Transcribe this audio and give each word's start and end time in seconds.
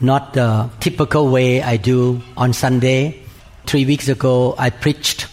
not 0.00 0.34
the 0.34 0.70
typical 0.80 1.28
way 1.28 1.62
I 1.62 1.76
do 1.76 2.20
on 2.36 2.52
Sunday. 2.52 3.22
Three 3.66 3.84
weeks 3.84 4.08
ago, 4.08 4.54
I 4.58 4.70
preached 4.70 5.28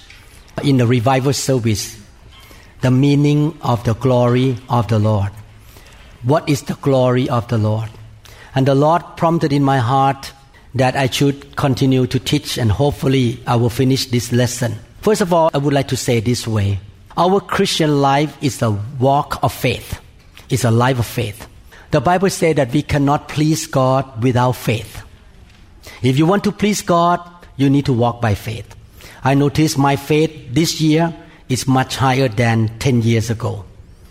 in 0.63 0.77
the 0.77 0.87
revival 0.87 1.33
service 1.33 1.99
the 2.81 2.91
meaning 2.91 3.57
of 3.61 3.83
the 3.83 3.93
glory 3.95 4.57
of 4.69 4.87
the 4.87 4.99
Lord. 4.99 5.31
What 6.23 6.47
is 6.47 6.63
the 6.63 6.75
glory 6.75 7.29
of 7.29 7.47
the 7.47 7.57
Lord? 7.57 7.89
And 8.55 8.67
the 8.67 8.75
Lord 8.75 9.03
prompted 9.17 9.53
in 9.53 9.63
my 9.63 9.79
heart 9.79 10.31
that 10.75 10.95
I 10.95 11.09
should 11.09 11.55
continue 11.55 12.07
to 12.07 12.19
teach, 12.19 12.57
and 12.57 12.71
hopefully, 12.71 13.41
I 13.47 13.55
will 13.55 13.69
finish 13.69 14.05
this 14.05 14.31
lesson. 14.31 14.75
First 15.01 15.21
of 15.21 15.33
all, 15.33 15.49
I 15.53 15.57
would 15.57 15.73
like 15.73 15.87
to 15.89 15.97
say 15.97 16.19
this 16.19 16.47
way 16.47 16.79
Our 17.17 17.41
Christian 17.41 18.01
life 18.01 18.37
is 18.41 18.61
a 18.61 18.71
walk 18.71 19.43
of 19.43 19.53
faith, 19.53 19.99
it's 20.49 20.63
a 20.63 20.71
life 20.71 20.99
of 20.99 21.05
faith. 21.05 21.48
The 21.91 22.01
Bible 22.01 22.29
says 22.29 22.55
that 22.55 22.71
we 22.71 22.83
cannot 22.83 23.29
please 23.29 23.65
God 23.65 24.23
without 24.23 24.53
faith. 24.53 25.03
If 26.03 26.19
you 26.19 26.25
want 26.25 26.43
to 26.43 26.51
please 26.51 26.81
God, 26.81 27.19
you 27.57 27.69
need 27.69 27.85
to 27.87 27.93
walk 27.93 28.21
by 28.21 28.35
faith. 28.35 28.75
I 29.23 29.33
notice 29.33 29.77
my 29.77 29.95
faith 29.95 30.53
this 30.53 30.79
year 30.79 31.13
is 31.49 31.67
much 31.67 31.95
higher 31.95 32.27
than 32.27 32.77
10 32.77 33.01
years 33.01 33.29
ago. 33.29 33.65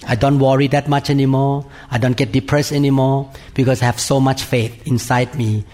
I 0.07 0.17
don't 0.17 0.39
worry 0.39 0.67
that 0.69 0.89
much 0.89 1.09
anymore. 1.09 1.67
I 1.91 1.99
don't 1.99 2.17
get 2.17 2.33
depressed 2.33 2.73
anymore 2.73 3.31
because 3.55 3.81
I 3.81 3.87
have 3.87 4.01
so 4.01 4.21
much 4.21 4.43
faith 4.43 4.87
inside 4.87 5.35
me. 5.37 5.65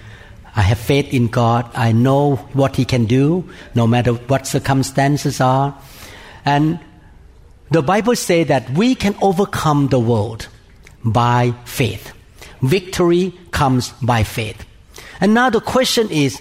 I 0.55 0.61
have 0.63 0.79
faith 0.79 1.13
in 1.13 1.29
God. 1.29 1.69
I 1.75 1.93
know 1.93 2.37
what 2.53 2.77
He 2.77 2.85
can 2.85 3.07
do 3.07 3.49
no 3.75 3.87
matter 3.87 4.13
what 4.13 4.47
circumstances 4.47 5.41
are. 5.41 5.77
And 6.45 6.79
the 7.71 7.83
Bible 7.83 8.15
says 8.15 8.49
that 8.49 8.71
we 8.71 8.95
can 8.95 9.17
overcome 9.23 9.89
the 9.89 9.99
world 9.99 10.49
by 11.05 11.55
faith. 11.65 12.13
Victory 12.63 13.33
comes 13.51 13.91
by 14.03 14.23
faith. 14.23 14.65
And 15.21 15.35
now 15.35 15.51
the 15.51 15.61
question 15.61 16.11
is, 16.11 16.41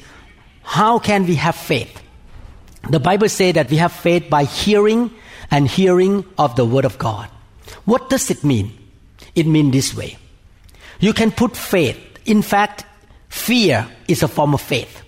how 0.64 1.00
can 1.00 1.25
we 1.25 1.36
have 1.36 1.56
faith? 1.56 2.02
The 2.89 3.00
Bible 3.00 3.30
says 3.30 3.53
that 3.53 3.69
we 3.69 3.78
have 3.78 3.91
faith 3.91 4.30
by 4.30 4.45
hearing 4.45 5.11
and 5.52 5.67
hearing 5.67 6.25
of 6.38 6.56
the 6.56 6.66
Word 6.66 6.86
of 6.86 6.97
God. 6.97 7.30
What 7.86 8.09
does 8.09 8.30
it 8.31 8.44
mean? 8.44 8.78
It 9.36 9.47
means 9.47 9.72
this 9.72 9.95
way. 9.95 10.17
You 11.00 11.14
can 11.14 11.31
put 11.31 11.56
faith. 11.56 11.97
In 12.25 12.41
fact, 12.41 12.86
fear 13.30 13.88
is 14.08 14.23
a 14.23 14.28
form 14.28 14.53
of 14.53 14.61
faith. 14.61 15.02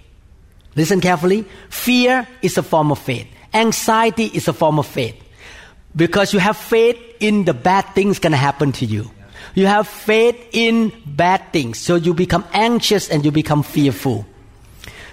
Listen 0.75 0.99
carefully. 0.99 1.45
Fear 1.69 2.27
is 2.41 2.57
a 2.57 2.63
form 2.63 2.91
of 2.91 2.99
faith. 2.99 3.27
Anxiety 3.53 4.25
is 4.25 4.47
a 4.47 4.53
form 4.53 4.79
of 4.79 4.85
faith. 4.85 5.15
Because 5.95 6.33
you 6.33 6.39
have 6.39 6.57
faith 6.57 6.97
in 7.21 7.45
the 7.45 7.53
bad 7.53 7.83
things 7.95 8.19
gonna 8.19 8.35
happen 8.35 8.73
to 8.73 8.85
you. 8.85 9.09
You 9.55 9.67
have 9.67 9.87
faith 9.87 10.49
in 10.51 10.91
bad 11.05 11.53
things, 11.53 11.79
so 11.79 11.95
you 11.95 12.13
become 12.13 12.45
anxious 12.51 13.09
and 13.09 13.23
you 13.23 13.31
become 13.31 13.63
fearful. 13.63 14.25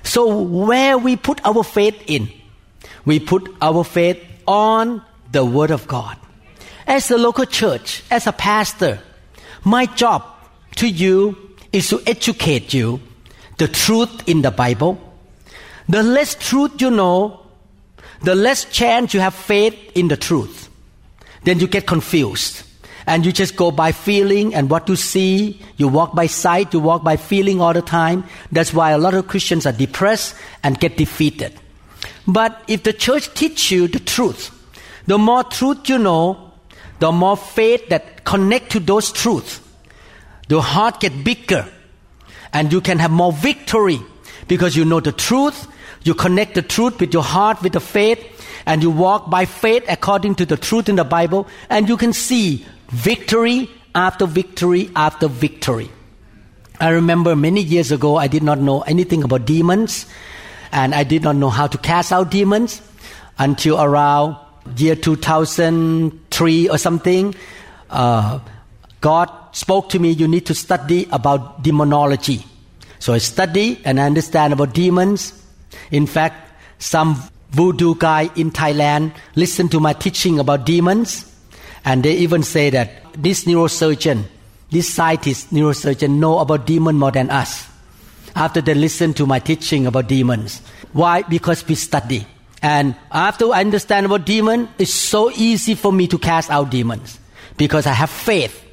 So 0.03 0.43
where 0.43 0.99
we 0.99 1.15
put 1.15 1.41
our 1.47 1.63
faith 1.63 2.03
in, 2.09 2.29
we 3.05 3.21
put 3.21 3.49
our 3.63 3.85
faith 3.85 4.21
on 4.47 5.01
the 5.31 5.45
Word 5.45 5.71
of 5.71 5.87
God. 5.87 6.19
As 6.89 7.09
a 7.13 7.17
local 7.17 7.47
church, 7.47 8.03
as 8.11 8.27
a 8.27 8.33
pastor, 8.33 8.99
my 9.63 9.87
job 9.87 10.25
to 10.77 10.89
you 10.89 11.57
is 11.73 11.89
to 11.91 12.03
educate 12.05 12.75
you 12.75 13.01
the 13.59 13.69
truth 13.69 14.29
in 14.29 14.43
the 14.43 14.51
Bible. 14.51 14.99
The 15.89 16.03
less 16.03 16.35
truth 16.35 16.83
you 16.83 16.91
know, 16.91 17.47
the 18.23 18.35
less 18.35 18.65
chance 18.65 19.15
you 19.15 19.21
have 19.21 19.35
faith 19.35 19.79
in 19.95 20.09
the 20.09 20.17
truth. 20.17 20.69
Then 21.45 21.61
you 21.61 21.69
get 21.69 21.87
confused 21.87 22.65
and 23.07 23.27
you 23.27 23.33
just 23.33 23.57
go 23.57 23.71
by 23.71 23.93
feeling 23.93 24.55
and 24.55 24.71
what 24.71 24.89
you 24.89 24.97
see. 24.97 25.61
You 25.77 25.89
walk 25.89 26.15
by 26.15 26.27
sight, 26.27 26.73
you 26.73 26.81
walk 26.81 27.03
by 27.03 27.17
feeling 27.17 27.61
all 27.61 27.73
the 27.73 27.83
time. 27.83 28.25
That's 28.51 28.73
why 28.73 28.91
a 28.91 28.99
lot 28.99 29.15
of 29.15 29.29
Christians 29.29 29.67
are 29.67 29.73
depressed 29.73 30.35
and 30.63 30.79
get 30.79 30.97
defeated. 30.97 31.53
But 32.27 32.63
if 32.69 32.83
the 32.85 32.93
church 32.93 33.33
teach 33.35 33.71
you 33.71 33.89
the 33.89 33.99
truth, 33.99 34.51
the 35.07 35.19
more 35.19 35.45
truth 35.45 35.89
you 35.89 35.99
know, 35.99 36.53
the 37.01 37.11
more 37.11 37.37
faith 37.37 37.89
that 37.89 38.25
connect 38.25 38.71
to 38.73 38.81
those 38.81 39.11
truths, 39.11 39.61
the 40.49 40.61
heart 40.61 41.01
get 41.01 41.25
bigger 41.25 41.67
and 42.53 42.73
you 42.73 42.81
can 42.81 42.99
have 42.99 43.11
more 43.11 43.33
victory 43.33 44.01
because 44.47 44.77
you 44.77 44.85
know 44.85 45.01
the 45.01 45.13
truth, 45.13 45.67
you 46.05 46.15
connect 46.15 46.55
the 46.55 46.63
truth 46.63 47.01
with 47.01 47.13
your 47.13 47.23
heart, 47.23 47.63
with 47.63 47.73
the 47.73 47.81
faith, 47.81 48.21
and 48.67 48.83
you 48.83 48.91
walk 48.91 49.31
by 49.31 49.45
faith 49.45 49.85
according 49.89 50.35
to 50.37 50.47
the 50.47 50.57
truth 50.57 50.89
in 50.89 50.97
the 50.97 51.05
Bible, 51.05 51.47
and 51.71 51.89
you 51.89 51.97
can 51.97 52.13
see 52.13 52.65
victory 52.93 53.71
after 53.95 54.27
victory 54.27 54.91
after 54.95 55.29
victory. 55.29 55.91
I 56.81 56.91
remember 56.91 57.35
many 57.37 57.63
years 57.63 57.91
ago, 57.91 58.17
I 58.17 58.29
did 58.29 58.43
not 58.43 58.59
know 58.59 58.83
anything 58.83 59.23
about 59.23 59.45
demons, 59.47 60.07
and 60.73 60.95
I 60.95 61.05
did 61.05 61.23
not 61.23 61.37
know 61.37 61.51
how 61.51 61.67
to 61.67 61.79
cast 61.79 62.13
out 62.13 62.31
demons 62.31 62.83
until 63.39 63.81
around 63.81 64.37
year 64.77 64.95
2003 64.95 66.69
or 66.69 66.79
something. 66.79 67.35
Uh, 67.91 68.41
God 69.01 69.31
spoke 69.53 69.89
to 69.91 69.99
me, 69.99 70.11
you 70.11 70.29
need 70.29 70.47
to 70.47 70.55
study 70.55 71.09
about 71.11 71.63
demonology. 71.63 72.45
So 72.99 73.13
I 73.13 73.19
study 73.19 73.81
and 73.85 73.99
I 73.99 74.07
understand 74.07 74.53
about 74.53 74.75
demons. 74.75 75.33
In 75.91 76.07
fact, 76.07 76.53
some 76.79 77.23
voodoo 77.51 77.95
guy 77.95 78.31
in 78.37 78.51
Thailand 78.51 79.15
listened 79.35 79.71
to 79.73 79.81
my 79.81 79.93
teaching 79.93 80.39
about 80.39 80.65
demons 80.65 81.32
and 81.85 82.03
they 82.03 82.15
even 82.15 82.43
say 82.43 82.71
that 82.71 82.91
this 83.15 83.45
neurosurgeon, 83.45 84.25
this 84.71 84.93
scientist, 84.93 85.51
neurosurgeon 85.51 86.19
know 86.19 86.39
about 86.39 86.67
demon 86.67 86.97
more 86.97 87.11
than 87.11 87.31
us. 87.31 87.69
After 88.35 88.61
they 88.61 88.75
listen 88.75 89.13
to 89.15 89.27
my 89.27 89.39
teaching 89.41 89.87
about 89.87 90.09
demons. 90.09 90.63
Why? 90.93 91.23
Because 91.23 91.67
we 91.67 91.75
study. 91.75 92.27
And 92.63 92.95
after 93.11 93.53
I 93.53 93.61
understand 93.61 94.07
about 94.07 94.25
demon, 94.25 94.69
it's 94.79 94.93
so 94.93 95.31
easy 95.33 95.75
for 95.75 95.93
me 95.93 96.07
to 96.09 96.19
cast 96.19 96.51
out 96.51 96.71
demons. 96.71 97.19
Because 97.57 97.87
I 97.87 97.93
have 97.93 98.09
faith 98.09 98.65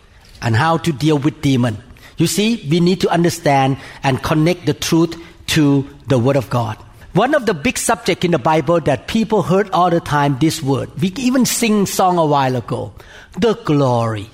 and 0.41 0.55
how 0.55 0.77
to 0.77 0.93
deal 0.93 1.17
with 1.17 1.41
demon. 1.41 1.77
You 2.17 2.27
see, 2.27 2.67
we 2.69 2.79
need 2.79 3.01
to 3.01 3.09
understand 3.09 3.77
and 4.03 4.21
connect 4.21 4.65
the 4.65 4.73
truth 4.73 5.17
to 5.47 5.87
the 6.07 6.19
Word 6.19 6.35
of 6.35 6.49
God. 6.49 6.77
One 7.13 7.33
of 7.33 7.47
the 7.47 7.55
big 7.55 7.77
subjects 7.79 8.23
in 8.23 8.31
the 8.31 8.39
Bible 8.39 8.79
that 8.81 9.07
people 9.07 9.41
heard 9.41 9.69
all 9.71 9.89
the 9.89 9.99
time, 9.99 10.37
this 10.39 10.61
word. 10.61 10.89
We 11.01 11.07
even 11.17 11.45
sing 11.45 11.87
song 11.87 12.19
a 12.19 12.25
while 12.25 12.55
ago. 12.55 12.93
The 13.37 13.55
glory. 13.55 14.29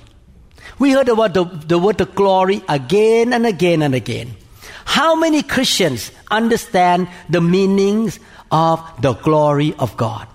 We 0.78 0.92
heard 0.92 1.08
about 1.08 1.32
the, 1.32 1.44
the 1.44 1.78
word 1.78 1.96
the 1.96 2.04
glory 2.04 2.62
again 2.68 3.32
and 3.32 3.46
again 3.46 3.80
and 3.80 3.94
again. 3.94 4.36
How 4.84 5.14
many 5.14 5.42
Christians 5.42 6.12
understand 6.30 7.08
the 7.30 7.40
meanings 7.40 8.20
of 8.52 8.80
the 9.00 9.14
glory 9.14 9.74
of 9.78 9.96
God? 9.96 10.28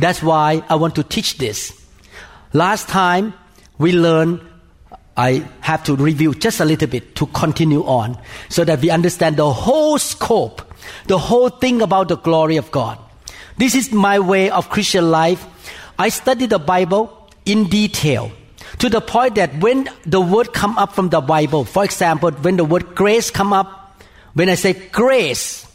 That's 0.00 0.22
why 0.22 0.64
I 0.68 0.74
want 0.74 0.96
to 0.96 1.04
teach 1.04 1.38
this. 1.38 1.72
Last 2.52 2.88
time 2.88 3.32
we 3.78 3.92
learned 3.92 4.40
I 5.16 5.48
have 5.60 5.84
to 5.84 5.94
review 5.94 6.34
just 6.34 6.58
a 6.58 6.64
little 6.64 6.88
bit 6.88 7.14
to 7.16 7.26
continue 7.26 7.84
on 7.84 8.18
so 8.48 8.64
that 8.64 8.80
we 8.80 8.90
understand 8.90 9.36
the 9.36 9.50
whole 9.50 9.98
scope 9.98 10.62
the 11.06 11.18
whole 11.18 11.48
thing 11.48 11.82
about 11.82 12.08
the 12.08 12.16
glory 12.16 12.56
of 12.56 12.70
God. 12.70 12.98
This 13.56 13.74
is 13.74 13.92
my 13.92 14.18
way 14.18 14.50
of 14.50 14.68
Christian 14.68 15.10
life. 15.10 15.46
I 15.98 16.10
study 16.10 16.46
the 16.46 16.58
Bible 16.58 17.30
in 17.44 17.68
detail 17.68 18.30
to 18.78 18.88
the 18.88 19.00
point 19.00 19.36
that 19.36 19.56
when 19.60 19.88
the 20.04 20.20
word 20.20 20.52
come 20.52 20.76
up 20.76 20.92
from 20.92 21.08
the 21.08 21.20
Bible, 21.20 21.64
for 21.64 21.84
example, 21.84 22.30
when 22.30 22.56
the 22.56 22.64
word 22.64 22.94
grace 22.94 23.30
come 23.30 23.52
up, 23.52 24.02
when 24.34 24.48
I 24.48 24.54
say 24.54 24.74
grace, 24.74 25.66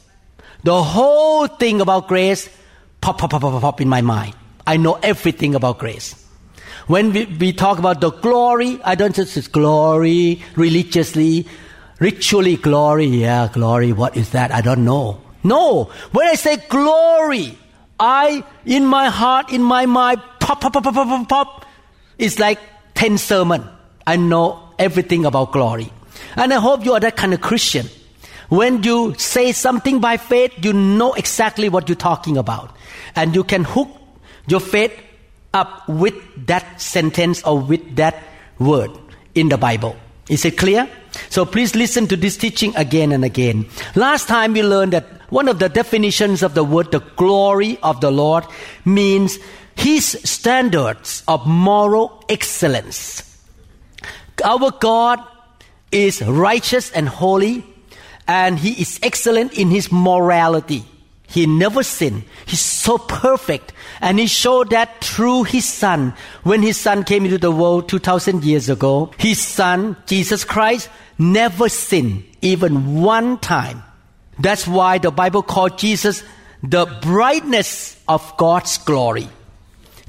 the 0.64 0.84
whole 0.84 1.48
thing 1.48 1.82
about 1.82 2.08
grace 2.08 2.50
pop, 3.02 3.18
pop, 3.18 3.32
pop, 3.32 3.42
pop, 3.42 3.62
pop 3.62 3.82
in 3.82 3.90
my 3.90 4.02
mind. 4.02 4.36
I 4.68 4.78
know 4.78 5.00
everything 5.02 5.56
about 5.56 5.80
grace. 5.80 6.16
When 6.86 7.14
we, 7.14 7.26
we 7.26 7.54
talk 7.54 7.80
about 7.80 8.02
the 8.02 8.12
glory, 8.12 8.80
I 8.84 8.96
don't 8.96 9.16
just 9.16 9.52
glory 9.52 10.44
religiously, 10.56 11.48
ritually 12.02 12.58
glory. 12.58 13.06
Yeah, 13.06 13.48
glory. 13.54 13.94
What 13.94 14.18
is 14.18 14.32
that? 14.32 14.52
I 14.52 14.60
don't 14.60 14.84
know. 14.84 15.22
No. 15.44 15.86
When 16.12 16.28
I 16.28 16.34
say 16.34 16.58
glory, 16.58 17.58
I, 18.00 18.44
in 18.66 18.86
my 18.86 19.08
heart, 19.08 19.54
in 19.54 19.64
my 19.64 19.86
mind, 19.86 20.22
pop, 20.42 20.60
pop, 20.60 20.74
pop, 20.74 20.84
pop, 20.84 20.94
pop, 20.94 21.08
pop, 21.08 21.30
pop. 21.30 21.66
It's 22.18 22.40
like 22.40 22.60
10 22.96 23.18
sermon. 23.18 23.64
I 24.06 24.18
know 24.18 24.74
everything 24.78 25.26
about 25.26 25.54
glory. 25.54 25.94
And 26.36 26.54
I 26.54 26.60
hope 26.60 26.84
you 26.84 26.94
are 26.94 27.00
that 27.00 27.16
kind 27.16 27.34
of 27.34 27.42
Christian. 27.42 27.88
When 28.50 28.84
you 28.84 29.16
say 29.18 29.54
something 29.54 30.02
by 30.02 30.18
faith, 30.18 30.54
you 30.62 30.74
know 30.74 31.14
exactly 31.14 31.70
what 31.70 31.88
you're 31.88 31.96
talking 31.96 32.38
about. 32.38 32.76
And 33.16 33.34
you 33.34 33.44
can 33.44 33.64
hook 33.64 33.88
your 34.48 34.60
faith 34.60 34.92
up 35.54 35.88
with 35.88 36.16
that 36.48 36.82
sentence 36.82 37.44
or 37.44 37.60
with 37.60 37.96
that 37.96 38.22
word 38.60 38.92
in 39.36 39.50
the 39.50 39.58
Bible. 39.58 39.96
Is 40.30 40.44
it 40.46 40.58
clear? 40.58 40.90
So 41.30 41.46
please 41.46 41.76
listen 41.76 42.08
to 42.08 42.18
this 42.18 42.38
teaching 42.38 42.76
again 42.76 43.12
and 43.12 43.24
again. 43.24 43.68
Last 43.96 44.28
time 44.28 44.54
we 44.54 44.64
learned 44.64 44.94
that 44.94 45.06
one 45.30 45.48
of 45.48 45.60
the 45.60 45.70
definitions 45.70 46.44
of 46.44 46.54
the 46.54 46.64
word, 46.64 46.92
the 46.92 47.00
glory 47.16 47.78
of 47.84 48.02
the 48.02 48.12
Lord, 48.12 48.46
means 48.86 49.40
His 49.76 50.06
standards 50.24 51.24
of 51.28 51.46
moral 51.48 52.24
excellence. 52.28 53.28
Our 54.44 54.72
God 54.72 55.20
is 55.92 56.22
righteous 56.22 56.92
and 56.92 57.08
holy, 57.08 57.66
and 58.28 58.60
He 58.60 58.82
is 58.82 59.00
excellent 59.04 59.54
in 59.58 59.70
His 59.70 59.92
morality. 59.92 60.86
He 61.32 61.46
never 61.46 61.82
sinned. 61.82 62.24
He's 62.46 62.60
so 62.60 62.98
perfect. 62.98 63.72
And 64.02 64.20
He 64.20 64.28
showed 64.28 64.72
that 64.72 65.02
through 65.02 65.44
His 65.44 65.66
Son. 65.66 66.14
When 66.44 66.62
His 66.62 66.76
Son 66.76 67.06
came 67.06 67.24
into 67.24 67.38
the 67.38 67.52
world 67.52 67.88
2,000 67.88 68.44
years 68.44 68.70
ago, 68.70 69.12
His 69.18 69.40
Son, 69.40 69.96
Jesus 70.08 70.44
Christ, 70.44 70.90
never 71.18 71.70
sinned 71.70 72.26
even 72.42 73.02
one 73.02 73.40
time. 73.40 73.82
That's 74.40 74.68
why 74.68 74.98
the 74.98 75.12
Bible 75.12 75.42
called 75.42 75.78
Jesus 75.78 76.24
the 76.62 76.86
brightness 77.02 77.98
of 78.08 78.36
God's 78.38 78.78
glory. 78.80 79.30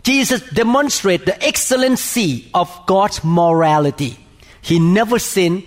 Jesus 0.03 0.43
demonstrated 0.51 1.27
the 1.27 1.47
excellency 1.47 2.51
of 2.53 2.69
God's 2.87 3.23
morality. 3.23 4.19
He 4.61 4.81
never 4.81 5.19
sinned, 5.19 5.65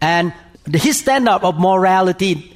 and 0.00 0.32
his 0.72 1.00
standard 1.00 1.42
of 1.42 1.58
morality 1.58 2.55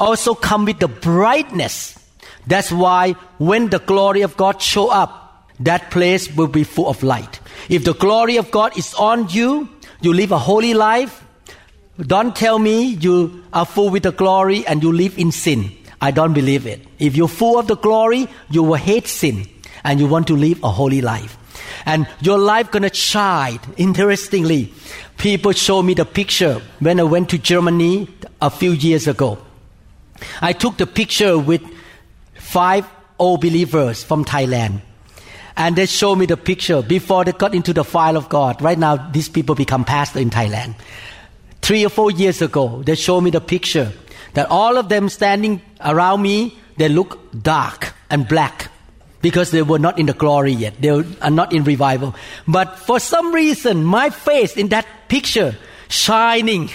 also 0.00 0.34
come 0.34 0.64
with 0.64 0.78
the 0.78 0.88
brightness. 0.88 1.98
That's 2.46 2.72
why 2.72 3.12
when 3.38 3.68
the 3.68 3.78
glory 3.78 4.22
of 4.22 4.36
God 4.36 4.62
show 4.62 4.88
up, 4.88 5.50
that 5.60 5.90
place 5.90 6.34
will 6.34 6.46
be 6.46 6.64
full 6.64 6.88
of 6.88 7.02
light. 7.02 7.40
If 7.68 7.84
the 7.84 7.94
glory 7.94 8.36
of 8.36 8.50
God 8.50 8.78
is 8.78 8.94
on 8.94 9.28
you, 9.28 9.68
you 10.00 10.12
live 10.12 10.32
a 10.32 10.38
holy 10.38 10.74
life. 10.74 11.24
Don't 11.98 12.34
tell 12.34 12.58
me 12.58 12.94
you 12.94 13.44
are 13.52 13.66
full 13.66 13.90
with 13.90 14.04
the 14.04 14.12
glory 14.12 14.64
and 14.66 14.82
you 14.82 14.92
live 14.92 15.18
in 15.18 15.32
sin. 15.32 15.72
I 16.00 16.12
don't 16.12 16.32
believe 16.32 16.66
it. 16.66 16.86
If 17.00 17.16
you're 17.16 17.26
full 17.26 17.58
of 17.58 17.66
the 17.66 17.76
glory, 17.76 18.28
you 18.50 18.62
will 18.62 18.74
hate 18.74 19.08
sin 19.08 19.46
and 19.82 19.98
you 19.98 20.06
want 20.06 20.28
to 20.28 20.36
live 20.36 20.62
a 20.62 20.70
holy 20.70 21.00
life. 21.00 21.36
And 21.84 22.06
your 22.20 22.38
life 22.38 22.70
gonna 22.70 22.94
shine. 22.94 23.58
Interestingly, 23.76 24.72
people 25.16 25.52
show 25.52 25.82
me 25.82 25.94
the 25.94 26.04
picture 26.04 26.62
when 26.78 27.00
I 27.00 27.02
went 27.02 27.30
to 27.30 27.38
Germany 27.38 28.08
a 28.40 28.50
few 28.50 28.70
years 28.70 29.08
ago. 29.08 29.38
I 30.40 30.52
took 30.52 30.76
the 30.76 30.86
picture 30.86 31.38
with 31.38 31.62
five 32.34 32.86
old 33.18 33.40
believers 33.40 34.04
from 34.04 34.24
Thailand. 34.24 34.80
And 35.56 35.74
they 35.74 35.86
show 35.86 36.14
me 36.14 36.26
the 36.26 36.36
picture 36.36 36.82
before 36.82 37.24
they 37.24 37.32
got 37.32 37.54
into 37.54 37.72
the 37.72 37.82
fire 37.82 38.16
of 38.16 38.28
God. 38.28 38.62
Right 38.62 38.78
now, 38.78 38.96
these 38.96 39.28
people 39.28 39.54
become 39.54 39.84
pastor 39.84 40.20
in 40.20 40.30
Thailand. 40.30 40.76
Three 41.62 41.84
or 41.84 41.88
four 41.88 42.12
years 42.12 42.40
ago, 42.40 42.82
they 42.84 42.94
show 42.94 43.20
me 43.20 43.30
the 43.30 43.40
picture 43.40 43.92
that 44.34 44.48
all 44.50 44.76
of 44.76 44.88
them 44.88 45.08
standing 45.08 45.60
around 45.80 46.22
me, 46.22 46.56
they 46.76 46.88
look 46.88 47.18
dark 47.42 47.92
and 48.08 48.28
black 48.28 48.70
because 49.20 49.50
they 49.50 49.62
were 49.62 49.80
not 49.80 49.98
in 49.98 50.06
the 50.06 50.12
glory 50.12 50.52
yet. 50.52 50.80
They 50.80 50.90
are 50.90 51.30
not 51.30 51.52
in 51.52 51.64
revival. 51.64 52.14
But 52.46 52.78
for 52.78 53.00
some 53.00 53.34
reason, 53.34 53.84
my 53.84 54.10
face 54.10 54.56
in 54.56 54.68
that 54.68 54.86
picture 55.08 55.56
shining. 55.88 56.70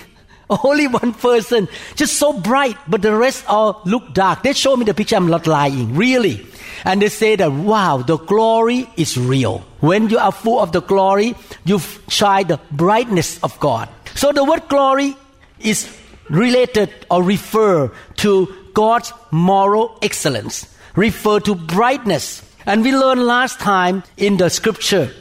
Only 0.63 0.87
one 0.87 1.13
person, 1.13 1.67
just 1.95 2.17
so 2.17 2.33
bright, 2.33 2.77
but 2.87 3.01
the 3.01 3.15
rest 3.15 3.45
all 3.47 3.81
look 3.85 4.13
dark. 4.13 4.43
They 4.43 4.53
show 4.53 4.75
me 4.75 4.85
the 4.85 4.93
picture, 4.93 5.15
I'm 5.15 5.27
not 5.27 5.47
lying, 5.47 5.95
really. 5.95 6.45
And 6.85 7.01
they 7.01 7.09
say 7.09 7.35
that, 7.37 7.51
wow, 7.51 7.97
the 7.97 8.17
glory 8.17 8.89
is 8.97 9.17
real. 9.17 9.59
When 9.79 10.09
you 10.09 10.17
are 10.17 10.31
full 10.31 10.59
of 10.59 10.71
the 10.71 10.81
glory, 10.81 11.35
you 11.63 11.79
shine 12.09 12.47
the 12.47 12.59
brightness 12.71 13.41
of 13.43 13.57
God. 13.59 13.89
So 14.15 14.31
the 14.31 14.43
word 14.43 14.67
glory 14.67 15.15
is 15.59 15.87
related 16.29 16.89
or 17.09 17.23
refer 17.23 17.91
to 18.17 18.53
God's 18.73 19.13
moral 19.31 19.97
excellence, 20.01 20.67
refer 20.95 21.39
to 21.41 21.55
brightness. 21.55 22.43
And 22.65 22.83
we 22.83 22.95
learned 22.95 23.25
last 23.25 23.59
time 23.59 24.03
in 24.17 24.37
the 24.37 24.49
scripture 24.49 25.11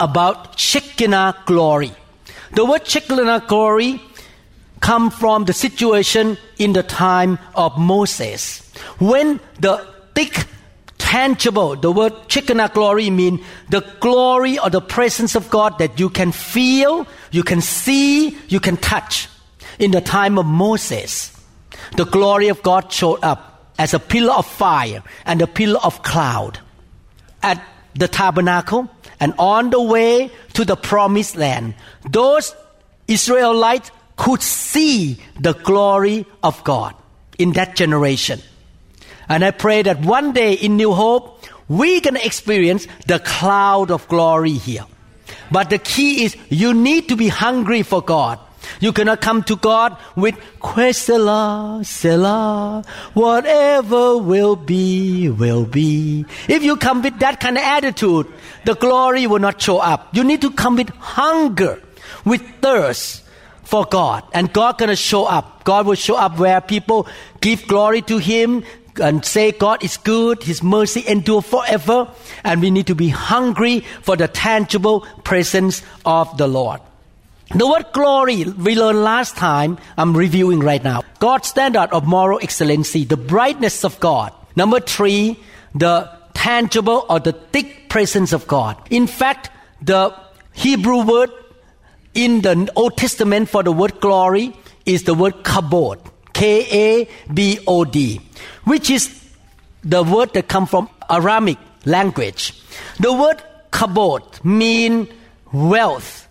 about 0.00 0.58
Shekinah 0.58 1.42
glory. 1.46 1.92
The 2.54 2.64
word 2.64 2.86
Shekinah 2.86 3.44
glory 3.46 4.00
come 4.80 5.10
from 5.10 5.44
the 5.44 5.52
situation 5.52 6.36
in 6.58 6.72
the 6.72 6.82
time 6.82 7.38
of 7.54 7.78
Moses. 7.78 8.60
When 8.98 9.40
the 9.60 9.86
thick, 10.14 10.46
tangible, 10.98 11.76
the 11.76 11.90
word 11.90 12.12
Shekinah 12.28 12.70
glory 12.74 13.10
mean 13.10 13.44
the 13.70 13.80
glory 14.00 14.58
or 14.58 14.70
the 14.70 14.80
presence 14.80 15.34
of 15.34 15.50
God 15.50 15.78
that 15.78 15.98
you 15.98 16.10
can 16.10 16.32
feel, 16.32 17.06
you 17.30 17.42
can 17.42 17.60
see, 17.60 18.36
you 18.48 18.60
can 18.60 18.76
touch. 18.76 19.28
In 19.78 19.92
the 19.92 20.00
time 20.00 20.38
of 20.38 20.46
Moses, 20.46 21.32
the 21.96 22.04
glory 22.04 22.48
of 22.48 22.62
God 22.62 22.92
showed 22.92 23.22
up 23.22 23.72
as 23.78 23.94
a 23.94 24.00
pillar 24.00 24.32
of 24.34 24.46
fire 24.46 25.02
and 25.24 25.40
a 25.40 25.46
pillar 25.46 25.78
of 25.82 26.02
cloud 26.02 26.58
at 27.42 27.62
the 27.94 28.08
tabernacle 28.08 28.90
and 29.20 29.34
on 29.38 29.70
the 29.70 29.80
way 29.80 30.30
to 30.54 30.64
the 30.64 30.76
promised 30.76 31.36
land. 31.36 31.74
Those 32.08 32.54
Israelites 33.06 33.90
could 34.18 34.42
see 34.42 35.16
the 35.40 35.54
glory 35.54 36.26
of 36.42 36.62
God 36.64 36.94
in 37.38 37.52
that 37.52 37.76
generation. 37.76 38.42
And 39.28 39.44
I 39.44 39.52
pray 39.52 39.82
that 39.82 40.00
one 40.00 40.32
day 40.32 40.54
in 40.54 40.76
New 40.76 40.92
Hope, 40.92 41.46
we 41.68 42.00
can 42.00 42.16
experience 42.16 42.86
the 43.06 43.20
cloud 43.20 43.90
of 43.90 44.08
glory 44.08 44.52
here. 44.52 44.84
But 45.50 45.70
the 45.70 45.78
key 45.78 46.24
is 46.24 46.36
you 46.50 46.74
need 46.74 47.08
to 47.08 47.16
be 47.16 47.28
hungry 47.28 47.82
for 47.82 48.02
God. 48.02 48.40
You 48.80 48.92
cannot 48.92 49.20
come 49.20 49.44
to 49.44 49.56
God 49.56 49.96
with 50.16 50.34
Quesela, 50.60 51.84
Selah, 51.86 52.84
whatever 53.14 54.18
will 54.18 54.56
be, 54.56 55.30
will 55.30 55.64
be. 55.64 56.26
If 56.48 56.62
you 56.62 56.76
come 56.76 57.02
with 57.02 57.18
that 57.20 57.40
kind 57.40 57.56
of 57.56 57.62
attitude, 57.62 58.26
the 58.64 58.74
glory 58.74 59.26
will 59.26 59.38
not 59.38 59.62
show 59.62 59.78
up. 59.78 60.14
You 60.14 60.24
need 60.24 60.42
to 60.42 60.50
come 60.50 60.76
with 60.76 60.90
hunger, 60.90 61.80
with 62.24 62.42
thirst 62.60 63.24
for 63.68 63.84
God. 63.84 64.24
And 64.32 64.50
God 64.50 64.78
gonna 64.78 64.96
show 64.96 65.26
up. 65.26 65.62
God 65.64 65.86
will 65.86 65.94
show 65.94 66.16
up 66.16 66.38
where 66.38 66.60
people 66.62 67.06
give 67.42 67.68
glory 67.68 68.00
to 68.02 68.16
Him 68.16 68.64
and 68.98 69.22
say 69.22 69.52
God 69.52 69.84
is 69.84 69.98
good, 69.98 70.42
His 70.42 70.62
mercy 70.62 71.04
endure 71.06 71.42
forever. 71.42 72.08
And 72.44 72.62
we 72.62 72.70
need 72.70 72.86
to 72.86 72.94
be 72.94 73.10
hungry 73.10 73.80
for 74.00 74.16
the 74.16 74.26
tangible 74.26 75.02
presence 75.22 75.82
of 76.06 76.34
the 76.38 76.48
Lord. 76.48 76.80
The 77.54 77.66
word 77.66 77.92
glory 77.92 78.44
we 78.44 78.74
learned 78.74 79.04
last 79.04 79.36
time, 79.36 79.76
I'm 79.98 80.16
reviewing 80.16 80.60
right 80.60 80.82
now. 80.82 81.02
God's 81.18 81.48
standard 81.48 81.90
of 81.92 82.06
moral 82.06 82.40
excellency, 82.42 83.04
the 83.04 83.18
brightness 83.18 83.84
of 83.84 84.00
God. 84.00 84.32
Number 84.56 84.80
three, 84.80 85.38
the 85.74 86.10
tangible 86.32 87.04
or 87.10 87.20
the 87.20 87.32
thick 87.32 87.90
presence 87.90 88.32
of 88.32 88.46
God. 88.46 88.80
In 88.88 89.06
fact, 89.06 89.50
the 89.82 90.14
Hebrew 90.52 91.04
word 91.04 91.30
in 92.14 92.40
the 92.40 92.70
Old 92.76 92.96
Testament 92.96 93.48
for 93.48 93.62
the 93.62 93.72
word 93.72 94.00
glory 94.00 94.56
is 94.86 95.04
the 95.04 95.14
word 95.14 95.44
kabod. 95.44 95.98
K 96.32 96.66
A 96.70 97.08
B 97.32 97.58
O 97.66 97.84
D, 97.84 98.20
which 98.64 98.90
is 98.90 99.10
the 99.82 100.02
word 100.02 100.32
that 100.34 100.48
comes 100.48 100.70
from 100.70 100.88
Aramaic 101.10 101.58
language. 101.84 102.62
The 103.00 103.12
word 103.12 103.42
kabod 103.72 104.44
mean 104.44 105.08
wealth 105.52 106.28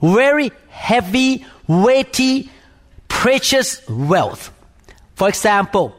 very 0.00 0.52
heavy, 0.68 1.44
weighty, 1.66 2.50
precious 3.08 3.86
wealth. 3.88 4.52
For 5.14 5.28
example, 5.28 5.94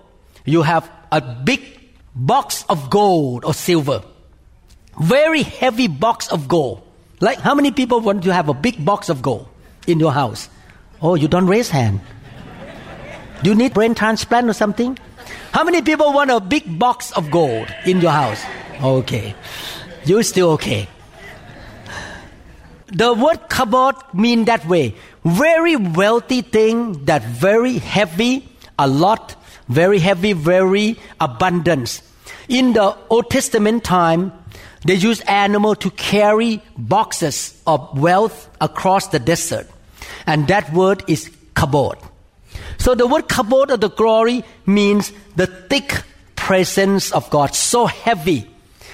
you 0.46 0.62
have 0.62 0.90
a 1.12 1.22
big 1.22 1.62
box 2.16 2.64
of 2.70 2.90
gold 2.90 3.46
or 3.46 3.54
silver, 3.54 4.04
very 5.00 5.44
heavy 5.44 5.88
box 5.88 6.32
of 6.32 6.48
gold. 6.48 6.84
Like 7.20 7.40
how 7.40 7.56
many 7.56 7.72
people 7.72 8.00
want 8.00 8.24
to 8.24 8.34
have 8.34 8.50
a 8.50 8.54
big 8.54 8.84
box 8.84 9.10
of 9.10 9.22
gold 9.22 9.48
in 9.88 10.00
your 10.00 10.12
house? 10.12 10.50
Oh, 11.02 11.16
you 11.16 11.28
don't 11.28 11.48
raise 11.48 11.70
hand. 11.70 12.02
Do 13.44 13.50
you 13.50 13.56
need 13.56 13.74
brain 13.74 13.96
transplant 13.96 14.50
or 14.50 14.54
something? 14.54 14.98
How 15.52 15.64
many 15.64 15.82
people 15.82 16.14
want 16.14 16.30
a 16.30 16.40
big 16.40 16.78
box 16.78 17.12
of 17.12 17.32
gold 17.32 17.68
in 17.86 18.02
your 18.02 18.12
house? 18.12 18.44
Okay. 18.82 19.36
You're 20.06 20.24
still 20.24 20.52
okay. 20.52 20.88
The 22.88 23.14
word 23.14 23.50
kabod 23.50 24.14
mean 24.14 24.46
that 24.46 24.66
way. 24.68 24.96
Very 25.26 25.76
wealthy 25.76 26.42
thing 26.42 27.06
that 27.06 27.24
very 27.24 27.80
heavy, 27.80 28.48
a 28.80 28.88
lot, 28.88 29.36
very 29.68 30.00
heavy, 30.00 30.34
very 30.34 30.98
abundance. 31.20 32.02
In 32.48 32.74
the 32.74 32.96
Old 33.10 33.30
Testament 33.30 33.84
time, 33.84 34.32
they 34.88 34.96
used 34.96 35.22
animal 35.28 35.76
to 35.76 35.92
carry 35.92 36.62
boxes 36.78 37.62
of 37.68 38.00
wealth 38.00 38.50
across 38.62 39.08
the 39.08 39.20
desert. 39.20 39.68
And 40.26 40.48
that 40.48 40.72
word 40.74 41.04
is 41.08 41.30
kabod. 41.56 42.02
So 42.78 42.96
the 42.96 43.08
word 43.08 43.28
kabod 43.28 43.70
of 43.70 43.82
the 43.82 43.90
glory 43.90 44.44
means 44.66 45.12
the 45.36 45.48
thick 45.48 46.04
presence 46.36 47.12
of 47.12 47.30
God, 47.30 47.54
so 47.54 47.86
heavy, 47.86 48.50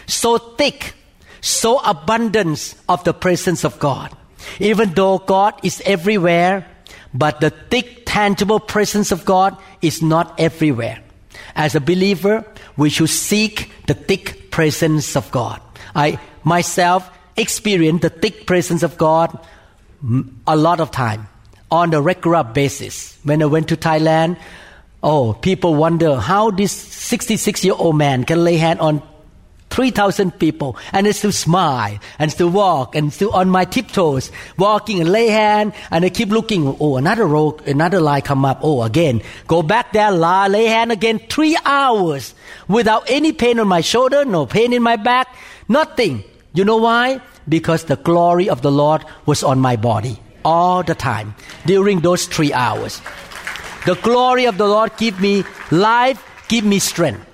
so 0.08 0.38
thick, 0.38 0.96
so 1.42 1.80
abundance 1.80 2.76
of 2.90 3.04
the 3.04 3.14
presence 3.14 3.64
of 3.64 3.78
God. 3.80 4.16
Even 4.60 4.94
though 4.94 5.20
God 5.20 5.54
is 5.64 5.82
everywhere, 5.86 6.66
but 7.14 7.40
the 7.40 7.52
thick, 7.52 8.04
tangible 8.06 8.60
presence 8.60 9.12
of 9.12 9.26
God 9.26 9.58
is 9.82 10.02
not 10.02 10.40
everywhere. 10.40 11.00
As 11.56 11.76
a 11.76 11.82
believer, 11.82 12.46
we 12.78 12.90
should 12.90 13.10
seek 13.10 13.72
the 13.86 13.94
thick 13.94 14.50
presence 14.50 15.16
of 15.16 15.30
God. 15.32 15.62
I 15.96 16.20
myself 16.44 17.10
experience 17.36 18.02
the 18.02 18.10
thick 18.10 18.46
presence 18.46 18.84
of 18.84 18.98
God 18.98 19.38
a 20.48 20.56
lot 20.56 20.80
of 20.80 20.92
time 20.92 21.28
on 21.72 21.94
a 21.94 22.02
regular 22.02 22.44
basis. 22.44 23.18
When 23.24 23.42
I 23.42 23.46
went 23.46 23.70
to 23.70 23.78
Thailand, 23.78 24.38
oh, 25.02 25.34
people 25.34 25.76
wonder 25.76 26.18
how 26.18 26.52
this 26.52 26.72
66 26.72 27.64
year 27.64 27.74
old 27.78 27.98
man 27.98 28.24
can 28.24 28.44
lay 28.44 28.58
hand 28.58 28.80
on 28.80 29.02
3,000 29.74 30.38
people 30.38 30.78
and 30.92 31.10
still 31.16 31.32
smile 31.32 31.98
and 32.20 32.32
still 32.32 32.50
walk 32.50 32.96
and 32.96 33.12
still 33.12 33.32
on 33.32 33.50
my 33.50 33.66
tiptoes, 33.66 34.32
walking 34.56 35.00
and 35.00 35.12
lay 35.12 35.28
hand 35.28 35.74
and 35.90 36.06
I 36.06 36.10
keep 36.10 36.30
looking. 36.30 36.78
Oh, 36.80 36.98
another 36.98 37.26
row, 37.26 37.58
another 37.66 38.00
line 38.00 38.22
come 38.22 38.46
up. 38.46 38.60
Oh, 38.62 38.84
again, 38.84 39.24
go 39.48 39.64
back 39.64 39.92
there, 39.92 40.12
lie, 40.12 40.48
lay 40.48 40.66
hand 40.66 40.92
again, 40.92 41.18
three 41.28 41.58
hours 41.66 42.36
without 42.68 43.10
any 43.10 43.34
pain 43.34 43.60
on 43.60 43.68
my 43.68 43.82
shoulder, 43.82 44.24
no 44.26 44.46
pain 44.46 44.74
in 44.74 44.84
my 44.84 44.96
back, 44.96 45.36
nothing. 45.68 46.24
You 46.54 46.66
know 46.66 46.78
why? 46.78 47.22
Because 47.48 47.86
the 47.86 47.98
glory 47.98 48.50
of 48.50 48.62
the 48.62 48.72
Lord 48.72 49.04
was 49.26 49.44
on 49.44 49.60
my 49.60 49.76
body 49.76 50.20
all 50.46 50.84
the 50.84 50.96
time 50.96 51.36
during 51.66 52.02
those 52.02 52.26
three 52.26 52.54
hours. 52.54 53.02
The 53.86 53.96
glory 53.96 54.46
of 54.46 54.58
the 54.58 54.68
Lord 54.68 54.96
give 54.98 55.20
me 55.20 55.44
life, 55.72 56.24
give 56.48 56.64
me 56.64 56.80
strength. 56.80 57.26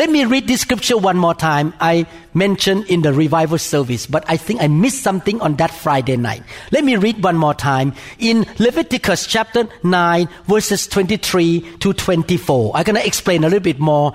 Let 0.00 0.08
me 0.08 0.24
read 0.24 0.46
this 0.46 0.62
scripture 0.62 0.96
one 0.96 1.18
more 1.18 1.34
time. 1.34 1.74
I 1.78 2.06
mentioned 2.32 2.86
in 2.86 3.02
the 3.02 3.12
revival 3.12 3.58
service, 3.58 4.06
but 4.06 4.24
I 4.28 4.38
think 4.38 4.62
I 4.62 4.66
missed 4.66 5.02
something 5.02 5.42
on 5.42 5.56
that 5.56 5.70
Friday 5.70 6.16
night. 6.16 6.42
Let 6.72 6.84
me 6.84 6.96
read 6.96 7.22
one 7.22 7.36
more 7.36 7.52
time 7.52 7.92
in 8.18 8.46
Leviticus 8.58 9.26
chapter 9.26 9.68
9, 9.82 10.26
verses 10.46 10.86
23 10.86 11.76
to 11.80 11.92
24. 11.92 12.72
I'm 12.74 12.84
going 12.84 12.96
to 12.96 13.06
explain 13.06 13.44
a 13.44 13.48
little 13.48 13.60
bit 13.60 13.78
more 13.78 14.14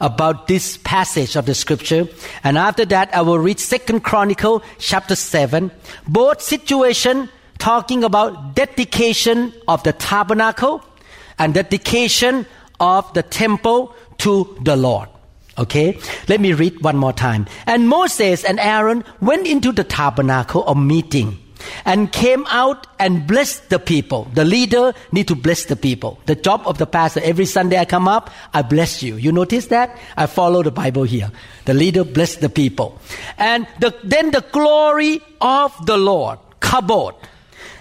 about 0.00 0.48
this 0.48 0.78
passage 0.78 1.36
of 1.36 1.46
the 1.46 1.54
scripture. 1.54 2.08
And 2.42 2.58
after 2.58 2.84
that, 2.86 3.14
I 3.14 3.22
will 3.22 3.38
read 3.38 3.60
Second 3.60 4.00
Chronicle 4.00 4.64
chapter 4.78 5.14
7. 5.14 5.70
Both 6.08 6.42
situation 6.42 7.28
talking 7.58 8.02
about 8.02 8.56
dedication 8.56 9.52
of 9.68 9.84
the 9.84 9.92
tabernacle 9.92 10.84
and 11.38 11.54
dedication 11.54 12.46
of 12.80 13.14
the 13.14 13.22
temple 13.22 13.94
to 14.18 14.58
the 14.62 14.74
Lord. 14.74 15.08
Okay, 15.60 15.98
let 16.26 16.40
me 16.40 16.54
read 16.54 16.80
one 16.80 16.96
more 16.96 17.12
time. 17.12 17.46
And 17.66 17.86
Moses 17.86 18.44
and 18.44 18.58
Aaron 18.58 19.04
went 19.20 19.46
into 19.46 19.72
the 19.72 19.84
tabernacle 19.84 20.64
of 20.64 20.78
meeting 20.78 21.36
and 21.84 22.10
came 22.10 22.46
out 22.46 22.86
and 22.98 23.26
blessed 23.26 23.68
the 23.68 23.78
people. 23.78 24.24
The 24.32 24.46
leader 24.46 24.94
need 25.12 25.28
to 25.28 25.34
bless 25.34 25.66
the 25.66 25.76
people. 25.76 26.18
The 26.24 26.34
job 26.34 26.62
of 26.64 26.78
the 26.78 26.86
pastor, 26.86 27.20
every 27.22 27.44
Sunday 27.44 27.78
I 27.78 27.84
come 27.84 28.08
up, 28.08 28.30
I 28.54 28.62
bless 28.62 29.02
you. 29.02 29.16
You 29.16 29.32
notice 29.32 29.66
that? 29.66 29.98
I 30.16 30.24
follow 30.24 30.62
the 30.62 30.70
Bible 30.70 31.02
here. 31.02 31.30
The 31.66 31.74
leader 31.74 32.04
bless 32.04 32.36
the 32.36 32.48
people. 32.48 32.98
And 33.36 33.66
the, 33.80 33.94
then 34.02 34.30
the 34.30 34.44
glory 34.52 35.20
of 35.42 35.74
the 35.84 35.98
Lord, 35.98 36.38
kabod, 36.60 37.16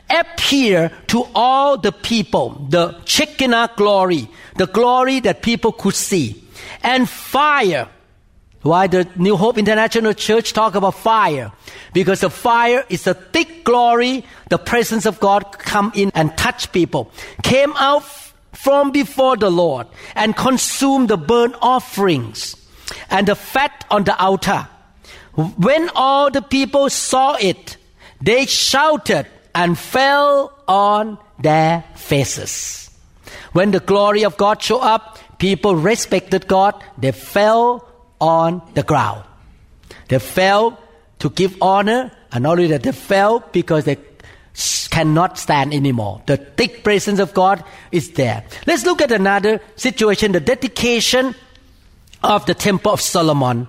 appear 0.10 0.92
to 1.08 1.24
all 1.34 1.78
the 1.78 1.94
people, 1.94 2.68
the 2.68 3.00
Shekinah 3.06 3.72
glory, 3.78 4.28
the 4.58 4.68
glory 4.68 5.22
that 5.22 5.42
people 5.42 5.72
could 5.72 5.96
see 5.96 6.44
and 6.84 7.10
fire. 7.10 7.88
Why 8.62 8.88
the 8.88 9.08
New 9.16 9.38
Hope 9.38 9.58
International 9.58 10.14
Church 10.14 10.52
talk 10.52 10.76
about 10.76 10.96
fire? 10.96 11.52
Because 11.94 12.22
the 12.22 12.30
fire 12.30 12.86
is 12.90 13.08
a 13.08 13.14
thick 13.14 13.64
glory. 13.64 14.26
The 14.50 14.58
presence 14.58 15.06
of 15.06 15.20
God 15.20 15.58
come 15.58 15.94
in 15.96 16.12
and 16.14 16.38
touch 16.38 16.72
people. 16.72 17.12
Came 17.42 17.74
out 17.78 18.04
from 18.52 18.92
before 18.92 19.38
the 19.38 19.50
Lord 19.50 19.88
and 20.16 20.36
consumed 20.36 21.10
the 21.10 21.18
burnt 21.18 21.56
offerings 21.62 22.56
and 23.10 23.28
the 23.28 23.36
fat 23.36 23.86
on 23.90 24.04
the 24.04 24.18
altar. 24.20 24.68
When 25.36 25.90
all 25.96 26.30
the 26.30 26.42
people 26.42 26.90
saw 26.90 27.36
it, 27.40 27.78
they 28.20 28.46
shouted 28.46 29.26
and 29.56 29.80
fell 29.80 30.52
on 30.68 31.18
their 31.40 31.86
faces. 31.96 32.90
When 33.54 33.72
the 33.72 33.80
glory 33.80 34.24
of 34.24 34.36
God 34.36 34.62
show 34.62 34.80
up, 34.80 35.18
people 35.40 35.76
respected 35.76 36.48
God, 36.48 36.82
they 36.98 37.12
fell 37.12 37.88
on 38.22 38.62
the 38.76 38.84
ground. 38.84 39.24
They 40.10 40.20
fell 40.20 40.78
to 41.20 41.30
give 41.30 41.58
honor, 41.62 42.12
and 42.32 42.44
not 42.44 42.52
only 42.52 42.68
that, 42.68 42.84
they 42.84 42.92
fell 42.92 43.40
because 43.52 43.86
they 43.86 43.98
cannot 44.90 45.38
stand 45.38 45.74
anymore. 45.74 46.22
The 46.26 46.38
thick 46.38 46.84
presence 46.84 47.20
of 47.20 47.34
God 47.34 47.64
is 47.92 48.12
there. 48.12 48.44
Let's 48.68 48.86
look 48.86 49.02
at 49.02 49.12
another 49.12 49.62
situation 49.76 50.32
the 50.32 50.40
dedication 50.40 51.36
of 52.24 52.46
the 52.46 52.54
Temple 52.54 52.92
of 52.92 53.02
Solomon. 53.02 53.68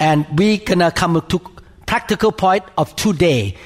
And 0.00 0.26
we're 0.36 0.58
gonna 0.58 0.86
uh, 0.86 0.90
come 0.90 1.22
to 1.28 1.40
practical 1.86 2.32
point 2.32 2.64
of 2.76 2.94
today. 2.96 3.56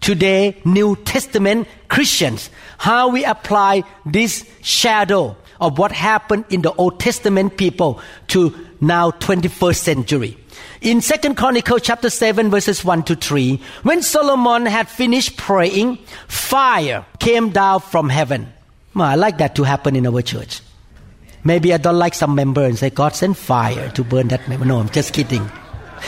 Today, 0.00 0.60
New 0.64 0.96
Testament 0.96 1.68
Christians, 1.88 2.50
how 2.78 3.08
we 3.08 3.24
apply 3.24 3.84
this 4.04 4.44
shadow 4.62 5.36
of 5.60 5.78
what 5.78 5.92
happened 5.92 6.44
in 6.50 6.62
the 6.62 6.72
Old 6.74 6.98
Testament 6.98 7.56
people 7.56 8.00
to 8.28 8.54
now 8.80 9.10
21st 9.10 9.76
century. 9.76 10.36
In 10.80 11.00
Second 11.00 11.36
Chronicle 11.36 11.78
chapter 11.78 12.08
7 12.08 12.50
verses 12.50 12.84
1 12.84 13.02
to 13.04 13.16
3, 13.16 13.60
when 13.82 14.02
Solomon 14.02 14.66
had 14.66 14.88
finished 14.88 15.36
praying, 15.36 15.98
fire 16.26 17.04
came 17.18 17.50
down 17.50 17.80
from 17.80 18.08
heaven. 18.08 18.50
Well, 18.94 19.06
I 19.06 19.14
like 19.14 19.38
that 19.38 19.54
to 19.56 19.64
happen 19.64 19.94
in 19.94 20.06
our 20.06 20.22
church. 20.22 20.62
Maybe 21.44 21.72
I 21.72 21.76
don't 21.76 21.98
like 21.98 22.14
some 22.14 22.34
member 22.34 22.64
and 22.64 22.78
say, 22.78 22.90
God 22.90 23.14
send 23.14 23.36
fire 23.36 23.90
to 23.90 24.04
burn 24.04 24.28
that 24.28 24.48
member. 24.48 24.64
No, 24.64 24.78
I'm 24.78 24.88
just 24.88 25.12
kidding. 25.12 25.50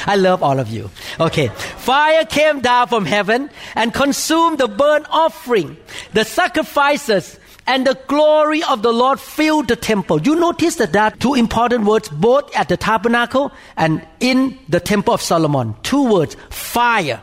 I 0.06 0.16
love 0.16 0.42
all 0.42 0.58
of 0.58 0.68
you. 0.68 0.90
Okay. 1.20 1.48
Fire 1.48 2.24
came 2.24 2.60
down 2.60 2.88
from 2.88 3.04
heaven 3.04 3.50
and 3.74 3.92
consumed 3.92 4.58
the 4.58 4.68
burnt 4.68 5.06
offering, 5.10 5.76
the 6.12 6.24
sacrifices, 6.24 7.38
and 7.66 7.86
the 7.86 7.98
glory 8.06 8.62
of 8.64 8.82
the 8.82 8.92
Lord 8.92 9.20
filled 9.20 9.68
the 9.68 9.76
temple. 9.76 10.20
You 10.20 10.34
notice 10.34 10.76
that 10.76 10.92
there 10.92 11.02
are 11.02 11.10
two 11.10 11.34
important 11.34 11.84
words 11.84 12.08
both 12.08 12.54
at 12.56 12.68
the 12.68 12.76
tabernacle 12.76 13.52
and 13.76 14.06
in 14.20 14.58
the 14.68 14.80
temple 14.80 15.14
of 15.14 15.22
Solomon. 15.22 15.76
Two 15.82 16.12
words, 16.12 16.36
fire 16.50 17.22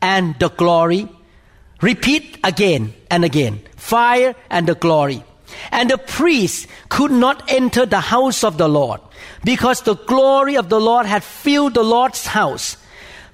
and 0.00 0.38
the 0.38 0.48
glory. 0.48 1.08
Repeat 1.82 2.38
again 2.42 2.94
and 3.10 3.24
again. 3.24 3.60
Fire 3.76 4.34
and 4.50 4.66
the 4.66 4.74
glory. 4.74 5.22
And 5.70 5.90
the 5.90 5.98
priests 5.98 6.66
could 6.88 7.10
not 7.10 7.50
enter 7.52 7.86
the 7.86 8.00
house 8.00 8.44
of 8.44 8.58
the 8.58 8.68
Lord 8.68 9.00
because 9.44 9.82
the 9.82 9.94
glory 9.94 10.56
of 10.56 10.68
the 10.68 10.80
Lord 10.80 11.06
had 11.06 11.22
filled 11.22 11.74
the 11.74 11.84
Lord's 11.84 12.26
house. 12.26 12.76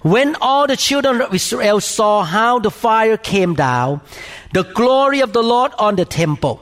When 0.03 0.37
all 0.41 0.67
the 0.67 0.77
children 0.77 1.23
of 1.23 1.33
Israel 1.33 1.81
saw 1.81 2.25
how 2.25 2.59
the 2.59 2.71
fire 2.71 3.17
came 3.17 3.55
down, 3.55 4.01
the 4.53 4.65
glory 4.65 5.21
of 5.21 5.33
the 5.33 5.43
Lord 5.43 5.73
on 5.79 5.97
the 5.97 6.05
temple, 6.05 6.61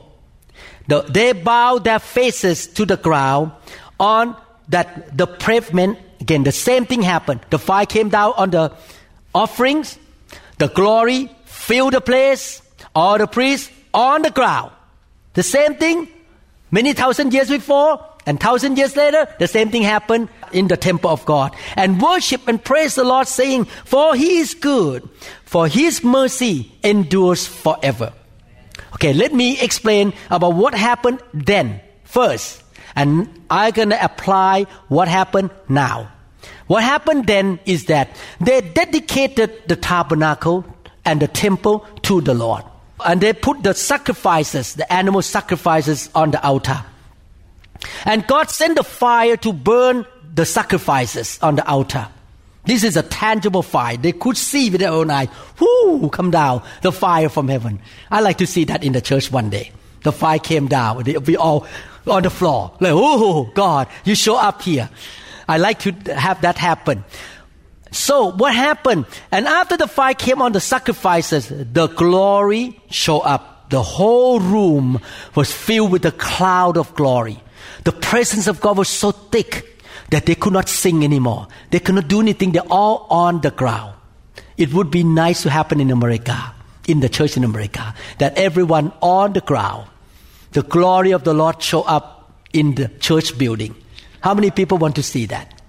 the, 0.89 1.03
they 1.03 1.33
bowed 1.33 1.85
their 1.85 1.99
faces 1.99 2.67
to 2.75 2.85
the 2.85 2.97
ground 2.97 3.53
on 3.99 4.37
that 4.69 5.17
the 5.17 5.27
pavement. 5.27 5.99
Again, 6.21 6.45
the 6.45 6.53
same 6.53 6.85
thing 6.85 7.01
happened. 7.01 7.41
The 7.49 7.59
fire 7.59 7.87
came 7.87 8.11
down 8.11 8.35
on 8.37 8.51
the 8.51 8.73
offerings, 9.35 9.99
the 10.59 10.69
glory 10.69 11.31
filled 11.47 11.95
the 11.95 12.01
place, 12.01 12.61
all 12.95 13.17
the 13.17 13.27
priests 13.27 13.71
on 13.95 14.23
the 14.23 14.31
ground. 14.31 14.73
The 15.33 15.43
same 15.43 15.77
thing 15.77 16.09
many 16.71 16.93
thousand 16.93 17.33
years 17.33 17.49
before, 17.49 18.05
and 18.27 18.39
thousand 18.39 18.77
years 18.77 18.97
later, 18.97 19.27
the 19.39 19.49
same 19.49 19.71
thing 19.71 19.83
happened 19.83 20.29
in 20.53 20.69
the 20.69 20.77
temple 20.77 21.11
of 21.11 21.25
God. 21.25 21.55
And 21.77 22.01
worship 22.01 22.47
and 22.49 22.63
praise 22.63 22.95
the 22.95 23.05
Lord, 23.05 23.27
saying, 23.27 23.65
For 23.65 24.15
he 24.15 24.39
is 24.39 24.55
good, 24.55 25.09
for 25.45 25.67
his 25.67 26.05
mercy 26.05 26.73
endures 26.83 27.47
forever. 27.47 28.13
Okay, 28.95 29.13
let 29.13 29.33
me 29.33 29.59
explain 29.61 30.13
about 30.31 30.55
what 30.55 30.75
happened 30.75 31.21
then 31.33 31.81
first. 32.05 32.63
And 32.95 33.29
I'm 33.49 33.73
gonna 33.73 33.99
apply 34.01 34.67
what 34.89 35.09
happened 35.09 35.51
now. 35.69 36.13
What 36.67 36.83
happened 36.83 37.27
then 37.27 37.59
is 37.65 37.87
that 37.87 38.11
they 38.41 38.61
dedicated 38.61 39.63
the 39.67 39.77
tabernacle 39.77 40.65
and 41.05 41.21
the 41.21 41.29
temple 41.29 41.87
to 42.03 42.21
the 42.21 42.35
Lord. 42.35 42.65
And 43.05 43.21
they 43.21 43.33
put 43.33 43.63
the 43.63 43.75
sacrifices, 43.75 44.75
the 44.75 44.93
animal 44.93 45.23
sacrifices 45.23 46.11
on 46.15 46.33
the 46.33 46.45
altar. 46.45 46.85
And 48.05 48.27
God 48.27 48.51
sent 48.51 48.77
the 48.77 48.85
fire 48.85 49.37
to 49.39 49.53
burn 49.53 50.07
the 50.35 50.45
sacrifices 50.45 51.39
on 51.43 51.57
the 51.57 51.67
altar. 51.67 52.09
This 52.67 52.85
is 52.85 52.97
a 52.97 53.03
tangible 53.03 53.63
fire. 53.63 53.97
They 53.97 54.13
could 54.13 54.37
see 54.37 54.71
with 54.71 54.81
their 54.81 54.91
own 54.91 55.11
eyes. 55.11 55.29
Whoo, 55.59 56.09
come 56.11 56.31
down, 56.31 56.63
the 56.83 56.93
fire 56.93 57.29
from 57.29 57.49
heaven. 57.49 57.81
I 58.11 58.21
like 58.21 58.39
to 58.39 58.47
see 58.47 58.65
that 58.65 58.85
in 58.85 58.93
the 58.93 59.01
church 59.01 59.33
one 59.33 59.51
day. 59.51 59.73
The 60.03 60.13
fire 60.13 60.39
came 60.39 60.69
down. 60.69 61.03
We 61.05 61.37
all 61.37 61.67
on 62.07 62.23
the 62.23 62.31
floor. 62.31 62.73
Like, 62.81 62.93
oh, 62.95 63.51
God, 63.55 63.89
you 64.05 64.15
show 64.15 64.37
up 64.37 64.63
here. 64.63 64.89
I 65.49 65.59
like 65.59 65.81
to 65.81 65.93
have 66.15 66.43
that 66.43 66.59
happen. 66.59 67.05
So 67.91 68.31
what 68.31 68.55
happened? 68.55 69.07
And 69.33 69.49
after 69.49 69.77
the 69.77 69.89
fire 69.89 70.15
came 70.15 70.41
on 70.41 70.53
the 70.53 70.61
sacrifices, 70.61 71.49
the 71.49 71.89
glory 71.89 72.81
showed 72.89 73.23
up. 73.23 73.69
The 73.71 73.83
whole 73.83 74.41
room 74.41 75.01
was 75.35 75.53
filled 75.53 75.93
with 75.93 76.05
a 76.05 76.13
cloud 76.13 76.77
of 76.77 76.95
glory. 76.95 77.41
The 77.85 77.93
presence 77.93 78.47
of 78.47 78.61
God 78.61 78.79
was 78.79 78.89
so 78.89 79.13
thick 79.13 79.83
that 80.11 80.27
they 80.27 80.35
could 80.35 80.53
not 80.53 80.69
sing 80.69 81.05
anymore. 81.05 81.49
They 81.71 81.79
could 81.79 81.95
not 81.95 82.09
do 82.09 82.21
anything. 82.21 82.53
They're 82.53 82.63
all 82.71 83.07
on 83.11 83.41
the 83.41 83.51
ground. 83.51 83.95
It 84.57 84.73
would 84.75 84.91
be 84.91 85.05
nice 85.05 85.43
to 85.43 85.51
happen 85.51 85.81
in 85.81 85.91
America, 85.91 86.55
in 86.87 87.01
the 87.01 87.09
church 87.09 87.37
in 87.37 87.45
America, 87.45 87.95
that 88.19 88.37
everyone 88.37 88.93
on 89.01 89.33
the 89.33 89.41
ground, 89.41 89.89
the 90.53 90.63
glory 90.63 91.13
of 91.13 91.25
the 91.25 91.33
Lord 91.33 91.63
show 91.63 91.83
up 91.83 92.33
in 92.53 92.75
the 92.75 92.89
church 93.01 93.39
building. 93.39 93.75
How 94.21 94.35
many 94.35 94.51
people 94.51 94.77
want 94.77 94.97
to 94.97 95.03
see 95.03 95.27
that? 95.27 95.63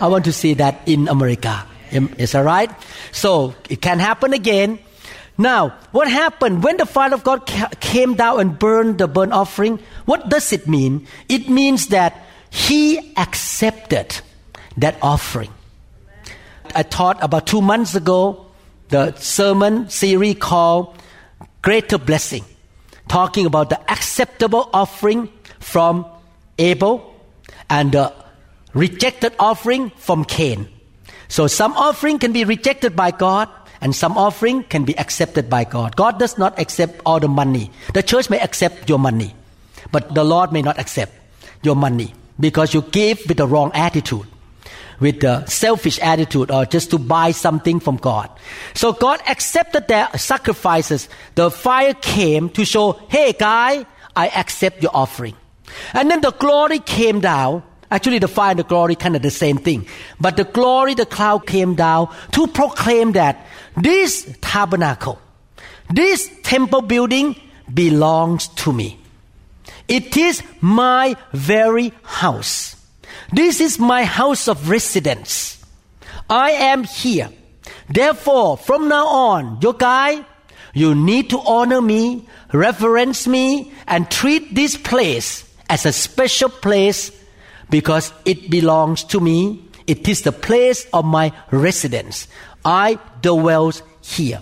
I 0.00 0.06
want 0.06 0.24
to 0.26 0.32
see 0.32 0.54
that 0.54 0.80
in 0.86 1.08
America. 1.08 1.66
Is 1.90 2.32
that 2.32 2.44
right? 2.44 2.70
So 3.10 3.54
it 3.68 3.82
can 3.82 3.98
happen 3.98 4.32
again. 4.32 4.78
Now, 5.36 5.70
what 5.90 6.08
happened 6.08 6.62
when 6.62 6.76
the 6.76 6.86
fire 6.86 7.14
of 7.14 7.24
God 7.24 7.46
came 7.80 8.14
down 8.14 8.40
and 8.40 8.58
burned 8.58 8.98
the 8.98 9.08
burnt 9.08 9.32
offering? 9.32 9.80
What 10.10 10.28
does 10.28 10.52
it 10.52 10.66
mean? 10.66 11.06
It 11.28 11.48
means 11.48 11.94
that 11.94 12.18
He 12.50 13.14
accepted 13.14 14.18
that 14.76 14.98
offering. 15.02 15.54
I 16.74 16.82
taught 16.82 17.22
about 17.22 17.46
two 17.46 17.62
months 17.62 17.94
ago 17.94 18.50
the 18.88 19.14
sermon 19.14 19.88
series 19.88 20.34
called 20.34 20.98
Greater 21.62 21.96
Blessing, 21.96 22.42
talking 23.06 23.46
about 23.46 23.70
the 23.70 23.78
acceptable 23.88 24.68
offering 24.74 25.30
from 25.60 26.04
Abel 26.58 27.06
and 27.70 27.92
the 27.92 28.12
rejected 28.74 29.32
offering 29.38 29.90
from 29.90 30.24
Cain. 30.24 30.66
So 31.28 31.46
some 31.46 31.72
offering 31.76 32.18
can 32.18 32.32
be 32.32 32.42
rejected 32.42 32.96
by 32.96 33.12
God 33.12 33.48
and 33.80 33.94
some 33.94 34.18
offering 34.18 34.64
can 34.64 34.82
be 34.82 34.98
accepted 34.98 35.48
by 35.48 35.62
God. 35.62 35.94
God 35.94 36.18
does 36.18 36.36
not 36.36 36.58
accept 36.58 37.00
all 37.06 37.20
the 37.20 37.28
money. 37.28 37.70
The 37.94 38.02
church 38.02 38.28
may 38.28 38.40
accept 38.40 38.88
your 38.88 38.98
money, 38.98 39.36
but 39.92 40.14
the 40.14 40.24
Lord 40.24 40.52
may 40.52 40.62
not 40.62 40.78
accept 40.78 41.12
your 41.62 41.76
money 41.76 42.14
because 42.38 42.74
you 42.74 42.82
give 42.82 43.20
with 43.28 43.36
the 43.36 43.46
wrong 43.46 43.70
attitude, 43.74 44.26
with 44.98 45.20
the 45.20 45.44
selfish 45.46 45.98
attitude 46.00 46.50
or 46.50 46.64
just 46.64 46.90
to 46.90 46.98
buy 46.98 47.30
something 47.30 47.80
from 47.80 47.96
God. 47.96 48.30
So 48.74 48.92
God 48.92 49.20
accepted 49.28 49.88
their 49.88 50.08
sacrifices. 50.16 51.08
The 51.34 51.50
fire 51.50 51.94
came 51.94 52.48
to 52.50 52.64
show, 52.64 52.92
hey 53.08 53.32
guy, 53.32 53.84
I 54.16 54.28
accept 54.28 54.82
your 54.82 54.92
offering. 54.94 55.36
And 55.94 56.10
then 56.10 56.20
the 56.20 56.32
glory 56.32 56.78
came 56.80 57.20
down 57.20 57.62
Actually, 57.92 58.20
the 58.20 58.28
fire 58.28 58.50
and 58.50 58.58
the 58.60 58.64
glory 58.64 58.94
kind 58.94 59.16
of 59.16 59.22
the 59.22 59.30
same 59.30 59.58
thing. 59.58 59.84
But 60.20 60.36
the 60.36 60.44
glory, 60.44 60.94
the 60.94 61.06
cloud 61.06 61.46
came 61.46 61.74
down 61.74 62.14
to 62.32 62.46
proclaim 62.46 63.12
that 63.12 63.44
this 63.76 64.32
tabernacle, 64.40 65.20
this 65.90 66.30
temple 66.42 66.82
building 66.82 67.34
belongs 67.72 68.46
to 68.62 68.72
me. 68.72 68.99
It 69.90 70.16
is 70.16 70.40
my 70.60 71.16
very 71.32 71.92
house. 72.04 72.76
This 73.32 73.60
is 73.60 73.80
my 73.80 74.04
house 74.04 74.46
of 74.46 74.70
residence. 74.70 75.58
I 76.30 76.52
am 76.52 76.84
here. 76.84 77.28
Therefore, 77.88 78.56
from 78.56 78.88
now 78.88 79.06
on, 79.08 79.58
your 79.60 79.74
guy, 79.74 80.24
you 80.74 80.94
need 80.94 81.30
to 81.30 81.40
honor 81.40 81.82
me, 81.82 82.24
reverence 82.52 83.26
me, 83.26 83.72
and 83.88 84.08
treat 84.08 84.54
this 84.54 84.76
place 84.76 85.42
as 85.68 85.84
a 85.84 85.92
special 85.92 86.50
place 86.50 87.10
because 87.68 88.12
it 88.24 88.48
belongs 88.48 89.02
to 89.10 89.18
me. 89.18 89.64
It 89.88 90.06
is 90.06 90.22
the 90.22 90.30
place 90.30 90.86
of 90.92 91.04
my 91.04 91.32
residence. 91.50 92.28
I 92.64 93.00
dwell 93.22 93.72
here. 94.02 94.38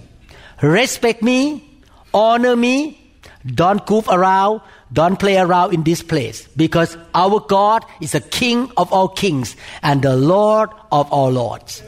Respect 0.60 1.22
me, 1.22 1.64
honor 2.12 2.54
me, 2.54 3.00
don't 3.46 3.86
goof 3.86 4.08
around, 4.08 4.60
don't 4.92 5.18
play 5.18 5.36
around 5.36 5.74
in 5.74 5.82
this 5.82 6.02
place 6.02 6.46
because 6.56 6.96
our 7.14 7.40
God 7.40 7.84
is 8.00 8.12
the 8.12 8.20
King 8.20 8.70
of 8.76 8.92
all 8.92 9.08
kings 9.08 9.56
and 9.82 10.02
the 10.02 10.16
Lord 10.16 10.70
of 10.90 11.10
all 11.12 11.30
lords. 11.30 11.82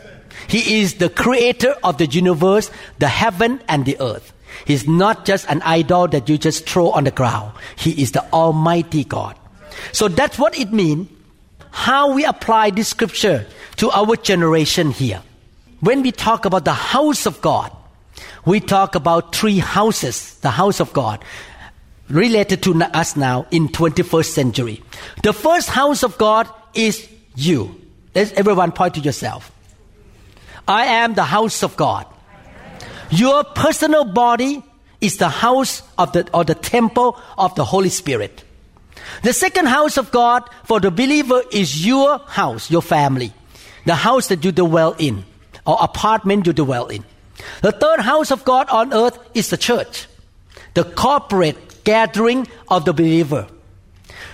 He 0.48 0.80
is 0.80 0.94
the 0.94 1.08
creator 1.08 1.74
of 1.82 1.98
the 1.98 2.06
universe, 2.06 2.70
the 2.98 3.08
heaven 3.08 3.60
and 3.68 3.84
the 3.84 4.00
earth. 4.00 4.32
He's 4.66 4.86
not 4.86 5.24
just 5.24 5.48
an 5.48 5.62
idol 5.62 6.08
that 6.08 6.28
you 6.28 6.36
just 6.36 6.68
throw 6.68 6.90
on 6.90 7.04
the 7.04 7.10
ground. 7.10 7.52
He 7.76 8.02
is 8.02 8.12
the 8.12 8.24
Almighty 8.32 9.04
God. 9.04 9.36
So 9.92 10.08
that's 10.08 10.38
what 10.38 10.58
it 10.58 10.72
means 10.72 11.08
how 11.70 12.12
we 12.12 12.24
apply 12.24 12.70
this 12.70 12.88
scripture 12.88 13.46
to 13.76 13.90
our 13.90 14.16
generation 14.16 14.90
here. 14.90 15.22
When 15.80 16.02
we 16.02 16.12
talk 16.12 16.44
about 16.44 16.64
the 16.64 16.74
house 16.74 17.26
of 17.26 17.40
God, 17.40 17.70
we 18.44 18.60
talk 18.60 18.94
about 18.94 19.34
three 19.34 19.58
houses, 19.58 20.34
the 20.40 20.50
house 20.50 20.80
of 20.80 20.92
God, 20.92 21.24
related 22.10 22.62
to 22.64 22.74
us 22.96 23.16
now 23.16 23.46
in 23.50 23.68
21st 23.68 24.26
century. 24.26 24.82
The 25.22 25.32
first 25.32 25.70
house 25.70 26.02
of 26.02 26.18
God 26.18 26.48
is 26.74 27.08
you. 27.36 27.80
Let's 28.14 28.32
everyone 28.32 28.72
point 28.72 28.94
to 28.94 29.00
yourself. 29.00 29.52
I 30.66 30.84
am 30.84 31.14
the 31.14 31.24
house 31.24 31.62
of 31.62 31.76
God. 31.76 32.06
Your 33.10 33.44
personal 33.44 34.04
body 34.04 34.62
is 35.00 35.16
the 35.16 35.28
house 35.28 35.82
of 35.98 36.12
the 36.12 36.28
or 36.32 36.44
the 36.44 36.54
temple 36.54 37.18
of 37.38 37.54
the 37.54 37.64
Holy 37.64 37.88
Spirit. 37.88 38.44
The 39.22 39.32
second 39.32 39.66
house 39.66 39.96
of 39.96 40.10
God 40.10 40.48
for 40.64 40.78
the 40.78 40.90
believer 40.90 41.42
is 41.50 41.84
your 41.84 42.18
house, 42.18 42.70
your 42.70 42.82
family, 42.82 43.32
the 43.86 43.94
house 43.94 44.28
that 44.28 44.44
you 44.44 44.52
dwell 44.52 44.94
in, 44.98 45.24
or 45.66 45.78
apartment 45.80 46.46
you 46.46 46.52
dwell 46.52 46.86
in. 46.86 47.04
The 47.62 47.72
third 47.72 48.00
house 48.00 48.30
of 48.30 48.44
God 48.44 48.68
on 48.68 48.92
earth 48.92 49.18
is 49.34 49.50
the 49.50 49.56
church, 49.56 50.06
the 50.74 50.84
corporate 50.84 51.56
gathering 51.84 52.46
of 52.68 52.84
the 52.84 52.92
believer. 52.92 53.46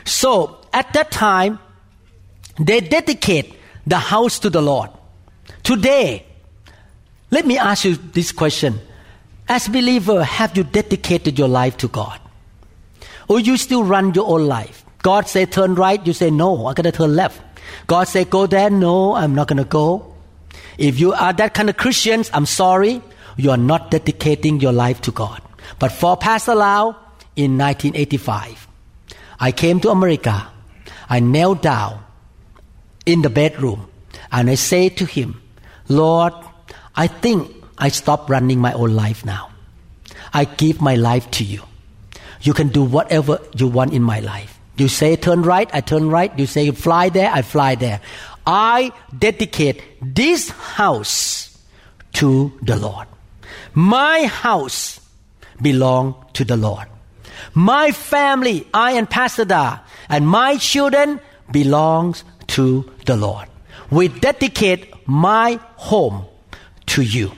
So 0.05 0.59
at 0.73 0.93
that 0.93 1.11
time, 1.11 1.59
they 2.59 2.81
dedicate 2.81 3.55
the 3.87 3.99
house 3.99 4.39
to 4.41 4.51
the 4.51 4.63
Lord. 4.63 4.91
Today, 5.63 6.25
let 7.31 7.47
me 7.47 7.59
ask 7.59 7.85
you 7.85 7.97
this 7.97 8.33
question. 8.33 8.81
As 9.49 9.69
believer, 9.69 10.25
have 10.25 10.57
you 10.57 10.65
dedicated 10.65 11.39
your 11.39 11.49
life 11.49 11.77
to 11.79 11.89
God? 11.89 12.21
Or 13.29 13.41
you 13.41 13.57
still 13.57 13.85
run 13.85 14.15
your 14.15 14.27
own 14.27 14.47
life? 14.47 14.85
God 15.03 15.29
say 15.29 15.47
turn 15.47 15.75
right, 15.75 16.05
you 16.07 16.13
say 16.13 16.31
no, 16.31 16.67
I'm 16.67 16.75
gonna 16.75 16.93
turn 16.93 17.15
left. 17.15 17.41
God 17.87 18.09
say 18.09 18.25
go 18.25 18.47
there, 18.47 18.71
no, 18.71 19.15
I'm 19.15 19.35
not 19.35 19.49
gonna 19.49 19.65
go. 19.65 20.15
If 20.79 20.99
you 20.99 21.13
are 21.13 21.33
that 21.33 21.55
kind 21.55 21.71
of 21.71 21.77
Christians, 21.77 22.31
I'm 22.33 22.47
sorry, 22.47 23.03
you 23.37 23.51
are 23.51 23.57
not 23.57 23.91
dedicating 23.91 24.61
your 24.61 24.73
life 24.73 25.01
to 25.03 25.13
God. 25.13 25.43
But 25.79 25.93
for 25.93 26.17
Pastor 26.17 26.55
Lau, 26.55 26.97
in 27.37 27.59
1985, 27.59 28.66
I 29.38 29.53
came 29.53 29.81
to 29.81 29.90
America. 29.90 30.49
I 31.09 31.20
knelt 31.20 31.62
down 31.62 32.03
in 33.05 33.22
the 33.22 33.31
bedroom 33.31 33.88
and 34.33 34.51
I 34.51 34.55
said 34.57 34.96
to 34.96 35.05
him, 35.05 35.40
Lord, 35.88 36.33
I 36.96 37.07
think 37.07 37.55
I 37.79 37.88
stop 37.88 38.29
running 38.29 38.59
my 38.59 38.72
own 38.72 38.96
life 38.96 39.25
now. 39.25 39.51
I 40.33 40.44
give 40.44 40.81
my 40.81 40.96
life 40.96 41.31
to 41.33 41.44
you. 41.44 41.62
You 42.40 42.55
can 42.55 42.68
do 42.68 42.83
whatever 42.83 43.38
you 43.55 43.68
want 43.68 43.92
in 43.92 44.03
my 44.03 44.20
life. 44.20 44.59
You 44.77 44.88
say 44.88 45.16
turn 45.16 45.42
right, 45.42 45.70
I 45.72 45.81
turn 45.81 46.11
right. 46.11 46.37
You 46.38 46.46
say 46.46 46.70
fly 46.70 47.09
there, 47.09 47.31
I 47.33 47.42
fly 47.42 47.75
there. 47.75 48.01
I 48.46 48.92
dedicate 49.16 49.83
this 50.01 50.51
house 50.51 51.57
to 52.14 52.53
the 52.62 52.77
Lord. 52.77 53.07
My 53.75 54.25
house 54.25 55.01
belong 55.61 56.25
to 56.35 56.44
the 56.44 56.57
Lord. 56.57 56.87
My 57.55 57.92
family, 57.92 58.66
I 58.72 58.92
and 58.92 59.09
Pastor 59.09 59.44
Da, 59.44 59.81
and 60.09 60.27
my 60.29 60.57
children 60.57 61.20
belongs 61.51 62.25
to 62.49 62.90
the 63.05 63.16
Lord. 63.16 63.49
We 63.90 64.09
dedicate 64.09 64.92
my 65.07 65.61
home 65.77 66.25
to 66.87 67.03
you. 67.03 67.33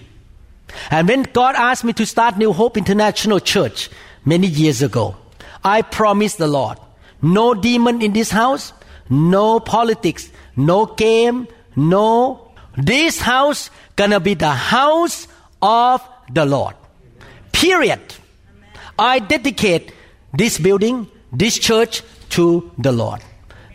And 0.90 1.08
when 1.08 1.22
God 1.24 1.54
asked 1.56 1.84
me 1.84 1.92
to 1.94 2.06
start 2.06 2.38
New 2.38 2.52
Hope 2.52 2.76
International 2.76 3.40
Church, 3.40 3.90
many 4.28 4.46
years 4.46 4.82
ago. 4.82 5.16
I 5.64 5.82
promised 5.82 6.38
the 6.38 6.46
Lord 6.46 6.78
no 7.20 7.52
demon 7.54 8.00
in 8.00 8.12
this 8.12 8.30
house, 8.30 8.72
no 9.11 9.58
politics, 9.58 10.30
no 10.54 10.87
game, 10.87 11.48
no. 11.74 12.52
This 12.76 13.18
house 13.18 13.70
gonna 13.96 14.20
be 14.20 14.34
the 14.34 14.52
house 14.52 15.26
of 15.61 16.00
the 16.32 16.46
Lord. 16.46 16.76
Period. 17.50 17.98
I 18.98 19.20
dedicate 19.20 19.92
this 20.34 20.58
building, 20.58 21.06
this 21.32 21.58
church 21.58 22.02
to 22.30 22.70
the 22.78 22.92
Lord. 22.92 23.20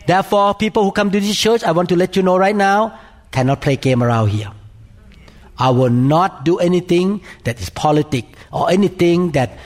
Therefore, 0.06 0.54
people 0.54 0.84
who 0.84 0.92
come 0.92 1.10
to 1.10 1.18
this 1.18 1.36
church, 1.36 1.64
I 1.64 1.72
want 1.72 1.88
to 1.88 1.96
let 1.96 2.14
you 2.14 2.22
know 2.22 2.36
right 2.36 2.54
now, 2.54 2.98
cannot 3.30 3.62
play 3.62 3.76
game 3.76 4.02
around 4.02 4.28
here. 4.28 4.50
I 5.58 5.70
will 5.70 5.90
not 5.90 6.44
do 6.44 6.58
anything 6.58 7.22
that 7.44 7.60
is 7.60 7.70
politic 7.70 8.26
or 8.52 8.70
anything 8.70 9.30
that 9.32 9.56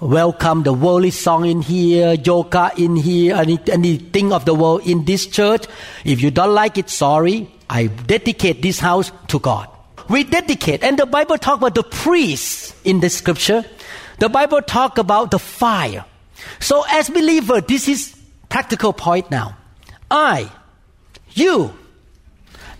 welcome 0.00 0.62
the 0.62 0.72
worldly 0.72 1.10
song 1.10 1.46
in 1.46 1.62
here, 1.62 2.12
yoga 2.12 2.70
in 2.76 2.94
here, 2.94 3.34
any, 3.34 3.58
anything 3.66 4.32
of 4.32 4.44
the 4.44 4.54
world 4.54 4.86
in 4.86 5.04
this 5.04 5.26
church. 5.26 5.64
If 6.04 6.20
you 6.20 6.30
don't 6.30 6.54
like 6.54 6.78
it, 6.78 6.90
sorry. 6.90 7.50
I 7.68 7.86
dedicate 7.86 8.62
this 8.62 8.78
house 8.78 9.10
to 9.28 9.38
God. 9.38 9.68
We 10.08 10.24
dedicate, 10.24 10.82
and 10.82 10.98
the 10.98 11.04
Bible 11.04 11.36
talk 11.36 11.58
about 11.58 11.74
the 11.74 11.82
priests 11.82 12.74
in 12.84 13.00
the 13.00 13.10
scripture. 13.10 13.64
The 14.18 14.28
Bible 14.28 14.62
talk 14.62 14.98
about 14.98 15.30
the 15.30 15.38
fire. 15.38 16.04
So 16.60 16.84
as 16.88 17.08
believer, 17.08 17.60
this 17.60 17.88
is 17.88 18.16
practical 18.48 18.92
point 18.92 19.30
now. 19.30 19.56
I, 20.10 20.50
you, 21.30 21.72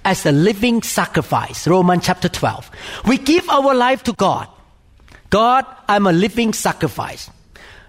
as 0.04 0.26
a 0.26 0.32
living 0.32 0.82
sacrifice, 0.82 1.68
Romans 1.68 2.04
chapter 2.04 2.28
12. 2.28 2.70
We 3.06 3.18
give 3.18 3.48
our 3.48 3.74
life 3.74 4.02
to 4.04 4.12
God. 4.14 4.48
God, 5.30 5.66
I'm 5.86 6.06
a 6.06 6.12
living 6.12 6.52
sacrifice. 6.52 7.30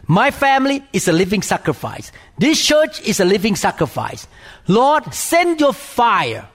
My 0.05 0.31
family 0.31 0.83
is 0.91 1.07
a 1.07 1.13
living 1.13 1.41
sacrifice. 1.41 2.11
This 2.37 2.63
church 2.65 3.01
is 3.01 3.19
a 3.19 3.25
living 3.25 3.55
sacrifice. 3.55 4.27
Lord, 4.67 5.13
send 5.13 5.61
your 5.61 5.73
fire 5.73 6.47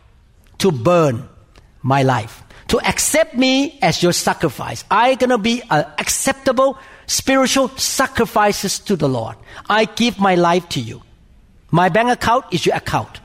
to 0.59 0.70
burn 0.70 1.28
my 1.83 2.02
life, 2.02 2.42
to 2.68 2.79
accept 2.81 3.35
me 3.35 3.79
as 3.83 4.03
your 4.03 4.12
sacrifice. 4.12 4.85
I'm 4.90 5.16
gonna 5.16 5.38
be 5.38 5.62
an 5.70 5.87
acceptable 5.98 6.79
spiritual 7.07 7.68
sacrifices 7.77 8.79
to 8.81 8.96
the 8.96 9.09
Lord. 9.09 9.37
I 9.68 9.85
give 9.85 10.18
my 10.18 10.35
life 10.35 10.68
to 10.70 10.81
you. 10.81 11.03
My 11.70 11.88
bank 11.88 12.11
account 12.11 12.46
is 12.53 12.64
your 12.64 12.77
account. 12.77 13.20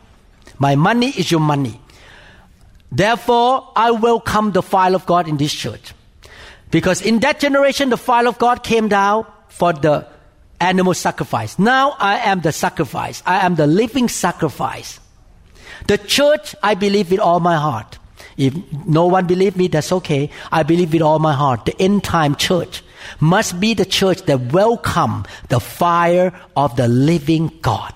My 0.57 0.75
money 0.75 1.09
is 1.09 1.31
your 1.31 1.39
money. 1.39 1.79
Therefore, 2.91 3.71
I 3.75 3.91
welcome 3.91 4.51
the 4.51 4.63
fire 4.63 4.95
of 4.95 5.05
God 5.05 5.27
in 5.27 5.37
this 5.37 5.53
church. 5.53 5.93
Because 6.71 7.01
in 7.01 7.19
that 7.19 7.39
generation, 7.39 7.89
the 7.89 7.97
fire 7.97 8.27
of 8.27 8.39
God 8.39 8.63
came 8.63 8.87
down 8.87 9.25
for 9.47 9.73
the 9.73 10.07
animal 10.59 10.93
sacrifice. 10.93 11.57
Now 11.59 11.95
I 11.99 12.17
am 12.17 12.41
the 12.41 12.51
sacrifice. 12.51 13.21
I 13.25 13.45
am 13.45 13.55
the 13.55 13.67
living 13.67 14.09
sacrifice. 14.09 14.99
The 15.87 15.97
church, 15.97 16.55
I 16.61 16.73
believe 16.73 17.11
with 17.11 17.19
all 17.19 17.39
my 17.39 17.55
heart. 17.55 17.98
If 18.39 18.55
no 18.87 19.05
one 19.05 19.27
believe 19.27 19.57
me, 19.57 19.67
that's 19.67 19.91
okay. 19.91 20.29
I 20.49 20.63
believe 20.63 20.93
with 20.93 21.01
all 21.01 21.19
my 21.19 21.33
heart. 21.33 21.65
The 21.65 21.79
end 21.79 22.05
time 22.05 22.35
church 22.35 22.81
must 23.19 23.59
be 23.59 23.73
the 23.73 23.85
church 23.85 24.21
that 24.23 24.53
welcome 24.53 25.25
the 25.49 25.59
fire 25.59 26.31
of 26.55 26.77
the 26.77 26.87
living 26.87 27.51
God. 27.61 27.93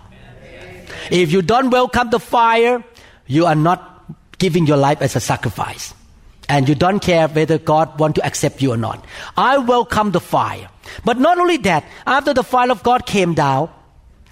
If 1.09 1.31
you 1.31 1.41
don't 1.41 1.69
welcome 1.69 2.09
the 2.09 2.19
fire, 2.19 2.83
you 3.25 3.45
are 3.45 3.55
not 3.55 4.05
giving 4.37 4.67
your 4.67 4.75
life 4.75 5.01
as 5.01 5.15
a 5.15 5.21
sacrifice. 5.21 5.93
And 6.49 6.67
you 6.67 6.75
don't 6.75 6.99
care 6.99 7.29
whether 7.29 7.57
God 7.57 7.97
want 7.97 8.15
to 8.15 8.25
accept 8.25 8.61
you 8.61 8.73
or 8.73 8.77
not. 8.77 9.05
I 9.37 9.59
welcome 9.59 10.11
the 10.11 10.19
fire. 10.19 10.67
But 11.05 11.17
not 11.17 11.39
only 11.39 11.55
that, 11.57 11.85
after 12.05 12.33
the 12.33 12.43
fire 12.43 12.69
of 12.69 12.83
God 12.83 13.05
came 13.05 13.33
down, 13.33 13.69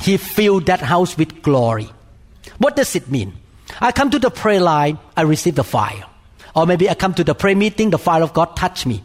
He 0.02 0.18
filled 0.18 0.66
that 0.66 0.82
house 0.82 1.18
with 1.18 1.42
glory. 1.42 1.90
What 2.58 2.76
does 2.76 2.98
it 2.98 3.10
mean? 3.10 3.34
I 3.80 3.92
come 3.92 4.10
to 4.12 4.20
the 4.20 4.32
prayer 4.32 4.60
line, 4.60 5.00
I 5.16 5.22
receive 5.22 5.56
the 5.56 5.64
fire. 5.64 6.06
Or 6.56 6.66
maybe 6.66 6.90
I 6.90 6.96
come 6.96 7.14
to 7.16 7.24
the 7.24 7.36
prayer 7.36 7.56
meeting, 7.56 7.90
the 7.90 7.98
fire 7.98 8.24
of 8.24 8.34
God 8.34 8.56
touch 8.56 8.86
me. 8.86 9.04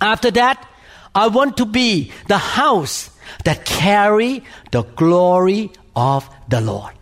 After 0.00 0.30
that, 0.32 0.66
I 1.14 1.28
want 1.28 1.56
to 1.58 1.66
be 1.66 2.12
the 2.26 2.38
house 2.38 3.10
that 3.44 3.64
carry 3.64 4.44
the 4.70 4.82
glory 4.82 5.70
of 5.94 6.28
the 6.48 6.60
Lord. 6.60 6.94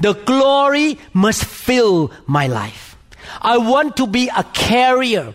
The 0.00 0.14
glory 0.14 0.98
must 1.12 1.44
fill 1.44 2.12
my 2.26 2.46
life. 2.46 2.96
I 3.40 3.58
want 3.58 3.96
to 3.98 4.06
be 4.06 4.30
a 4.34 4.44
carrier. 4.44 5.34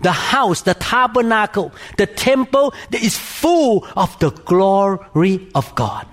The 0.00 0.12
house, 0.12 0.62
the 0.62 0.74
tabernacle, 0.74 1.72
the 1.96 2.06
temple 2.06 2.74
that 2.90 3.02
is 3.02 3.16
full 3.16 3.86
of 3.96 4.18
the 4.18 4.30
glory 4.30 5.48
of 5.54 5.72
God. 5.76 6.06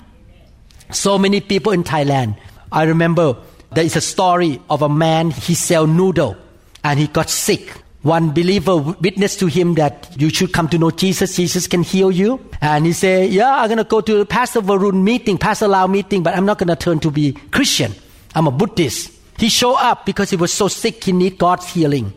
So 0.91 1.17
many 1.17 1.41
people 1.41 1.71
in 1.71 1.83
Thailand. 1.83 2.37
I 2.71 2.83
remember 2.83 3.37
there 3.71 3.83
is 3.83 3.95
a 3.95 4.01
story 4.01 4.61
of 4.69 4.81
a 4.81 4.89
man, 4.89 5.31
he 5.31 5.53
sell 5.53 5.85
noodle 5.87 6.35
and 6.83 6.99
he 6.99 7.07
got 7.07 7.29
sick. 7.29 7.83
One 8.01 8.31
believer 8.31 8.77
witnessed 8.77 9.39
to 9.39 9.47
him 9.47 9.75
that 9.75 10.09
you 10.17 10.29
should 10.29 10.53
come 10.53 10.69
to 10.69 10.77
know 10.77 10.89
Jesus. 10.89 11.35
Jesus 11.35 11.67
can 11.67 11.83
heal 11.83 12.11
you. 12.11 12.39
And 12.61 12.85
he 12.85 12.93
said, 12.93 13.29
yeah, 13.29 13.61
I'm 13.61 13.67
going 13.67 13.77
to 13.77 13.83
go 13.83 13.99
to 13.99 14.19
the 14.19 14.25
Pastor 14.25 14.61
Varun 14.61 15.03
meeting, 15.03 15.37
Pastor 15.37 15.67
Lau 15.67 15.85
meeting, 15.87 16.23
but 16.23 16.35
I'm 16.35 16.45
not 16.45 16.57
going 16.57 16.69
to 16.69 16.77
turn 16.77 16.99
to 17.01 17.11
be 17.11 17.33
Christian. 17.51 17.91
I'm 18.33 18.47
a 18.47 18.51
Buddhist. 18.51 19.11
He 19.37 19.49
showed 19.49 19.75
up 19.75 20.05
because 20.05 20.29
he 20.29 20.37
was 20.37 20.53
so 20.53 20.67
sick, 20.69 21.03
he 21.03 21.11
need 21.11 21.37
God's 21.37 21.67
healing. 21.73 22.13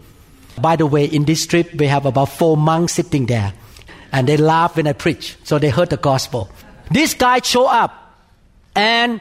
By 0.60 0.76
the 0.76 0.86
way, 0.86 1.04
in 1.04 1.24
this 1.24 1.46
trip, 1.46 1.74
we 1.74 1.86
have 1.86 2.06
about 2.06 2.26
four 2.26 2.56
monks 2.56 2.94
sitting 2.94 3.26
there. 3.26 3.52
And 4.12 4.28
they 4.28 4.36
laugh 4.36 4.76
when 4.76 4.86
I 4.86 4.92
preach. 4.92 5.36
So 5.42 5.58
they 5.58 5.70
heard 5.70 5.90
the 5.90 5.96
gospel. 5.96 6.50
This 6.90 7.14
guy 7.14 7.40
showed 7.40 7.66
up 7.66 8.20
and 8.76 9.20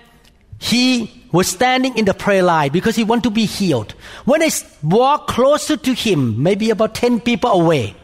he 0.62 1.26
was 1.32 1.48
standing 1.48 1.98
in 1.98 2.06
the 2.06 2.14
prayer 2.14 2.44
line 2.44 2.72
because 2.72 2.96
he 2.96 3.04
wanted 3.04 3.24
to 3.24 3.32
be 3.32 3.46
healed. 3.46 3.94
When 4.26 4.44
I 4.44 4.50
walked 4.84 5.32
closer 5.32 5.76
to 5.76 5.94
him, 5.94 6.44
maybe 6.44 6.70
about 6.70 6.94
10 6.94 7.22
people 7.22 7.50
away, 7.50 7.96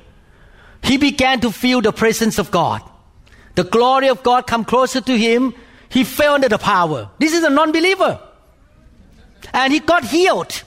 he 0.82 0.98
began 0.98 1.40
to 1.42 1.52
feel 1.52 1.82
the 1.82 1.92
presence 1.92 2.40
of 2.40 2.50
God. 2.50 2.82
The 3.54 3.64
glory 3.64 4.10
of 4.10 4.24
God 4.24 4.48
come 4.48 4.66
closer 4.66 5.02
to 5.02 5.18
him. 5.18 5.54
He 5.90 6.04
fell 6.04 6.34
under 6.34 6.50
the 6.50 6.58
power. 6.58 7.12
This 7.20 7.34
is 7.34 7.44
a 7.44 7.50
non-believer. 7.52 8.20
And 9.54 9.72
he 9.72 9.80
got 9.80 10.04
healed. 10.04 10.64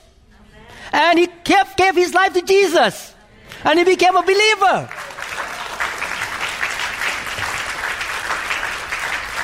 And 0.93 1.19
he 1.19 1.27
kept, 1.27 1.77
gave 1.77 1.97
his 1.97 2.15
life 2.15 2.35
to 2.35 2.43
Jesus. 2.43 3.13
And 3.65 3.81
he 3.81 3.85
became 3.85 4.15
a 4.15 4.23
believer. 4.23 4.89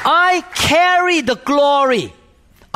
I 0.09 0.45
carry 0.55 1.23
the 1.23 1.35
glory 1.35 2.13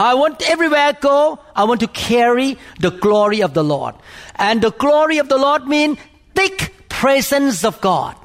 I 0.00 0.14
want 0.14 0.40
everywhere 0.48 0.80
I 0.80 0.92
go, 0.92 1.38
I 1.54 1.64
want 1.64 1.80
to 1.80 1.86
carry 1.86 2.56
the 2.78 2.90
glory 2.90 3.42
of 3.42 3.52
the 3.52 3.62
Lord. 3.62 3.94
And 4.36 4.62
the 4.62 4.70
glory 4.70 5.18
of 5.18 5.28
the 5.28 5.36
Lord 5.36 5.66
means 5.66 5.98
thick 6.34 6.72
presence 6.88 7.66
of 7.66 7.78
God. 7.82 8.16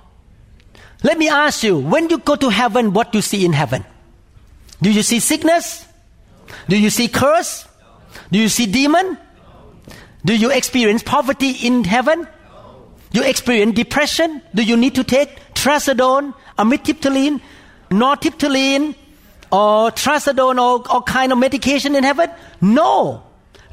Let 1.04 1.18
me 1.18 1.28
ask 1.28 1.64
you, 1.64 1.78
when 1.78 2.10
you 2.10 2.20
go 2.20 2.38
to 2.38 2.48
heaven, 2.48 2.94
what 2.94 3.12
do 3.12 3.18
you 3.18 3.22
see 3.22 3.44
in 3.44 3.52
heaven? 3.52 3.84
Do 4.82 4.90
you 4.90 5.04
see 5.04 5.20
sickness? 5.20 5.86
Do 6.70 6.80
you 6.80 6.90
see 6.90 7.10
curse? 7.10 7.68
Do 8.32 8.40
you 8.40 8.48
see 8.48 8.68
demon? 8.68 9.18
Do 10.24 10.34
you 10.34 10.52
experience 10.52 11.04
poverty 11.04 11.52
in 11.52 11.84
heaven? 11.84 12.26
Do 13.12 13.20
you 13.20 13.26
experience 13.26 13.76
depression? 13.76 14.42
Do 14.54 14.64
you 14.64 14.78
need 14.78 14.96
to 14.96 15.04
take 15.04 15.54
trazodone, 15.54 16.34
amitriptyline, 16.58 17.42
nortriptyline, 17.90 18.96
or 19.52 19.92
trazodone 19.92 20.60
or, 20.60 20.92
or 20.94 21.02
kind 21.04 21.32
of 21.32 21.38
medication 21.38 21.96
in 21.96 22.04
heaven? 22.04 22.30
No. 22.62 23.24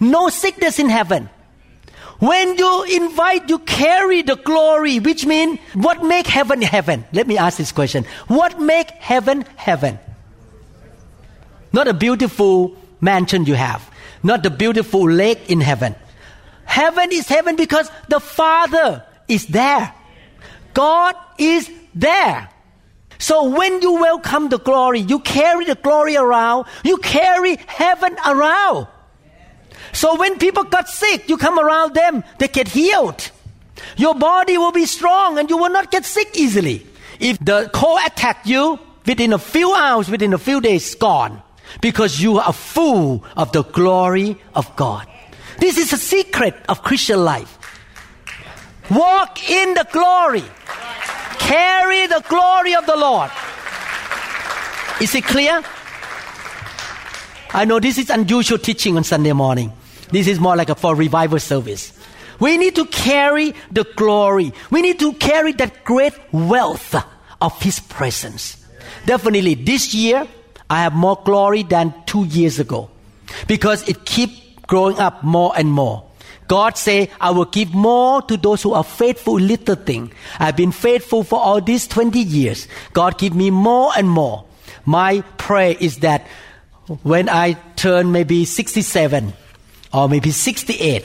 No 0.01 0.29
sickness 0.29 0.79
in 0.79 0.89
heaven. 0.89 1.29
When 2.19 2.57
you 2.57 2.85
invite, 2.85 3.49
you 3.49 3.59
carry 3.59 4.23
the 4.23 4.37
glory, 4.37 5.01
which 5.01 5.27
means 5.27 5.59
what 5.75 6.05
make 6.05 6.27
heaven 6.27 6.63
heaven? 6.63 7.05
Let 7.13 7.27
me 7.27 7.37
ask 7.37 7.59
this 7.59 7.73
question. 7.73 8.05
What 8.29 8.61
make 8.61 8.91
heaven 8.91 9.43
heaven? 9.57 9.99
Not 11.73 11.89
a 11.89 11.95
beautiful 11.95 12.77
mansion 13.01 13.45
you 13.47 13.55
have. 13.55 13.91
Not 14.23 14.45
the 14.45 14.51
beautiful 14.51 15.11
lake 15.11 15.51
in 15.51 15.61
heaven. 15.61 15.97
Heaven 16.65 17.11
is 17.11 17.29
heaven 17.29 17.57
because 17.57 17.91
the 18.09 18.21
Father 18.21 19.05
is 19.27 19.47
there. 19.47 19.93
God 20.75 21.17
is 21.39 21.71
there. 21.95 22.49
So 23.23 23.45
when 23.45 23.81
you 23.83 23.93
welcome 23.93 24.49
the 24.49 24.59
glory, 24.59 24.99
you 24.99 25.21
carry 25.21 25.65
the 25.65 25.77
glory 25.77 26.17
around, 26.17 26.67
you 26.83 26.97
carry 26.97 27.55
heaven 27.69 28.17
around. 28.27 28.89
So 29.93 30.19
when 30.19 30.39
people 30.39 30.65
got 30.65 30.89
sick, 30.89 31.29
you 31.29 31.37
come 31.37 31.57
around 31.57 31.95
them, 31.95 32.25
they 32.39 32.49
get 32.49 32.67
healed. 32.67 33.31
Your 33.97 34.17
body 34.17 34.59
will 34.59 34.73
be 34.73 34.87
strong 34.87 35.39
and 35.39 35.49
you 35.49 35.57
will 35.57 35.71
not 35.71 35.93
get 35.93 36.05
sick 36.05 36.31
easily. 36.35 36.85
If 37.21 37.39
the 37.39 37.71
cold 37.73 38.01
attack 38.05 38.45
you, 38.45 38.81
within 39.07 39.33
a 39.33 39.39
few 39.39 39.73
hours, 39.73 40.11
within 40.11 40.35
a 40.35 40.39
few 40.39 40.61
days, 40.61 40.93
gone. 40.97 41.41
Because 41.81 42.21
you 42.21 42.41
are 42.41 42.53
full 42.53 43.25
of 43.37 43.53
the 43.53 43.63
glory 43.63 44.37
of 44.57 44.75
God. 44.75 45.07
This 45.59 45.79
is 45.79 45.93
a 45.93 45.97
secret 45.97 46.57
of 46.69 46.83
Christian 46.83 47.25
life. 47.25 47.57
Walk 48.91 49.49
in 49.49 49.75
the 49.75 49.87
glory. 49.93 50.43
Carry 51.53 52.07
the 52.07 52.25
glory 52.31 52.75
of 52.75 52.87
the 52.87 52.97
Lord. 52.97 53.31
Is 55.03 55.15
it 55.15 55.23
clear? 55.25 55.63
I 57.51 57.67
know 57.67 57.79
this 57.79 57.99
is 57.99 58.09
unusual 58.09 58.57
teaching 58.57 58.97
on 58.97 59.05
Sunday 59.05 59.35
morning. 59.35 59.71
This 60.11 60.29
is 60.29 60.41
more 60.41 60.57
like 60.57 60.71
a 60.71 60.75
for 60.75 60.95
revival 60.95 61.39
service. 61.39 61.93
We 62.41 62.57
need 62.57 62.75
to 62.77 62.87
carry 62.87 63.53
the 63.71 63.85
glory. 63.97 64.55
We 64.71 64.81
need 64.81 64.99
to 65.01 65.13
carry 65.13 65.53
that 65.61 65.85
great 65.85 66.15
wealth 66.33 66.95
of 67.43 67.61
His 67.61 67.81
presence. 67.81 68.57
Definitely, 69.05 69.57
this 69.57 69.93
year 69.93 70.27
I 70.71 70.81
have 70.85 70.95
more 70.95 71.21
glory 71.23 71.65
than 71.65 71.93
two 72.07 72.25
years 72.25 72.61
ago 72.61 72.89
because 73.47 73.87
it 73.91 74.07
keeps 74.07 74.41
growing 74.67 74.99
up 74.99 75.23
more 75.23 75.53
and 75.55 75.71
more. 75.71 76.03
God 76.49 76.77
say, 76.77 77.11
I 77.21 77.31
will 77.31 77.47
give 77.47 77.73
more 77.73 78.23
to 78.23 78.37
those 78.37 78.63
who 78.63 78.73
are 78.73 78.85
faithful 78.85 79.39
in 79.39 79.49
little 79.49 79.75
thing. 79.75 80.13
I've 80.39 80.57
been 80.57 80.73
faithful 80.73 81.25
for 81.25 81.41
all 81.41 81.61
these 81.61 81.87
20 81.87 82.19
years. 82.19 82.69
God 82.93 83.19
give 83.19 83.35
me 83.35 83.51
more 83.51 83.93
and 83.97 84.09
more. 84.09 84.45
My 84.85 85.23
prayer 85.39 85.77
is 85.79 85.99
that 85.99 86.27
when 87.03 87.29
I 87.29 87.55
turn 87.77 88.13
maybe 88.13 88.45
67 88.45 89.33
or 89.95 90.09
maybe 90.09 90.31
68, 90.31 91.05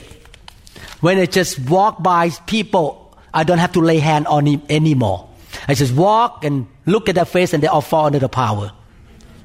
when 1.00 1.18
I 1.18 1.26
just 1.26 1.58
walk 1.60 2.02
by 2.02 2.30
people, 2.46 3.16
I 3.32 3.44
don't 3.44 3.58
have 3.58 3.72
to 3.72 3.80
lay 3.80 3.98
hand 3.98 4.26
on 4.26 4.46
him 4.46 4.62
anymore. 4.68 5.28
I 5.66 5.74
just 5.74 5.94
walk 5.94 6.44
and 6.44 6.66
look 6.86 7.08
at 7.08 7.14
their 7.14 7.24
face 7.24 7.52
and 7.52 7.62
they 7.62 7.68
all 7.68 7.80
fall 7.80 8.06
under 8.06 8.18
the 8.18 8.28
power. 8.28 8.72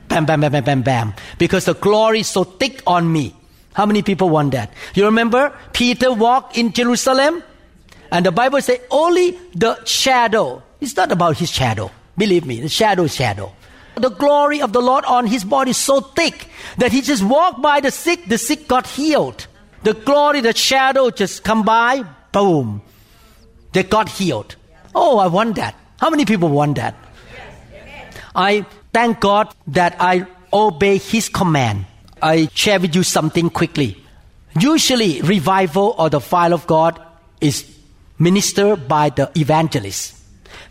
Bam, 0.08 0.26
bam, 0.26 0.42
bam, 0.42 0.52
bam, 0.52 0.64
bam, 0.64 0.82
bam. 0.82 1.14
Because 1.38 1.66
the 1.66 1.76
glory 1.76 2.22
is 2.22 2.28
so 2.28 2.44
thick 2.44 2.82
on 2.86 3.12
me. 3.12 3.36
How 3.74 3.86
many 3.86 4.02
people 4.02 4.30
want 4.30 4.52
that? 4.52 4.72
You 4.94 5.06
remember 5.06 5.58
Peter 5.74 6.14
walked 6.14 6.58
in 6.58 6.74
Jerusalem? 6.74 7.44
And 8.12 8.26
the 8.26 8.32
Bible 8.32 8.62
says 8.62 8.80
only 8.92 9.40
the 9.56 9.84
shadow. 9.86 10.62
It's 10.80 10.96
not 10.96 11.12
about 11.12 11.38
his 11.38 11.50
shadow. 11.50 11.90
Believe 12.18 12.46
me, 12.46 12.62
the 12.62 12.70
shadow 12.70 13.04
is 13.04 13.16
shadow. 13.16 13.52
The 13.96 14.10
glory 14.10 14.62
of 14.62 14.74
the 14.74 14.82
Lord 14.82 15.06
on 15.06 15.26
his 15.26 15.44
body 15.44 15.72
is 15.72 15.78
so 15.78 16.02
thick 16.02 16.48
that 16.78 16.92
he 16.92 17.02
just 17.02 17.24
walked 17.24 17.62
by 17.62 17.80
the 17.80 17.92
sick, 17.92 18.26
the 18.28 18.38
sick 18.38 18.68
got 18.68 18.88
healed. 18.88 19.48
The 19.84 19.94
glory, 19.94 20.42
the 20.42 20.56
shadow 20.56 21.10
just 21.10 21.44
come 21.44 21.64
by, 21.64 22.04
boom. 22.32 22.82
They 23.74 23.84
got 23.84 24.10
healed. 24.10 24.56
Oh, 24.96 25.18
I 25.18 25.28
want 25.28 25.56
that. 25.56 25.76
How 26.00 26.10
many 26.10 26.26
people 26.26 26.50
want 26.50 26.76
that? 26.78 26.96
I 28.36 28.66
thank 28.94 29.20
God 29.20 29.54
that 29.68 29.96
I 30.00 30.26
obey 30.52 30.98
his 30.98 31.30
command. 31.30 31.86
I 32.24 32.48
share 32.54 32.80
with 32.80 32.96
you 32.96 33.04
something 33.04 33.50
quickly. 33.50 34.02
Usually, 34.58 35.22
revival 35.22 35.94
or 35.98 36.10
the 36.10 36.22
fire 36.22 36.54
of 36.54 36.66
God 36.68 37.00
is 37.42 37.70
ministered 38.18 38.88
by 38.88 39.10
the 39.10 39.30
evangelist. 39.36 40.16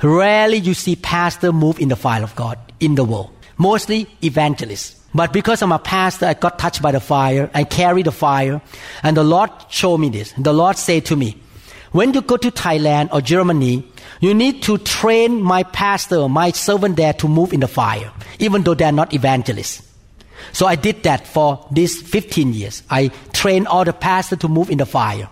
Rarely 0.02 0.56
you 0.56 0.72
see 0.72 0.96
pastor 0.96 1.52
move 1.52 1.78
in 1.78 1.88
the 1.88 1.96
fire 1.96 2.22
of 2.22 2.34
God 2.34 2.58
in 2.80 2.94
the 2.94 3.04
world. 3.04 3.30
Mostly 3.58 4.08
evangelists. 4.24 4.98
But 5.14 5.34
because 5.34 5.60
I'm 5.60 5.72
a 5.72 5.78
pastor, 5.78 6.24
I 6.24 6.34
got 6.34 6.58
touched 6.58 6.80
by 6.80 6.92
the 6.92 7.00
fire. 7.00 7.50
I 7.52 7.64
carry 7.64 8.02
the 8.02 8.12
fire. 8.12 8.62
And 9.02 9.14
the 9.14 9.22
Lord 9.22 9.50
showed 9.68 9.98
me 9.98 10.08
this. 10.08 10.32
The 10.38 10.54
Lord 10.54 10.78
said 10.78 11.04
to 11.06 11.16
me, 11.16 11.36
when 11.90 12.14
you 12.14 12.22
go 12.22 12.38
to 12.38 12.50
Thailand 12.50 13.12
or 13.12 13.20
Germany, 13.20 13.84
you 14.20 14.32
need 14.32 14.62
to 14.62 14.78
train 14.78 15.42
my 15.42 15.64
pastor, 15.64 16.26
my 16.30 16.50
servant 16.52 16.96
there 16.96 17.12
to 17.12 17.28
move 17.28 17.52
in 17.52 17.60
the 17.60 17.68
fire, 17.68 18.10
even 18.38 18.62
though 18.62 18.72
they're 18.72 18.90
not 18.90 19.12
evangelists. 19.12 19.91
So 20.52 20.66
I 20.66 20.74
did 20.74 21.04
that 21.04 21.26
for 21.26 21.64
these 21.70 22.02
15 22.02 22.52
years. 22.52 22.82
I 22.90 23.08
trained 23.32 23.68
all 23.68 23.84
the 23.84 23.92
pastors 23.92 24.40
to 24.40 24.48
move 24.48 24.70
in 24.70 24.78
the 24.78 24.86
fire. 24.86 25.28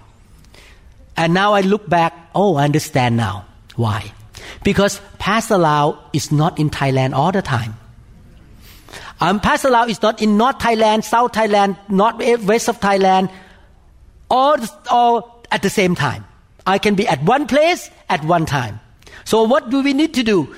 And 1.17 1.35
now 1.35 1.55
I 1.55 1.61
look 1.63 1.89
back, 1.89 2.15
oh, 2.35 2.57
I 2.57 2.65
understand 2.65 3.17
now. 3.17 3.47
Why? 3.77 4.13
Because 4.65 5.01
Pastor 5.19 5.59
Lau 5.59 5.99
is 6.13 6.31
not 6.33 6.59
in 6.59 6.71
Thailand 6.71 7.15
all 7.15 7.33
the 7.33 7.43
time. 7.43 7.77
Um, 9.21 9.39
Pastor 9.41 9.69
Lau 9.69 9.85
is 9.85 10.01
not 10.01 10.23
in 10.23 10.39
North 10.39 10.59
Thailand, 10.59 11.05
South 11.05 11.33
Thailand, 11.33 11.77
North 11.91 12.17
West 12.45 12.69
of 12.69 12.81
Thailand, 12.81 13.31
all, 14.31 14.57
all 14.89 15.43
at 15.51 15.63
the 15.63 15.71
same 15.71 15.95
time. 15.95 16.25
I 16.67 16.79
can 16.79 16.95
be 16.95 17.07
at 17.07 17.23
one 17.23 17.47
place 17.47 17.91
at 18.09 18.25
one 18.25 18.47
time. 18.47 18.81
So 19.25 19.43
what 19.43 19.71
do 19.71 19.83
we 19.83 19.93
need 19.93 20.15
to 20.15 20.23
do? 20.23 20.55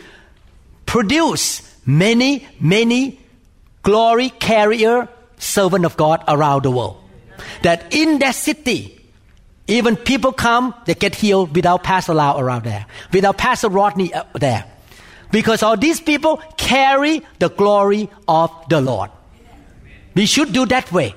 Produce 0.86 1.62
many, 1.86 2.46
many 2.60 3.18
glory 3.82 4.30
carrier 4.30 5.08
servant 5.38 5.84
of 5.84 5.96
God 5.96 6.22
around 6.28 6.62
the 6.62 6.70
world. 6.70 6.96
That 7.62 7.94
in 7.94 8.18
that 8.20 8.34
city, 8.34 8.98
even 9.66 9.96
people 9.96 10.32
come, 10.32 10.74
they 10.86 10.94
get 10.94 11.14
healed 11.14 11.54
without 11.54 11.82
Pastor 11.82 12.14
Lau 12.14 12.38
around 12.38 12.64
there, 12.64 12.86
without 13.12 13.38
Pastor 13.38 13.68
Rodney 13.68 14.12
uh, 14.12 14.24
there. 14.34 14.64
Because 15.30 15.62
all 15.62 15.76
these 15.76 16.00
people 16.00 16.36
carry 16.56 17.22
the 17.38 17.48
glory 17.48 18.10
of 18.28 18.50
the 18.68 18.80
Lord. 18.80 19.10
We 20.14 20.26
should 20.26 20.52
do 20.52 20.66
that 20.66 20.92
way. 20.92 21.14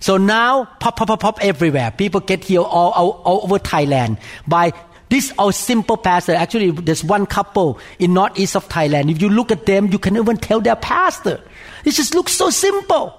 So 0.00 0.16
now, 0.16 0.64
pop, 0.80 0.96
pop, 0.96 1.06
pop, 1.06 1.20
pop 1.20 1.44
everywhere. 1.44 1.92
People 1.92 2.20
get 2.20 2.42
healed 2.42 2.66
all, 2.66 2.90
all, 2.90 3.10
all 3.24 3.40
over 3.44 3.58
Thailand 3.60 4.18
by 4.48 4.72
this 5.08 5.32
our 5.38 5.52
simple 5.52 5.96
pastor. 5.96 6.32
Actually, 6.32 6.72
there's 6.72 7.04
one 7.04 7.26
couple 7.26 7.78
in 8.00 8.14
northeast 8.14 8.56
of 8.56 8.68
Thailand. 8.68 9.10
If 9.10 9.22
you 9.22 9.28
look 9.28 9.52
at 9.52 9.66
them, 9.66 9.86
you 9.88 9.98
can 9.98 10.16
even 10.16 10.38
tell 10.38 10.60
they're 10.60 10.74
pastor. 10.74 11.40
It 11.84 11.92
just 11.92 12.14
looks 12.14 12.32
so 12.32 12.50
simple. 12.50 13.18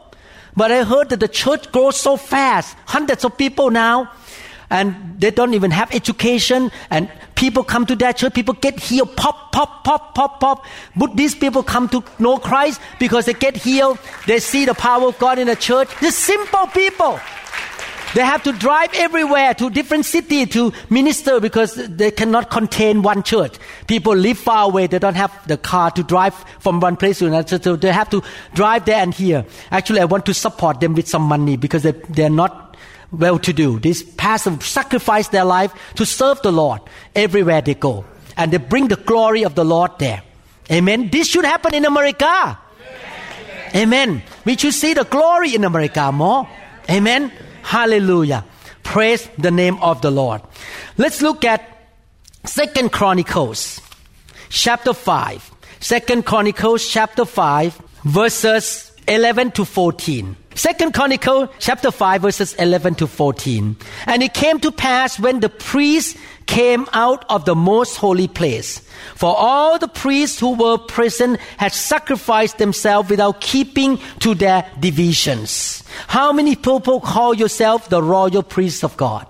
But 0.56 0.72
I 0.72 0.84
heard 0.84 1.10
that 1.10 1.20
the 1.20 1.28
church 1.28 1.72
grows 1.72 1.98
so 1.98 2.18
fast. 2.18 2.76
Hundreds 2.86 3.26
of 3.26 3.38
people 3.38 3.72
now 3.72 4.12
and 4.70 5.20
they 5.20 5.30
don't 5.30 5.54
even 5.54 5.72
have 5.72 5.94
education 5.94 6.72
and 6.90 7.10
people 7.36 7.64
come 7.64 7.86
to 7.86 7.96
that 7.96 8.18
church 8.18 8.34
people 8.34 8.54
get 8.56 8.80
healed. 8.80 9.16
Pop 9.16 9.52
pop 9.52 9.84
pop 9.84 10.16
pop 10.16 10.40
pop. 10.40 10.66
But 10.96 11.16
these 11.16 11.36
people 11.36 11.64
come 11.64 11.90
to 11.90 12.04
know 12.20 12.38
christ 12.38 12.82
because 13.00 13.26
they 13.26 13.34
get 13.34 13.56
healed. 13.58 14.00
They 14.26 14.40
see 14.40 14.66
the 14.66 14.74
power 14.74 15.08
of 15.08 15.18
god 15.20 15.40
in 15.40 15.48
the 15.48 15.56
church. 15.56 15.90
These 16.00 16.18
simple 16.18 16.68
people 16.68 17.20
they 18.14 18.22
have 18.24 18.44
to 18.44 18.54
drive 18.54 18.92
everywhere 18.94 19.54
to 19.56 19.70
different 19.70 20.06
city 20.06 20.46
to 20.48 20.72
minister 20.90 21.40
because 21.40 21.76
they 21.76 22.12
cannot 22.12 22.50
contain 22.50 23.02
one 23.02 23.24
church. 23.24 23.56
People 23.88 24.16
live 24.16 24.38
far 24.38 24.66
away. 24.66 24.88
They 24.88 25.00
don't 25.00 25.16
have 25.16 25.32
the 25.48 25.58
car 25.58 25.92
to 25.92 26.04
drive 26.04 26.36
from 26.60 26.80
one 26.80 26.96
place 26.96 27.20
to 27.20 27.28
another. 27.28 27.60
So 27.62 27.76
they 27.76 27.92
have 27.92 28.10
to 28.12 28.22
drive 28.54 28.86
there 28.86 29.02
and 29.02 29.14
here. 29.14 29.46
Actually, 29.72 30.02
I 30.02 30.06
want 30.06 30.26
to 30.28 30.34
support 30.34 30.80
them 30.80 30.94
with 30.94 31.08
some 31.08 31.24
money 31.24 31.58
because 31.58 31.84
they, 31.84 31.92
they're 31.92 32.30
not 32.30 32.78
well 33.12 33.40
to 33.40 33.54
do. 33.54 33.80
These 33.80 34.04
pastors 34.04 34.66
sacrifice 34.66 35.30
their 35.30 35.46
life 35.46 35.74
to 35.96 36.06
serve 36.06 36.42
the 36.42 36.52
Lord 36.52 36.82
everywhere 37.16 37.62
they 37.62 37.76
go. 37.76 38.06
And 38.38 38.52
they 38.52 38.58
bring 38.58 38.88
the 38.88 38.96
glory 38.96 39.44
of 39.44 39.56
the 39.56 39.66
Lord 39.66 39.92
there. 40.00 40.24
Amen. 40.72 41.10
This 41.10 41.28
should 41.28 41.46
happen 41.46 41.74
in 41.74 41.86
America. 41.86 42.58
Amen. 43.76 44.22
We 44.46 44.56
should 44.56 44.74
see 44.74 44.94
the 44.94 45.04
glory 45.04 45.56
in 45.56 45.64
America 45.64 46.12
more. 46.12 46.48
Amen. 46.90 47.32
Hallelujah. 47.74 48.46
Praise 48.84 49.28
the 49.40 49.50
name 49.50 49.80
of 49.82 50.00
the 50.04 50.12
Lord. 50.12 50.44
Let's 50.96 51.24
look 51.24 51.44
at 51.44 51.90
Second 52.46 52.92
Chronicles 52.92 53.82
chapter 54.50 54.94
5. 54.94 55.52
Second 55.80 56.24
Chronicles 56.24 56.88
chapter 56.88 57.26
5 57.26 57.82
verses 58.04 58.92
11 59.08 59.52
to 59.52 59.66
14. 59.66 60.36
Second 60.56 60.94
Chronicle 60.94 61.50
chapter 61.60 61.90
5 61.90 62.22
verses 62.22 62.54
11 62.56 62.96
to 62.96 63.08
14. 63.08 63.76
And 64.06 64.24
it 64.24 64.34
came 64.34 64.60
to 64.60 64.72
pass 64.72 65.20
when 65.20 65.40
the 65.40 65.50
priests 65.50 66.20
came 66.46 66.88
out 66.94 67.26
of 67.30 67.46
the 67.46 67.56
most 67.56 67.98
holy 67.98 68.28
place. 68.28 68.80
For 69.16 69.36
all 69.36 69.80
the 69.80 69.88
priests 69.88 70.40
who 70.40 70.54
were 70.54 70.78
present 70.78 71.40
had 71.58 71.74
sacrificed 71.74 72.58
themselves 72.58 73.10
without 73.10 73.42
keeping 73.42 74.00
to 74.20 74.36
their 74.36 74.70
divisions. 74.80 75.84
How 76.08 76.32
many 76.32 76.56
people 76.56 77.02
call 77.02 77.34
yourself 77.34 77.90
the 77.90 78.04
royal 78.04 78.44
priest 78.44 78.84
of 78.84 78.96
God? 78.98 79.26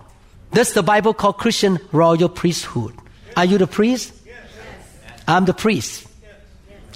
Does 0.52 0.74
the 0.74 0.84
Bible 0.84 1.14
call 1.14 1.34
Christian 1.34 1.80
royal 1.92 2.30
priesthood? 2.30 2.94
Are 3.36 3.46
you 3.46 3.58
the 3.58 3.68
priest? 3.68 4.14
Yes. 4.26 4.36
I'm 5.28 5.46
the 5.46 5.54
priest. 5.54 6.08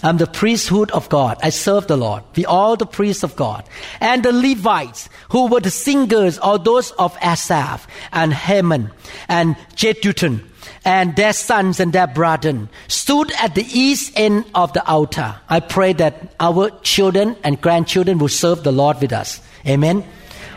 I'm 0.03 0.17
the 0.17 0.27
priesthood 0.27 0.91
of 0.91 1.09
God. 1.09 1.37
I 1.41 1.49
serve 1.49 1.87
the 1.87 1.97
Lord. 1.97 2.23
We 2.35 2.45
all 2.45 2.75
the 2.75 2.85
priests 2.85 3.23
of 3.23 3.35
God. 3.35 3.63
And 3.99 4.23
the 4.23 4.31
Levites, 4.31 5.09
who 5.29 5.47
were 5.47 5.59
the 5.59 5.71
singers, 5.71 6.37
or 6.39 6.59
those 6.59 6.91
of 6.91 7.17
Asaph 7.21 7.87
and 8.11 8.33
Heman 8.33 8.91
and 9.27 9.55
Jeduthun, 9.75 10.43
and 10.85 11.15
their 11.15 11.33
sons 11.33 11.79
and 11.79 11.91
their 11.93 12.07
brethren, 12.07 12.69
stood 12.87 13.31
at 13.33 13.55
the 13.55 13.65
east 13.73 14.13
end 14.15 14.45
of 14.53 14.73
the 14.73 14.85
altar. 14.87 15.35
I 15.49 15.59
pray 15.59 15.93
that 15.93 16.33
our 16.39 16.69
children 16.81 17.35
and 17.43 17.59
grandchildren 17.59 18.19
will 18.19 18.29
serve 18.29 18.63
the 18.63 18.71
Lord 18.71 19.01
with 19.01 19.13
us. 19.13 19.41
Amen. 19.65 20.05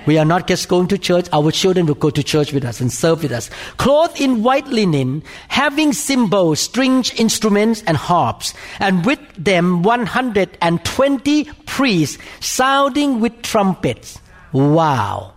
We 0.07 0.19
are 0.19 0.25
not 0.25 0.47
just 0.47 0.69
going 0.69 0.89
to 0.89 0.99
church, 0.99 1.27
our 1.33 1.51
children 1.51 1.87
will 1.87 1.95
go 1.95 2.11
to 2.11 2.23
church 2.23 2.53
with 2.53 2.65
us 2.65 2.81
and 2.81 2.93
serve 2.93 3.23
with 3.23 3.33
us. 3.33 3.51
Clothed 3.77 4.21
in 4.21 4.43
white 4.43 4.67
linen, 4.67 5.23
having 5.49 5.93
cymbals, 5.93 6.61
stringed 6.61 7.19
instruments, 7.19 7.83
and 7.87 7.97
harps, 7.97 8.55
and 8.79 9.05
with 9.05 9.21
them 9.37 9.83
120 9.83 11.45
priests 11.67 12.19
sounding 12.41 13.21
with 13.21 13.43
trumpets. 13.43 14.19
Wow. 14.53 15.35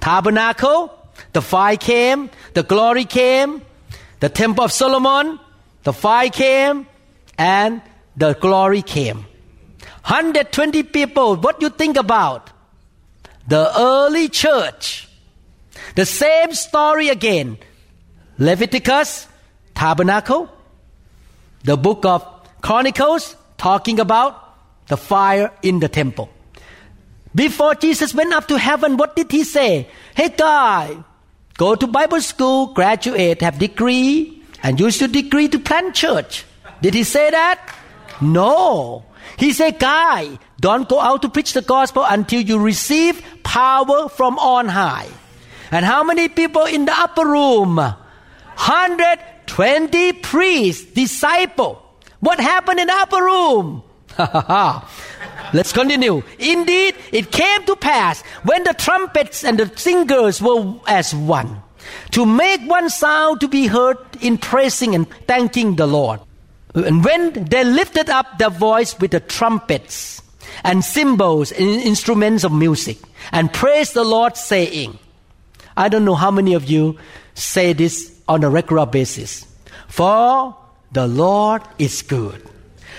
Tabernacle, 0.00 0.92
the 1.32 1.40
fire 1.42 1.76
came, 1.76 2.30
the 2.54 2.62
glory 2.62 3.04
came, 3.04 3.62
the 4.20 4.28
temple 4.28 4.64
of 4.64 4.72
Solomon, 4.72 5.38
the 5.84 5.92
fire 5.92 6.30
came, 6.30 6.86
and 7.38 7.80
the 8.16 8.34
glory 8.34 8.82
came. 8.82 9.26
120 10.06 10.82
people, 10.82 11.36
what 11.36 11.60
do 11.60 11.66
you 11.66 11.70
think 11.70 11.96
about? 11.96 12.50
The 13.46 13.70
early 13.78 14.28
church. 14.28 15.08
The 15.94 16.06
same 16.06 16.52
story 16.54 17.08
again. 17.08 17.58
Leviticus, 18.38 19.28
tabernacle, 19.74 20.50
the 21.62 21.76
book 21.76 22.04
of 22.04 22.26
Chronicles, 22.62 23.36
talking 23.58 24.00
about 24.00 24.40
the 24.88 24.96
fire 24.96 25.52
in 25.62 25.80
the 25.80 25.88
temple. 25.88 26.30
Before 27.34 27.74
Jesus 27.74 28.14
went 28.14 28.32
up 28.32 28.48
to 28.48 28.58
heaven, 28.58 28.96
what 28.96 29.16
did 29.16 29.30
he 29.30 29.44
say? 29.44 29.88
Hey, 30.14 30.30
guy, 30.30 30.96
go 31.56 31.74
to 31.74 31.86
Bible 31.86 32.20
school, 32.20 32.68
graduate, 32.68 33.40
have 33.42 33.58
degree, 33.58 34.42
and 34.62 34.78
use 34.78 35.00
your 35.00 35.08
degree 35.08 35.48
to 35.48 35.58
plant 35.58 35.94
church. 35.94 36.44
Did 36.80 36.94
he 36.94 37.02
say 37.02 37.30
that? 37.30 37.60
No. 38.20 39.04
He 39.36 39.52
said, 39.52 39.78
guy, 39.78 40.38
don't 40.64 40.88
go 40.88 40.98
out 40.98 41.20
to 41.20 41.28
preach 41.28 41.52
the 41.52 41.60
gospel 41.60 42.06
until 42.08 42.40
you 42.40 42.58
receive 42.58 43.22
power 43.42 44.08
from 44.08 44.38
on 44.38 44.66
high. 44.66 45.10
And 45.70 45.84
how 45.84 46.02
many 46.02 46.30
people 46.30 46.64
in 46.64 46.86
the 46.86 46.94
upper 46.96 47.26
room? 47.26 47.76
120 47.76 50.12
priests, 50.24 50.90
disciple. 50.94 51.82
What 52.20 52.40
happened 52.40 52.80
in 52.80 52.86
the 52.86 52.94
upper 52.94 53.22
room? 53.22 53.82
Let's 55.52 55.74
continue. 55.74 56.22
Indeed, 56.38 56.94
it 57.12 57.30
came 57.30 57.66
to 57.66 57.76
pass 57.76 58.22
when 58.44 58.64
the 58.64 58.72
trumpets 58.72 59.44
and 59.44 59.58
the 59.58 59.70
singers 59.76 60.40
were 60.40 60.80
as 60.88 61.14
one 61.14 61.60
to 62.12 62.24
make 62.24 62.62
one 62.62 62.88
sound 62.88 63.42
to 63.42 63.48
be 63.48 63.66
heard 63.66 63.98
in 64.22 64.38
praising 64.38 64.94
and 64.94 65.06
thanking 65.28 65.76
the 65.76 65.86
Lord. 65.86 66.20
And 66.74 67.04
when 67.04 67.34
they 67.52 67.64
lifted 67.64 68.08
up 68.08 68.38
their 68.38 68.48
voice 68.48 68.98
with 68.98 69.10
the 69.10 69.20
trumpets 69.20 70.22
and 70.64 70.82
cymbals 70.82 71.52
and 71.52 71.68
instruments 71.68 72.42
of 72.42 72.52
music 72.52 72.98
and 73.30 73.52
praise 73.52 73.92
the 73.92 74.02
Lord, 74.02 74.36
saying, 74.36 74.98
I 75.76 75.88
don't 75.88 76.04
know 76.04 76.14
how 76.14 76.30
many 76.30 76.54
of 76.54 76.68
you 76.68 76.98
say 77.34 77.72
this 77.74 78.18
on 78.26 78.42
a 78.42 78.50
regular 78.50 78.86
basis. 78.86 79.46
For 79.88 80.56
the 80.90 81.06
Lord 81.06 81.62
is 81.78 82.02
good, 82.02 82.42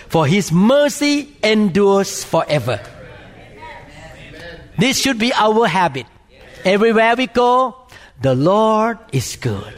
for 0.07 0.27
his 0.27 0.51
mercy 0.51 1.35
endures 1.43 2.23
forever. 2.23 2.79
This 4.77 5.01
should 5.01 5.17
be 5.17 5.33
our 5.33 5.67
habit. 5.67 6.05
Everywhere 6.63 7.15
we 7.15 7.27
go, 7.27 7.75
the 8.21 8.35
Lord 8.35 8.99
is 9.11 9.35
good. 9.37 9.73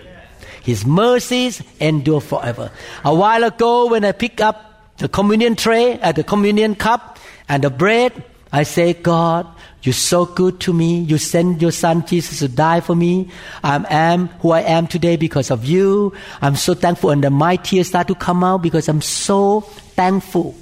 His 0.63 0.85
mercies 0.85 1.61
endure 1.79 2.19
forever. 2.19 2.71
A 3.05 3.13
while 3.13 3.43
ago, 3.43 3.87
when 3.87 4.03
I 4.03 4.11
picked 4.11 4.41
up 4.41 4.97
the 4.97 5.07
communion 5.07 5.55
tray 5.55 5.93
at 5.93 6.15
the 6.15 6.23
communion 6.23 6.75
cup 6.75 7.16
and 7.49 7.63
the 7.63 7.69
bread, 7.69 8.23
I 8.51 8.63
say, 8.63 8.93
God, 8.93 9.47
you're 9.83 9.93
so 9.93 10.25
good 10.25 10.59
to 10.61 10.73
me. 10.73 10.99
You 11.01 11.17
sent 11.17 11.61
your 11.61 11.71
son 11.71 12.05
Jesus 12.05 12.39
to 12.39 12.47
die 12.47 12.79
for 12.79 12.95
me. 12.95 13.29
I 13.63 13.85
am 13.89 14.27
who 14.39 14.51
I 14.51 14.61
am 14.61 14.87
today 14.87 15.15
because 15.15 15.51
of 15.51 15.65
you. 15.65 16.13
I'm 16.41 16.55
so 16.55 16.73
thankful. 16.73 17.11
And 17.11 17.23
my 17.31 17.57
tears 17.57 17.87
start 17.87 18.07
to 18.07 18.15
come 18.15 18.43
out 18.43 18.61
because 18.61 18.87
I'm 18.87 19.01
so 19.01 19.61
thankful 19.95 20.55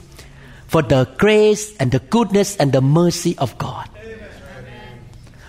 for 0.68 0.82
the 0.82 1.06
grace 1.18 1.76
and 1.78 1.92
the 1.92 2.00
goodness 2.00 2.56
and 2.58 2.74
the 2.74 2.82
mercy 2.82 3.38
of 3.38 3.58
God. 3.58 3.90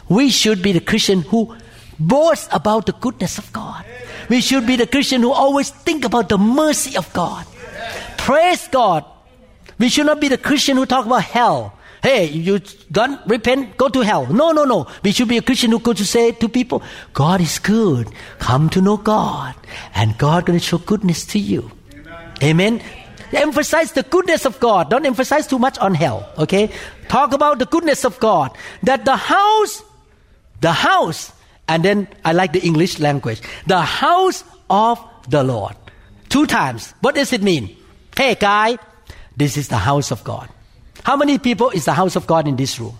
We 0.09 0.31
should 0.31 0.63
be 0.63 0.73
the 0.73 0.81
Christian 0.81 1.23
who 1.23 1.57
boasts 1.99 2.49
about 2.53 2.87
the 2.87 2.93
goodness 2.93 3.39
of 3.39 3.53
God. 3.53 3.85
We 4.29 4.41
should 4.41 4.67
be 4.67 4.77
the 4.77 4.87
Christian 4.87 5.23
who 5.23 5.33
always 5.33 5.71
think 5.71 6.05
about 6.05 6.29
the 6.29 6.39
mercy 6.39 6.97
of 6.97 7.13
God. 7.13 7.45
Praise 8.19 8.69
God. 8.69 9.05
We 9.79 9.89
should 9.89 10.07
not 10.07 10.21
be 10.21 10.29
the 10.29 10.39
Christian 10.39 10.77
who 10.77 10.87
talk 10.87 11.07
about 11.07 11.23
hell. 11.23 11.79
Hey, 12.03 12.27
you 12.27 12.61
don't 12.93 13.21
repent, 13.27 13.77
go 13.77 13.89
to 13.89 14.01
hell. 14.01 14.27
No, 14.27 14.53
no, 14.53 14.65
no. 14.65 14.87
We 15.03 15.13
should 15.13 15.29
be 15.29 15.39
a 15.39 15.43
Christian 15.43 15.71
who 15.71 15.81
go 15.81 15.93
to 15.93 16.05
say 16.05 16.33
to 16.33 16.49
people, 16.49 16.83
God 17.13 17.41
is 17.41 17.59
good. 17.59 18.09
Come 18.39 18.71
to 18.71 18.81
know 18.81 18.97
God. 18.97 19.55
And 19.95 20.17
God 20.17 20.47
gonna 20.47 20.61
show 20.61 20.79
goodness 20.79 21.25
to 21.27 21.39
you. 21.39 21.71
Amen. 22.43 22.81
Amen. 22.81 22.83
Emphasize 23.33 23.93
the 23.93 24.05
goodness 24.05 24.45
of 24.45 24.61
God. 24.61 24.89
Don't 24.89 25.05
emphasize 25.05 25.47
too 25.47 25.59
much 25.59 25.79
on 25.79 25.95
hell. 25.95 26.31
Okay? 26.39 26.71
Talk 27.09 27.33
about 27.33 27.59
the 27.59 27.67
goodness 27.67 28.05
of 28.05 28.21
God. 28.21 28.57
That 28.85 29.05
the 29.05 29.17
house, 29.17 29.83
the 30.61 30.73
house 30.73 31.33
and 31.69 31.83
then 31.85 32.09
I 32.25 32.33
like 32.33 32.53
the 32.53 32.63
English 32.63 32.99
language. 32.99 33.41
The 33.67 33.81
house 33.81 34.45
of 34.71 35.03
the 35.29 35.43
Lord. 35.43 35.75
Two 36.29 36.47
times. 36.47 36.95
What 37.01 37.15
does 37.15 37.33
it 37.33 37.43
mean? 37.43 37.77
Hey, 38.17 38.35
guy, 38.35 38.79
this 39.37 39.57
is 39.57 39.69
the 39.69 39.77
house 39.77 40.11
of 40.11 40.25
God. 40.25 40.49
How 41.03 41.17
many 41.17 41.39
people 41.39 41.71
is 41.71 41.85
the 41.85 41.93
house 41.93 42.17
of 42.17 42.27
God 42.27 42.49
in 42.49 42.57
this 42.57 42.81
room? 42.81 42.97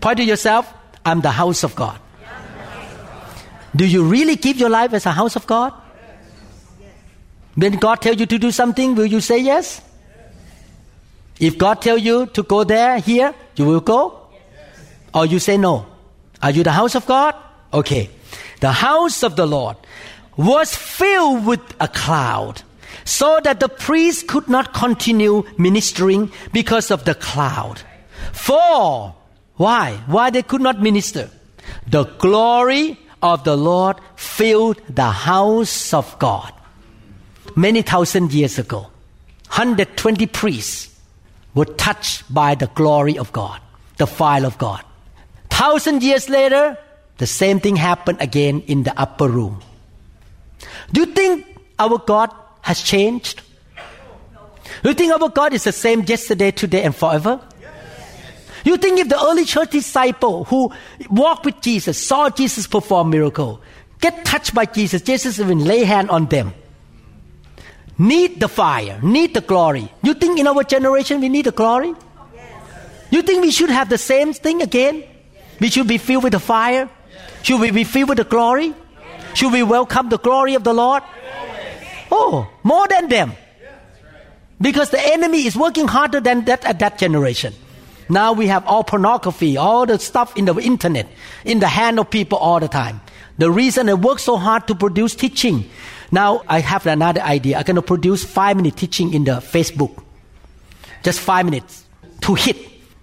Point 0.00 0.18
to 0.18 0.24
yourself. 0.24 0.72
I'm 1.04 1.20
the 1.20 1.30
house 1.30 1.64
of 1.64 1.74
God. 1.74 1.98
Do 3.74 3.86
you 3.86 4.04
really 4.04 4.36
keep 4.36 4.58
your 4.58 4.70
life 4.70 4.92
as 4.92 5.06
a 5.06 5.12
house 5.12 5.36
of 5.36 5.46
God? 5.46 5.72
When 7.54 7.76
God 7.76 8.02
tells 8.02 8.20
you 8.20 8.26
to 8.26 8.38
do 8.38 8.50
something, 8.50 8.94
will 8.94 9.06
you 9.06 9.20
say 9.20 9.38
yes? 9.38 9.80
If 11.40 11.58
God 11.58 11.82
tells 11.82 12.02
you 12.02 12.26
to 12.26 12.42
go 12.42 12.64
there, 12.64 12.98
here, 12.98 13.34
you 13.56 13.64
will 13.64 13.80
go? 13.80 14.28
Or 15.14 15.26
you 15.26 15.38
say 15.38 15.56
no? 15.56 15.86
Are 16.42 16.50
you 16.50 16.62
the 16.62 16.72
house 16.72 16.94
of 16.94 17.06
God? 17.06 17.34
Okay. 17.72 18.10
The 18.60 18.72
house 18.72 19.22
of 19.22 19.36
the 19.36 19.46
Lord 19.46 19.76
was 20.36 20.74
filled 20.74 21.46
with 21.46 21.60
a 21.80 21.88
cloud 21.88 22.62
so 23.04 23.40
that 23.42 23.60
the 23.60 23.68
priest 23.68 24.26
could 24.26 24.48
not 24.48 24.72
continue 24.72 25.44
ministering 25.58 26.30
because 26.52 26.90
of 26.90 27.04
the 27.04 27.14
cloud. 27.14 27.82
For, 28.32 29.14
why? 29.56 30.02
Why 30.06 30.30
they 30.30 30.42
could 30.42 30.60
not 30.60 30.80
minister? 30.80 31.30
The 31.86 32.04
glory 32.04 32.98
of 33.22 33.44
the 33.44 33.56
Lord 33.56 33.96
filled 34.16 34.80
the 34.88 35.10
house 35.10 35.92
of 35.94 36.18
God. 36.18 36.52
Many 37.54 37.82
thousand 37.82 38.32
years 38.32 38.58
ago, 38.58 38.90
120 39.48 40.26
priests 40.26 40.94
were 41.54 41.64
touched 41.64 42.32
by 42.32 42.54
the 42.54 42.66
glory 42.68 43.18
of 43.18 43.32
God, 43.32 43.60
the 43.96 44.06
fire 44.06 44.44
of 44.44 44.58
God. 44.58 44.84
Thousand 45.48 46.02
years 46.02 46.28
later, 46.28 46.76
the 47.16 47.26
same 47.26 47.60
thing 47.60 47.76
happened 47.76 48.20
again 48.20 48.60
in 48.66 48.82
the 48.82 48.92
upper 49.00 49.28
room. 49.28 49.62
Do 50.92 51.00
you 51.00 51.06
think 51.06 51.46
our 51.78 51.98
God 51.98 52.30
has 52.66 52.82
changed? 52.82 53.42
You 54.82 54.92
think 54.92 55.14
our 55.14 55.28
God 55.28 55.54
is 55.54 55.62
the 55.62 55.70
same 55.70 56.02
yesterday, 56.02 56.50
today, 56.50 56.82
and 56.82 56.94
forever? 56.94 57.40
You 58.64 58.76
think 58.76 58.98
if 58.98 59.08
the 59.08 59.22
early 59.22 59.44
church 59.44 59.70
disciple 59.70 60.42
who 60.50 60.72
walked 61.08 61.44
with 61.46 61.60
Jesus, 61.60 61.96
saw 61.96 62.28
Jesus 62.28 62.66
perform 62.66 63.10
miracle, 63.10 63.62
get 64.00 64.24
touched 64.24 64.52
by 64.52 64.64
Jesus, 64.64 65.00
Jesus 65.02 65.38
even 65.38 65.64
lay 65.64 65.84
hand 65.84 66.10
on 66.10 66.26
them, 66.26 66.52
need 67.98 68.40
the 68.40 68.48
fire, 68.48 68.98
need 69.00 69.34
the 69.34 69.42
glory. 69.42 69.88
You 70.02 70.14
think 70.14 70.40
in 70.40 70.48
our 70.48 70.64
generation 70.64 71.20
we 71.20 71.28
need 71.28 71.46
the 71.46 71.52
glory? 71.52 71.94
You 73.12 73.22
think 73.22 73.42
we 73.42 73.52
should 73.52 73.70
have 73.70 73.88
the 73.88 73.98
same 73.98 74.32
thing 74.32 74.60
again? 74.60 75.04
We 75.60 75.70
should 75.70 75.86
be 75.86 75.98
filled 75.98 76.24
with 76.24 76.32
the 76.32 76.40
fire. 76.40 76.90
Should 77.44 77.60
we 77.60 77.70
be 77.70 77.84
filled 77.84 78.08
with 78.08 78.18
the 78.18 78.24
glory? 78.24 78.74
Should 79.34 79.52
we 79.52 79.62
welcome 79.62 80.08
the 80.08 80.18
glory 80.18 80.54
of 80.54 80.64
the 80.64 80.74
Lord? 80.74 81.04
Oh, 82.10 82.48
more 82.62 82.86
than 82.88 83.08
them. 83.08 83.32
Because 84.60 84.90
the 84.90 85.00
enemy 85.00 85.46
is 85.46 85.56
working 85.56 85.86
harder 85.86 86.20
than 86.20 86.44
that 86.46 86.64
at 86.64 86.78
that 86.78 86.98
generation. 86.98 87.52
Now 88.08 88.32
we 88.32 88.46
have 88.46 88.64
all 88.66 88.84
pornography, 88.84 89.56
all 89.56 89.84
the 89.84 89.98
stuff 89.98 90.36
in 90.36 90.44
the 90.44 90.54
internet, 90.56 91.08
in 91.44 91.58
the 91.58 91.68
hand 91.68 91.98
of 91.98 92.10
people 92.10 92.38
all 92.38 92.60
the 92.60 92.68
time. 92.68 93.00
The 93.38 93.50
reason 93.50 93.86
they 93.86 93.94
work 93.94 94.18
so 94.18 94.36
hard 94.36 94.66
to 94.68 94.74
produce 94.74 95.14
teaching. 95.14 95.68
Now 96.10 96.42
I 96.48 96.60
have 96.60 96.86
another 96.86 97.20
idea. 97.20 97.58
I'm 97.58 97.64
going 97.64 97.76
to 97.76 97.82
produce 97.82 98.24
five 98.24 98.56
minute 98.56 98.76
teaching 98.76 99.12
in 99.12 99.24
the 99.24 99.32
Facebook. 99.32 100.02
Just 101.02 101.20
five 101.20 101.44
minutes 101.44 101.84
to 102.22 102.34
hit 102.34 102.56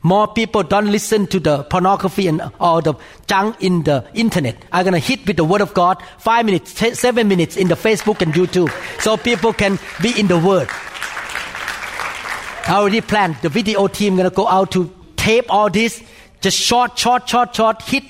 more 0.03 0.27
people 0.27 0.63
don't 0.63 0.91
listen 0.91 1.27
to 1.27 1.39
the 1.39 1.63
pornography 1.63 2.27
and 2.27 2.41
all 2.59 2.81
the 2.81 2.93
junk 3.25 3.55
in 3.61 3.83
the 3.83 4.05
internet. 4.13 4.63
I'm 4.71 4.83
gonna 4.83 4.99
hit 4.99 5.25
with 5.25 5.37
the 5.37 5.45
word 5.45 5.61
of 5.61 5.73
God 5.73 6.03
five 6.17 6.45
minutes, 6.45 6.73
seven 6.99 7.27
minutes 7.29 7.55
in 7.55 7.69
the 7.69 7.75
Facebook 7.75 8.21
and 8.21 8.33
YouTube, 8.33 8.69
so 9.01 9.15
people 9.15 9.53
can 9.53 9.79
be 10.01 10.17
in 10.19 10.27
the 10.27 10.37
word. 10.37 10.67
I 12.65 12.75
already 12.75 13.01
planned. 13.01 13.37
The 13.41 13.49
video 13.49 13.87
team 13.87 14.17
gonna 14.17 14.29
go 14.29 14.47
out 14.47 14.71
to 14.71 14.91
tape 15.15 15.45
all 15.49 15.69
this, 15.69 16.03
just 16.41 16.57
short, 16.57 16.97
short, 16.97 17.27
short, 17.27 17.55
short, 17.55 17.81
hit 17.81 18.03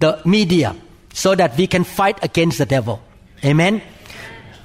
the 0.00 0.20
media, 0.24 0.74
so 1.12 1.34
that 1.36 1.56
we 1.56 1.68
can 1.68 1.84
fight 1.84 2.22
against 2.24 2.58
the 2.58 2.66
devil. 2.66 3.00
Amen. 3.44 3.82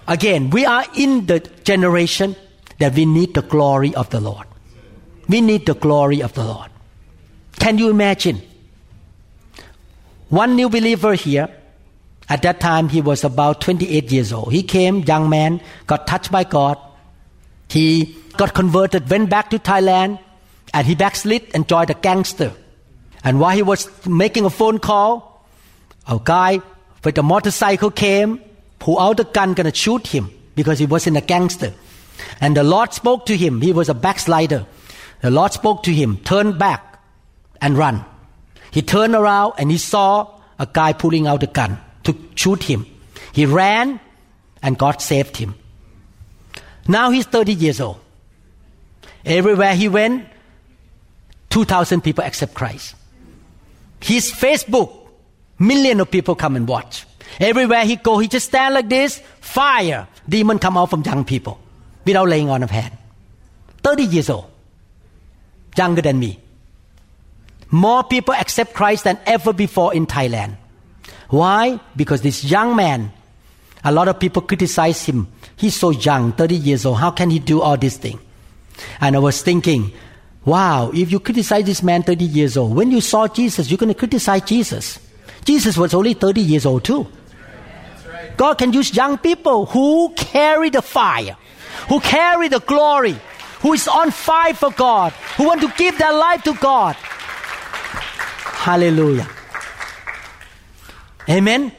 Again, 0.07 0.49
we 0.49 0.65
are 0.65 0.83
in 0.95 1.27
the 1.27 1.39
generation 1.63 2.35
that 2.79 2.95
we 2.95 3.05
need 3.05 3.35
the 3.35 3.43
glory 3.43 3.93
of 3.93 4.09
the 4.09 4.19
Lord. 4.19 4.47
We 5.31 5.39
need 5.39 5.65
the 5.65 5.75
glory 5.75 6.21
of 6.21 6.33
the 6.33 6.43
Lord. 6.43 6.69
Can 7.57 7.77
you 7.77 7.89
imagine? 7.89 8.41
One 10.27 10.57
new 10.57 10.67
believer 10.67 11.13
here, 11.13 11.47
at 12.27 12.41
that 12.41 12.59
time 12.59 12.89
he 12.89 13.01
was 13.01 13.23
about 13.23 13.61
28 13.61 14.11
years 14.11 14.33
old. 14.33 14.51
He 14.51 14.61
came, 14.61 14.99
young 15.03 15.29
man, 15.29 15.61
got 15.87 16.05
touched 16.05 16.31
by 16.31 16.43
God. 16.43 16.77
He 17.69 18.17
got 18.35 18.53
converted, 18.53 19.09
went 19.09 19.29
back 19.29 19.49
to 19.51 19.59
Thailand, 19.59 20.19
and 20.73 20.85
he 20.85 20.95
backslid 20.95 21.49
and 21.53 21.65
joined 21.65 21.91
a 21.91 21.93
gangster. 21.93 22.51
And 23.23 23.39
while 23.39 23.55
he 23.55 23.63
was 23.63 23.89
making 24.05 24.43
a 24.43 24.49
phone 24.49 24.79
call, 24.79 25.45
a 26.07 26.19
guy 26.21 26.59
with 27.05 27.17
a 27.17 27.23
motorcycle 27.23 27.91
came, 27.91 28.41
pulled 28.79 28.99
out 28.99 29.19
a 29.21 29.23
gun, 29.23 29.53
gonna 29.53 29.73
shoot 29.73 30.07
him 30.07 30.29
because 30.55 30.79
he 30.79 30.85
was 30.85 31.07
in 31.07 31.15
a 31.15 31.21
gangster. 31.21 31.73
And 32.41 32.57
the 32.57 32.63
Lord 32.63 32.93
spoke 32.93 33.25
to 33.27 33.37
him. 33.37 33.61
He 33.61 33.71
was 33.71 33.87
a 33.87 33.93
backslider. 33.93 34.65
The 35.21 35.31
Lord 35.31 35.53
spoke 35.53 35.83
to 35.83 35.93
him, 35.93 36.17
turn 36.17 36.57
back 36.57 36.99
and 37.61 37.77
run. 37.77 38.03
He 38.71 38.81
turned 38.81 39.15
around 39.15 39.53
and 39.57 39.71
he 39.71 39.77
saw 39.77 40.39
a 40.57 40.67
guy 40.71 40.93
pulling 40.93 41.27
out 41.27 41.43
a 41.43 41.47
gun. 41.47 41.77
to 42.03 42.17
shoot 42.35 42.63
him. 42.63 42.85
He 43.33 43.45
ran 43.45 43.99
and 44.61 44.77
God 44.77 45.01
saved 45.01 45.37
him. 45.37 45.55
Now 46.87 47.11
he's 47.11 47.25
30 47.25 47.53
years 47.53 47.79
old. 47.79 47.99
Everywhere 49.25 49.75
he 49.75 49.87
went, 49.87 50.27
2,000 51.49 52.01
people 52.01 52.23
accept 52.23 52.53
Christ. 52.53 52.95
His 53.99 54.31
Facebook, 54.31 54.91
million 55.59 55.99
of 55.99 56.09
people 56.09 56.33
come 56.33 56.55
and 56.55 56.67
watch. 56.67 57.05
Everywhere 57.39 57.85
he 57.85 57.95
go, 57.95 58.17
he 58.17 58.27
just 58.27 58.47
stand 58.47 58.73
like 58.73 58.89
this, 58.89 59.21
fire, 59.39 60.07
demon 60.27 60.59
come 60.59 60.77
out 60.77 60.89
from 60.89 61.03
young 61.03 61.23
people 61.23 61.59
without 62.05 62.27
laying 62.27 62.49
on 62.49 62.63
of 62.63 62.71
hand. 62.71 62.97
30 63.83 64.03
years 64.03 64.29
old, 64.29 64.50
younger 65.77 66.01
than 66.01 66.19
me. 66.19 66.39
More 67.69 68.03
people 68.03 68.33
accept 68.33 68.73
Christ 68.73 69.05
than 69.05 69.17
ever 69.25 69.53
before 69.53 69.93
in 69.93 70.05
Thailand. 70.05 70.57
Why? 71.29 71.79
Because 71.95 72.21
this 72.21 72.43
young 72.43 72.75
man, 72.75 73.11
a 73.83 73.91
lot 73.91 74.09
of 74.09 74.19
people 74.19 74.41
criticize 74.41 75.05
him. 75.05 75.27
He's 75.55 75.75
so 75.75 75.91
young, 75.91 76.33
30 76.33 76.55
years 76.55 76.85
old. 76.85 76.97
How 76.97 77.11
can 77.11 77.29
he 77.29 77.39
do 77.39 77.61
all 77.61 77.77
this 77.77 77.97
thing? 77.97 78.19
And 78.99 79.15
I 79.15 79.19
was 79.19 79.41
thinking, 79.41 79.93
wow, 80.43 80.91
if 80.93 81.11
you 81.11 81.19
criticize 81.19 81.65
this 81.65 81.81
man 81.81 82.03
30 82.03 82.25
years 82.25 82.57
old, 82.57 82.75
when 82.75 82.91
you 82.91 82.99
saw 82.99 83.27
Jesus, 83.27 83.69
you're 83.69 83.77
going 83.77 83.93
to 83.93 83.97
criticize 83.97 84.41
Jesus. 84.41 84.99
Jesus 85.45 85.77
was 85.77 85.93
only 85.93 86.13
30 86.13 86.41
years 86.41 86.65
old 86.65 86.83
too. 86.83 87.07
God 88.37 88.57
can 88.57 88.73
use 88.73 88.93
young 88.93 89.17
people 89.17 89.67
who 89.67 90.13
carry 90.15 90.69
the 90.69 90.81
fire, 90.81 91.37
who 91.87 91.99
carry 91.99 92.47
the 92.47 92.59
glory, 92.59 93.15
who 93.61 93.73
is 93.73 93.87
on 93.87 94.11
fire 94.11 94.53
for 94.53 94.71
God, 94.71 95.13
who 95.37 95.45
want 95.45 95.61
to 95.61 95.71
give 95.77 95.97
their 95.97 96.13
life 96.13 96.43
to 96.43 96.53
God. 96.55 96.95
Hallelujah. 96.95 99.27
Amen. 101.29 101.71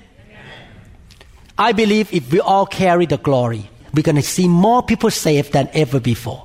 I 1.58 1.72
believe 1.72 2.12
if 2.12 2.32
we 2.32 2.40
all 2.40 2.66
carry 2.66 3.06
the 3.06 3.18
glory, 3.18 3.68
we're 3.94 4.02
going 4.02 4.16
to 4.16 4.22
see 4.22 4.48
more 4.48 4.82
people 4.82 5.10
saved 5.10 5.52
than 5.52 5.68
ever 5.74 6.00
before. 6.00 6.44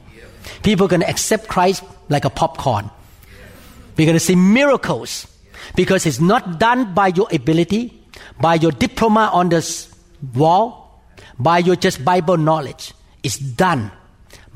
People 0.63 0.85
are 0.85 0.89
going 0.89 1.01
to 1.01 1.09
accept 1.09 1.47
Christ 1.47 1.83
like 2.09 2.25
a 2.25 2.29
popcorn. 2.29 2.89
We're 3.95 4.05
going 4.05 4.17
to 4.17 4.23
see 4.23 4.35
miracles 4.35 5.27
because 5.75 6.05
it's 6.05 6.19
not 6.19 6.59
done 6.59 6.93
by 6.93 7.07
your 7.07 7.27
ability, 7.31 8.03
by 8.39 8.55
your 8.55 8.71
diploma 8.71 9.29
on 9.33 9.49
the 9.49 9.87
wall, 10.33 11.03
by 11.39 11.59
your 11.59 11.75
just 11.75 12.03
Bible 12.03 12.37
knowledge. 12.37 12.93
It's 13.23 13.37
done 13.37 13.91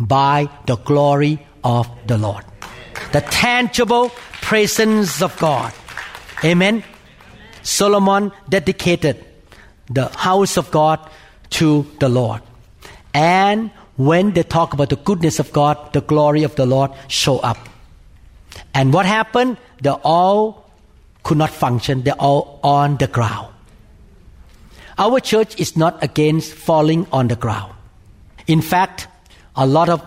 by 0.08 0.50
the 0.66 0.78
glory 0.78 1.46
of 1.64 1.90
the 2.08 2.18
Lord. 2.18 2.44
The 3.12 3.22
tangible 3.22 4.10
presence 4.42 5.22
of 5.22 5.38
God. 5.38 5.74
Amen. 6.44 6.84
Solomon 7.62 8.32
dedicated 8.50 9.24
the 9.90 10.08
house 10.10 10.58
of 10.58 10.72
God 10.72 11.00
to 11.52 11.86
the 12.00 12.10
Lord. 12.10 12.42
And 13.14 13.72
when 13.98 14.32
they 14.32 14.44
talk 14.44 14.74
about 14.74 14.90
the 14.90 14.96
goodness 14.96 15.40
of 15.40 15.52
God, 15.52 15.94
the 15.94 16.02
glory 16.02 16.44
of 16.44 16.56
the 16.56 16.66
Lord 16.66 16.92
show 17.08 17.40
up. 17.40 17.58
And 18.74 18.94
what 18.94 19.06
happened? 19.06 19.58
They 19.82 19.90
all 19.90 20.72
could 21.24 21.38
not 21.38 21.50
function. 21.50 22.04
They're 22.04 22.14
all 22.14 22.60
on 22.64 22.98
the 22.98 23.08
ground. 23.08 23.54
Our 24.98 25.20
church 25.20 25.60
is 25.60 25.76
not 25.76 26.04
against 26.04 26.54
falling 26.54 27.08
on 27.12 27.28
the 27.28 27.36
ground. 27.36 27.74
In 28.48 28.62
fact, 28.62 29.08
a 29.56 29.66
lot 29.66 29.90
of 29.90 30.04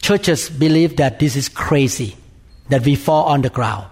churches 0.00 0.48
believe 0.48 0.96
that 0.96 1.18
this 1.18 1.36
is 1.36 1.48
crazy, 1.48 2.16
that 2.68 2.84
we 2.84 2.94
fall 2.96 3.24
on 3.26 3.42
the 3.42 3.50
ground. 3.50 3.86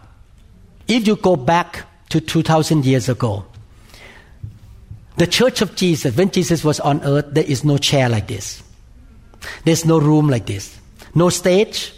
If 0.86 1.06
you 1.06 1.16
go 1.16 1.36
back 1.36 1.84
to 2.10 2.20
2,000 2.20 2.84
years 2.84 3.08
ago, 3.08 3.44
the 5.16 5.26
church 5.26 5.60
of 5.62 5.74
Jesus, 5.74 6.16
when 6.16 6.30
Jesus 6.30 6.64
was 6.64 6.80
on 6.80 7.02
earth, 7.02 7.26
there 7.32 7.44
is 7.44 7.64
no 7.64 7.76
chair 7.76 8.08
like 8.08 8.28
this. 8.28 8.62
There's 9.64 9.84
no 9.84 9.98
room 9.98 10.28
like 10.28 10.46
this. 10.46 10.78
No 11.14 11.28
stage. 11.28 11.92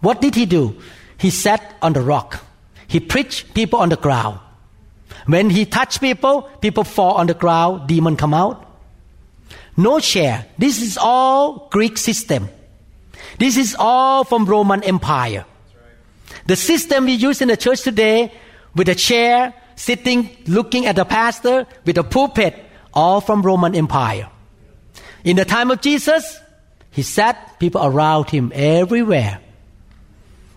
What 0.00 0.20
did 0.20 0.34
he 0.34 0.46
do? 0.46 0.76
He 1.18 1.30
sat 1.30 1.76
on 1.82 1.92
the 1.92 2.00
rock. 2.00 2.42
He 2.88 3.00
preached 3.00 3.54
people 3.54 3.78
on 3.78 3.90
the 3.90 3.96
ground. 3.96 4.40
When 5.26 5.50
he 5.50 5.66
touched 5.66 6.00
people, 6.00 6.42
people 6.60 6.84
fall 6.84 7.14
on 7.14 7.26
the 7.26 7.34
ground, 7.34 7.88
demon 7.88 8.16
come 8.16 8.32
out. 8.32 8.65
No 9.76 10.00
chair. 10.00 10.46
This 10.56 10.80
is 10.80 10.96
all 10.96 11.68
Greek 11.70 11.98
system. 11.98 12.48
This 13.38 13.56
is 13.56 13.76
all 13.78 14.24
from 14.24 14.46
Roman 14.46 14.82
Empire. 14.82 15.44
The 16.46 16.56
system 16.56 17.04
we 17.04 17.12
use 17.12 17.42
in 17.42 17.48
the 17.48 17.56
church 17.56 17.82
today 17.82 18.32
with 18.74 18.88
a 18.88 18.94
chair, 18.94 19.52
sitting, 19.74 20.30
looking 20.46 20.86
at 20.86 20.96
the 20.96 21.04
pastor 21.04 21.66
with 21.84 21.98
a 21.98 22.04
pulpit, 22.04 22.56
all 22.94 23.20
from 23.20 23.42
Roman 23.42 23.74
Empire. 23.74 24.30
In 25.24 25.36
the 25.36 25.44
time 25.44 25.70
of 25.70 25.82
Jesus, 25.82 26.38
he 26.90 27.02
sat 27.02 27.58
people 27.58 27.84
around 27.84 28.30
him 28.30 28.52
everywhere. 28.54 29.40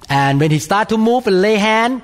And 0.08 0.40
when 0.40 0.52
he 0.52 0.60
started 0.60 0.96
to 0.96 0.98
move 0.98 1.28
and 1.28 1.42
lay 1.42 1.56
hand, 1.56 2.04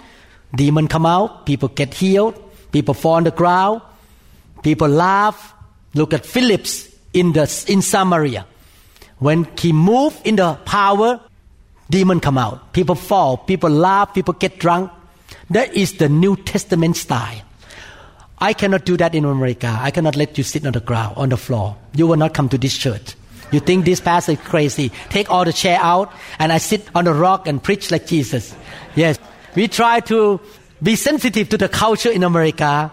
demon 0.53 0.87
come 0.87 1.05
out, 1.05 1.45
people 1.45 1.69
get 1.69 1.93
healed, 1.93 2.35
people 2.71 2.93
fall 2.93 3.13
on 3.13 3.23
the 3.23 3.31
ground, 3.31 3.81
people 4.63 4.89
laugh. 4.89 5.53
Look 5.93 6.13
at 6.13 6.25
Phillips 6.25 6.84
in 7.15 7.31
the 7.31 7.65
in 7.67 7.81
Samaria. 7.81 8.45
Ah, 8.45 8.51
when 9.19 9.47
he 9.57 9.71
moved 9.71 10.27
in 10.27 10.35
the 10.35 10.53
power, 10.65 11.21
demon 11.89 12.19
come 12.19 12.37
out. 12.37 12.73
People 12.73 12.95
fall, 12.95 13.37
people 13.37 13.69
laugh, 13.69 14.13
people 14.13 14.33
get 14.33 14.59
drunk. 14.59 14.91
That 15.49 15.73
is 15.73 15.93
the 15.93 16.09
New 16.09 16.35
Testament 16.35 16.97
style. 16.97 17.41
I 18.39 18.53
cannot 18.53 18.83
do 18.85 18.97
that 18.97 19.15
in 19.15 19.23
America. 19.23 19.71
I 19.81 19.91
cannot 19.91 20.15
let 20.15 20.37
you 20.37 20.43
sit 20.43 20.65
on 20.65 20.73
the 20.73 20.81
ground, 20.81 21.15
on 21.17 21.29
the 21.29 21.37
floor. 21.37 21.77
You 21.95 22.07
will 22.07 22.17
not 22.17 22.33
come 22.33 22.49
to 22.49 22.57
this 22.57 22.77
church. 22.77 23.15
You 23.51 23.61
think 23.61 23.85
this 23.85 24.01
pastor 24.01 24.33
is 24.33 24.39
crazy. 24.39 24.91
Take 25.09 25.31
all 25.31 25.45
the 25.45 25.53
chair 25.53 25.79
out 25.81 26.11
and 26.39 26.51
I 26.51 26.57
sit 26.57 26.85
on 26.93 27.05
the 27.05 27.13
rock 27.13 27.47
and 27.47 27.63
preach 27.63 27.91
like 27.91 28.07
Jesus. 28.07 28.53
Yes. 28.95 29.17
We 29.55 29.69
try 29.69 30.01
to 30.01 30.41
be 30.83 30.97
sensitive 30.97 31.47
to 31.49 31.57
the 31.57 31.69
culture 31.69 32.11
in 32.11 32.23
America. 32.23 32.91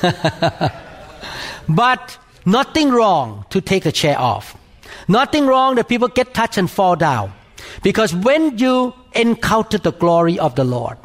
but 1.68 2.18
nothing 2.44 2.90
wrong 2.90 3.44
to 3.50 3.60
take 3.60 3.84
the 3.84 3.92
chair 3.92 4.18
off. 4.18 4.56
Nothing 5.08 5.46
wrong 5.46 5.74
that 5.76 5.88
people 5.88 6.08
get 6.08 6.34
touched 6.34 6.58
and 6.58 6.70
fall 6.70 6.96
down. 6.96 7.32
Because 7.82 8.14
when 8.14 8.58
you 8.58 8.94
encounter 9.14 9.78
the 9.78 9.92
glory 9.92 10.38
of 10.38 10.54
the 10.54 10.64
Lord, 10.64 10.98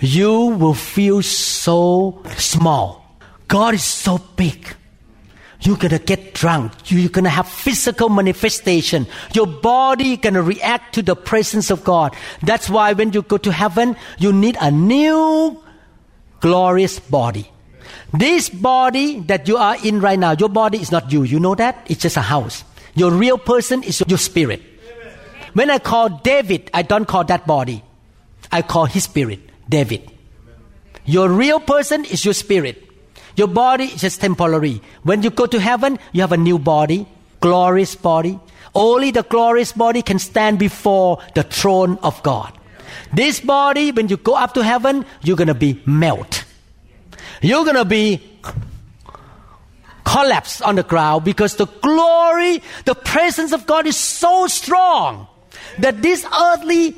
you 0.00 0.32
will 0.32 0.74
feel 0.74 1.22
so 1.22 2.22
small. 2.36 3.04
God 3.48 3.74
is 3.74 3.84
so 3.84 4.18
big. 4.36 4.74
You're 5.60 5.76
gonna 5.76 6.00
get 6.00 6.34
drunk. 6.34 6.72
You're 6.90 7.08
gonna 7.08 7.30
have 7.30 7.46
physical 7.48 8.08
manifestation. 8.08 9.06
Your 9.32 9.46
body 9.46 10.16
gonna 10.16 10.42
react 10.42 10.94
to 10.94 11.02
the 11.02 11.14
presence 11.14 11.70
of 11.70 11.84
God. 11.84 12.16
That's 12.42 12.68
why 12.68 12.94
when 12.94 13.12
you 13.12 13.22
go 13.22 13.38
to 13.38 13.52
heaven, 13.52 13.96
you 14.18 14.32
need 14.32 14.56
a 14.60 14.70
new 14.72 15.62
glorious 16.40 16.98
body. 16.98 17.48
This 18.12 18.50
body 18.50 19.20
that 19.20 19.48
you 19.48 19.56
are 19.56 19.76
in 19.82 20.00
right 20.00 20.18
now, 20.18 20.32
your 20.32 20.50
body 20.50 20.78
is 20.78 20.92
not 20.92 21.10
you. 21.10 21.22
You 21.22 21.40
know 21.40 21.54
that? 21.54 21.86
It's 21.88 22.02
just 22.02 22.16
a 22.16 22.22
house. 22.22 22.64
Your 22.94 23.10
real 23.10 23.38
person 23.38 23.82
is 23.82 24.02
your 24.06 24.18
spirit. 24.18 24.60
When 25.54 25.70
I 25.70 25.78
call 25.78 26.08
David, 26.08 26.70
I 26.74 26.82
don't 26.82 27.06
call 27.06 27.24
that 27.24 27.46
body. 27.46 27.82
I 28.50 28.62
call 28.62 28.84
his 28.84 29.04
spirit, 29.04 29.40
David. 29.68 30.10
Your 31.04 31.28
real 31.28 31.58
person 31.58 32.04
is 32.04 32.24
your 32.24 32.34
spirit. 32.34 32.84
Your 33.36 33.48
body 33.48 33.84
is 33.84 34.02
just 34.02 34.20
temporary. 34.20 34.82
When 35.04 35.22
you 35.22 35.30
go 35.30 35.46
to 35.46 35.58
heaven, 35.58 35.98
you 36.12 36.20
have 36.20 36.32
a 36.32 36.36
new 36.36 36.58
body, 36.58 37.06
glorious 37.40 37.96
body. 37.96 38.38
Only 38.74 39.10
the 39.10 39.22
glorious 39.22 39.72
body 39.72 40.02
can 40.02 40.18
stand 40.18 40.58
before 40.58 41.18
the 41.34 41.42
throne 41.42 41.98
of 42.02 42.22
God. 42.22 42.52
This 43.12 43.40
body, 43.40 43.90
when 43.92 44.08
you 44.08 44.16
go 44.16 44.34
up 44.34 44.54
to 44.54 44.62
heaven, 44.62 45.04
you're 45.22 45.36
gonna 45.36 45.54
be 45.54 45.80
melt. 45.86 46.41
You're 47.42 47.64
gonna 47.64 47.84
be 47.84 48.22
collapse 50.04 50.60
on 50.60 50.76
the 50.76 50.82
ground 50.82 51.24
because 51.24 51.56
the 51.56 51.66
glory, 51.66 52.62
the 52.84 52.94
presence 52.94 53.52
of 53.52 53.66
God 53.66 53.86
is 53.86 53.96
so 53.96 54.46
strong 54.46 55.26
that 55.78 56.02
this 56.02 56.24
earthly 56.24 56.96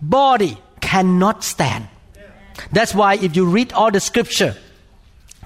body 0.00 0.58
cannot 0.80 1.44
stand. 1.44 1.88
That's 2.72 2.94
why 2.94 3.14
if 3.14 3.36
you 3.36 3.46
read 3.46 3.72
all 3.72 3.90
the 3.90 4.00
scripture, 4.00 4.56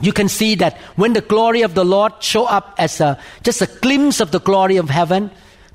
you 0.00 0.12
can 0.12 0.28
see 0.28 0.56
that 0.56 0.76
when 0.96 1.12
the 1.12 1.20
glory 1.20 1.62
of 1.62 1.74
the 1.74 1.84
Lord 1.84 2.12
show 2.20 2.46
up 2.46 2.74
as 2.78 3.00
a, 3.00 3.18
just 3.42 3.62
a 3.62 3.66
glimpse 3.66 4.20
of 4.20 4.32
the 4.32 4.40
glory 4.40 4.76
of 4.76 4.90
heaven, 4.90 5.30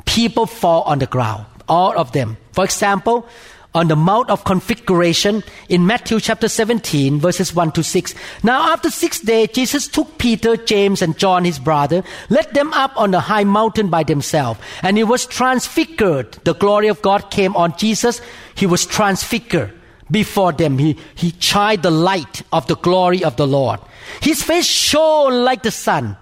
people 0.05 0.45
fall 0.45 0.83
on 0.83 0.99
the 0.99 1.07
ground. 1.07 1.45
All 1.67 1.97
of 1.97 2.11
them. 2.11 2.37
For 2.51 2.65
example, 2.65 3.27
on 3.75 3.87
the 3.87 3.95
Mount 3.95 4.29
of 4.29 4.43
Configuration 4.45 5.43
in 5.67 5.85
Matthew 5.85 6.19
chapter 6.19 6.47
17, 6.47 7.19
verses 7.19 7.53
1 7.53 7.71
to 7.73 7.83
6. 7.83 8.15
Now, 8.43 8.73
after 8.73 8.89
six 8.89 9.19
days, 9.19 9.49
Jesus 9.53 9.87
took 9.87 10.17
Peter, 10.17 10.57
James, 10.57 11.01
and 11.01 11.17
John, 11.17 11.45
his 11.45 11.59
brother, 11.59 12.03
led 12.29 12.51
them 12.53 12.73
up 12.73 12.91
on 12.95 13.11
the 13.11 13.19
high 13.19 13.43
mountain 13.43 13.89
by 13.89 14.03
themselves, 14.03 14.59
and 14.81 14.97
he 14.97 15.03
was 15.03 15.25
transfigured. 15.25 16.33
The 16.43 16.55
glory 16.55 16.87
of 16.87 17.01
God 17.01 17.29
came 17.29 17.55
on 17.55 17.77
Jesus. 17.77 18.21
He 18.55 18.65
was 18.65 18.85
transfigured 18.85 19.71
before 20.09 20.51
them. 20.51 20.79
He, 20.79 20.97
he 21.13 21.33
shined 21.39 21.83
the 21.83 21.91
light 21.91 22.41
of 22.51 22.65
the 22.65 22.75
glory 22.75 23.23
of 23.23 23.35
the 23.35 23.47
Lord. 23.47 23.79
His 24.21 24.41
face 24.41 24.65
shone 24.65 25.43
like 25.43 25.61
the 25.61 25.71
sun, 25.71 26.17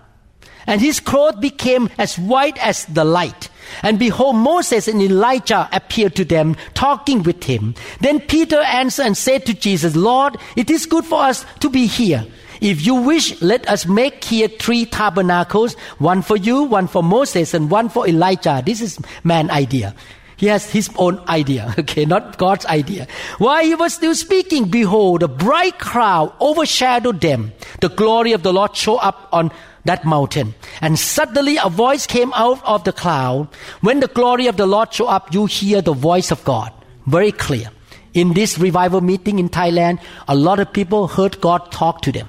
and 0.66 0.82
his 0.82 1.00
clothes 1.00 1.40
became 1.40 1.90
as 1.98 2.20
white 2.20 2.58
as 2.58 2.84
the 2.86 3.06
light. 3.06 3.50
And 3.84 4.00
behold, 4.00 4.36
Moses 4.36 4.88
and 4.88 5.02
Elijah 5.02 5.70
appeared 5.72 6.16
to 6.16 6.26
them, 6.26 6.56
talking 6.74 7.24
with 7.24 7.44
him. 7.44 7.76
Then 8.02 8.20
Peter 8.20 8.60
answered 8.60 9.06
and 9.06 9.18
said 9.18 9.46
to 9.46 9.54
Jesus, 9.54 9.96
Lord, 9.96 10.38
it 10.56 10.70
is 10.70 10.86
good 10.86 11.06
for 11.06 11.24
us 11.24 11.46
to 11.60 11.70
be 11.70 11.86
here. 11.86 12.26
If 12.62 12.86
you 12.86 12.96
wish, 12.96 13.40
let 13.42 13.68
us 13.70 13.86
make 13.86 14.24
here 14.24 14.48
three 14.48 14.86
tabernacles, 14.86 15.76
one 16.00 16.22
for 16.22 16.36
you, 16.36 16.64
one 16.64 16.88
for 16.88 17.04
Moses, 17.04 17.54
and 17.54 17.70
one 17.70 17.90
for 17.90 18.08
Elijah. 18.08 18.64
This 18.66 18.82
is 18.82 19.00
man 19.24 19.52
idea. 19.52 19.94
He 20.38 20.46
has 20.46 20.70
his 20.70 20.90
own 20.98 21.20
idea, 21.28 21.74
okay, 21.80 22.06
not 22.06 22.38
God's 22.38 22.66
idea. 22.68 23.08
While 23.40 23.64
he 23.64 23.76
was 23.76 23.94
still 23.96 24.16
speaking, 24.16 24.70
behold, 24.70 25.24
a 25.24 25.28
bright 25.28 25.80
cloud 25.80 26.34
overshadowed 26.40 27.22
them. 27.22 27.54
The 27.82 27.90
glory 27.90 28.34
of 28.34 28.44
the 28.44 28.54
Lord 28.54 28.76
showed 28.76 28.98
up 28.98 29.30
on 29.32 29.52
that 29.88 30.06
mountain. 30.06 30.54
And 30.82 30.98
suddenly 31.00 31.58
a 31.58 31.70
voice 31.70 32.06
came 32.06 32.32
out 32.34 32.64
of 32.64 32.84
the 32.84 32.94
cloud. 32.94 33.50
When 33.82 34.00
the 34.00 34.08
glory 34.08 34.48
of 34.48 34.58
the 34.58 34.68
Lord 34.68 34.94
show 34.94 35.08
up, 35.08 35.34
you 35.34 35.46
hear 35.46 35.82
the 35.82 35.94
voice 35.94 36.32
of 36.32 36.44
God. 36.44 36.72
Very 37.08 37.32
clear. 37.32 37.70
In 38.14 38.34
this 38.34 38.58
revival 38.58 39.02
meeting 39.02 39.40
in 39.40 39.50
Thailand, 39.50 40.00
a 40.28 40.36
lot 40.36 40.60
of 40.60 40.72
people 40.72 41.08
heard 41.08 41.40
God 41.42 41.72
talk 41.72 42.02
to 42.04 42.12
them. 42.12 42.28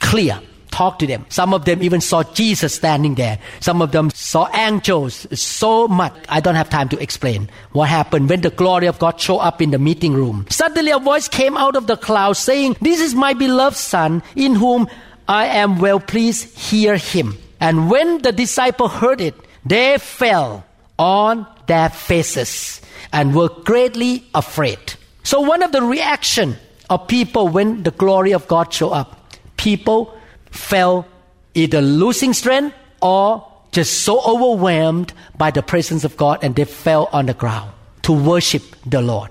Clear. 0.00 0.40
Talk 0.70 0.98
to 0.98 1.06
them. 1.06 1.24
Some 1.28 1.54
of 1.54 1.66
them 1.66 1.84
even 1.84 2.00
saw 2.00 2.24
Jesus 2.24 2.74
standing 2.74 3.14
there. 3.14 3.38
Some 3.60 3.80
of 3.80 3.92
them 3.92 4.10
saw 4.10 4.48
angels. 4.52 5.24
So 5.32 5.86
much. 5.86 6.12
I 6.28 6.40
don't 6.40 6.56
have 6.56 6.68
time 6.68 6.88
to 6.88 6.98
explain 6.98 7.48
what 7.70 7.88
happened 7.88 8.28
when 8.28 8.40
the 8.40 8.50
glory 8.50 8.86
of 8.88 8.98
God 8.98 9.20
showed 9.20 9.38
up 9.38 9.62
in 9.62 9.70
the 9.70 9.78
meeting 9.78 10.14
room. 10.14 10.46
Suddenly 10.50 10.90
a 10.90 10.98
voice 10.98 11.28
came 11.28 11.56
out 11.56 11.76
of 11.76 11.86
the 11.86 11.96
cloud 11.96 12.32
saying, 12.32 12.76
This 12.80 13.00
is 13.00 13.14
my 13.14 13.34
beloved 13.34 13.76
son 13.76 14.20
in 14.34 14.56
whom 14.56 14.88
I 15.28 15.46
am 15.46 15.78
well 15.78 16.00
pleased, 16.00 16.56
hear 16.58 16.96
him. 16.96 17.36
And 17.60 17.90
when 17.90 18.22
the 18.22 18.32
disciple 18.32 18.88
heard 18.88 19.20
it, 19.20 19.34
they 19.64 19.98
fell 19.98 20.64
on 20.98 21.46
their 21.66 21.88
faces 21.88 22.80
and 23.12 23.34
were 23.34 23.48
greatly 23.48 24.26
afraid. 24.34 24.78
So 25.22 25.40
one 25.40 25.62
of 25.62 25.72
the 25.72 25.82
reaction 25.82 26.56
of 26.90 27.08
people 27.08 27.48
when 27.48 27.82
the 27.82 27.90
glory 27.90 28.32
of 28.32 28.46
God 28.48 28.72
show 28.72 28.90
up, 28.90 29.34
people 29.56 30.14
fell 30.50 31.06
either 31.54 31.80
losing 31.80 32.32
strength 32.32 32.76
or 33.00 33.46
just 33.72 34.02
so 34.02 34.20
overwhelmed 34.20 35.12
by 35.36 35.50
the 35.50 35.62
presence 35.62 36.04
of 36.04 36.16
God 36.16 36.40
and 36.42 36.54
they 36.54 36.64
fell 36.64 37.08
on 37.12 37.26
the 37.26 37.34
ground 37.34 37.70
to 38.02 38.12
worship 38.12 38.62
the 38.86 39.00
Lord. 39.00 39.30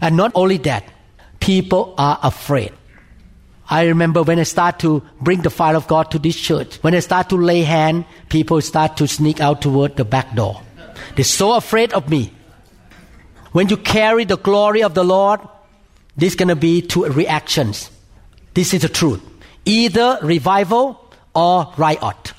And 0.00 0.16
not 0.16 0.32
only 0.34 0.58
that, 0.58 0.84
people 1.40 1.94
are 1.98 2.18
afraid. 2.22 2.72
I 3.72 3.84
remember 3.84 4.22
when 4.22 4.38
I 4.38 4.42
start 4.42 4.80
to 4.80 5.02
bring 5.18 5.40
the 5.40 5.48
fire 5.48 5.76
of 5.76 5.88
God 5.88 6.10
to 6.10 6.18
this 6.18 6.36
church, 6.36 6.76
when 6.82 6.94
I 6.94 6.98
start 6.98 7.30
to 7.30 7.36
lay 7.36 7.62
hand, 7.62 8.04
people 8.28 8.60
start 8.60 8.98
to 8.98 9.08
sneak 9.08 9.40
out 9.40 9.62
toward 9.62 9.96
the 9.96 10.04
back 10.04 10.34
door. 10.34 10.60
They're 11.16 11.24
so 11.24 11.54
afraid 11.54 11.94
of 11.94 12.10
me. 12.10 12.34
When 13.52 13.70
you 13.70 13.78
carry 13.78 14.26
the 14.26 14.36
glory 14.36 14.82
of 14.82 14.92
the 14.92 15.02
Lord, 15.02 15.40
there's 16.18 16.34
going 16.34 16.50
to 16.50 16.54
be 16.54 16.82
two 16.82 17.06
reactions. 17.06 17.90
This 18.52 18.74
is 18.74 18.82
the 18.82 18.90
truth. 18.90 19.22
Either 19.64 20.18
revival 20.20 21.00
or 21.34 21.72
riot. 21.78 22.34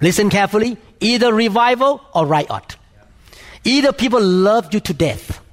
Listen 0.00 0.30
carefully. 0.30 0.76
Either 1.00 1.34
revival 1.34 2.00
or 2.14 2.26
riot. 2.26 2.76
Either 3.64 3.92
people 3.92 4.22
love 4.22 4.72
you 4.72 4.78
to 4.78 4.94
death 4.94 5.43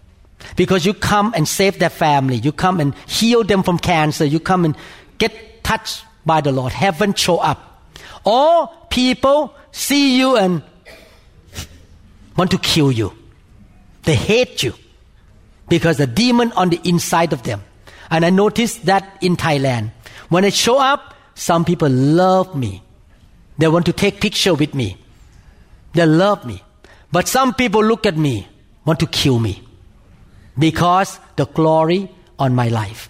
because 0.56 0.86
you 0.86 0.94
come 0.94 1.34
and 1.36 1.48
save 1.48 1.80
their 1.80 1.90
family. 1.90 2.38
You 2.38 2.52
come 2.52 2.80
and 2.80 2.96
heal 3.08 3.44
them 3.44 3.64
from 3.64 3.80
cancer. 3.80 4.26
You 4.26 4.40
come 4.40 4.66
and 4.66 4.76
get 5.18 5.64
touched 5.64 6.06
by 6.26 6.42
the 6.42 6.52
Lord. 6.52 6.74
Heaven 6.74 7.14
show 7.14 7.38
up. 7.38 7.84
Or 8.24 8.70
people 8.90 9.54
see 9.72 10.18
you 10.18 10.38
and 10.38 10.62
want 12.38 12.52
to 12.52 12.58
kill 12.58 12.92
you. 12.92 13.14
They 14.04 14.16
hate 14.16 14.64
you 14.64 14.74
because 15.70 15.98
the 15.98 16.08
demon 16.08 16.52
on 16.54 16.70
the 16.70 16.80
inside 16.84 17.34
of 17.34 17.44
them. 17.44 17.64
And 18.10 18.26
I 18.26 18.30
noticed 18.30 18.86
that 18.86 19.18
in 19.22 19.38
Thailand. 19.38 19.92
When 20.30 20.44
I 20.44 20.50
show 20.50 20.80
up, 20.80 21.16
some 21.36 21.66
people 21.66 21.90
love 21.90 22.56
me. 22.56 22.84
They 23.58 23.68
want 23.68 23.86
to 23.86 23.94
take 23.94 24.20
picture 24.20 24.54
with 24.54 24.74
me. 24.74 24.98
They 25.94 26.06
love 26.06 26.46
me. 26.46 26.62
But 27.12 27.28
some 27.28 27.54
people 27.54 27.84
look 27.84 28.06
at 28.06 28.18
me, 28.18 28.48
want 28.86 29.00
to 29.02 29.06
kill 29.08 29.40
me 29.40 29.64
because 30.62 31.20
the 31.36 31.46
glory 31.48 32.10
on 32.40 32.56
my 32.56 32.70
life. 32.70 33.10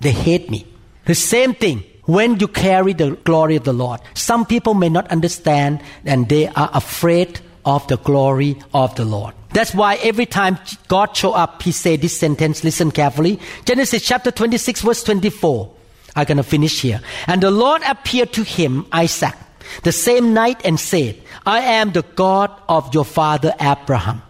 They 0.00 0.12
hate 0.12 0.50
me. 0.50 0.66
The 1.04 1.14
same 1.14 1.52
thing 1.54 1.84
when 2.04 2.38
you 2.40 2.48
carry 2.48 2.94
the 2.94 3.16
glory 3.24 3.56
of 3.56 3.64
the 3.64 3.72
Lord. 3.72 4.00
Some 4.14 4.46
people 4.46 4.72
may 4.74 4.88
not 4.88 5.10
understand 5.10 5.82
and 6.06 6.28
they 6.28 6.48
are 6.48 6.70
afraid 6.72 7.40
of 7.64 7.86
the 7.88 7.98
glory 7.98 8.56
of 8.72 8.94
the 8.94 9.04
Lord. 9.04 9.34
That's 9.50 9.74
why 9.74 9.96
every 9.96 10.26
time 10.26 10.58
God 10.88 11.16
show 11.16 11.32
up, 11.32 11.62
he 11.62 11.72
say 11.72 11.96
this 11.96 12.16
sentence, 12.18 12.64
listen 12.64 12.90
carefully. 12.90 13.40
Genesis 13.64 14.02
chapter 14.02 14.30
26 14.30 14.82
verse 14.82 15.02
24. 15.04 15.70
I'm 16.16 16.24
going 16.26 16.36
to 16.36 16.42
finish 16.42 16.80
here. 16.82 17.00
And 17.26 17.42
the 17.42 17.50
Lord 17.50 17.82
appeared 17.86 18.32
to 18.34 18.44
him, 18.44 18.86
Isaac, 18.92 19.34
the 19.82 19.92
same 19.92 20.32
night 20.32 20.60
and 20.64 20.78
said, 20.78 21.20
I 21.44 21.60
am 21.60 21.92
the 21.92 22.02
God 22.02 22.52
of 22.68 22.94
your 22.94 23.04
father 23.04 23.52
Abraham 23.60 24.22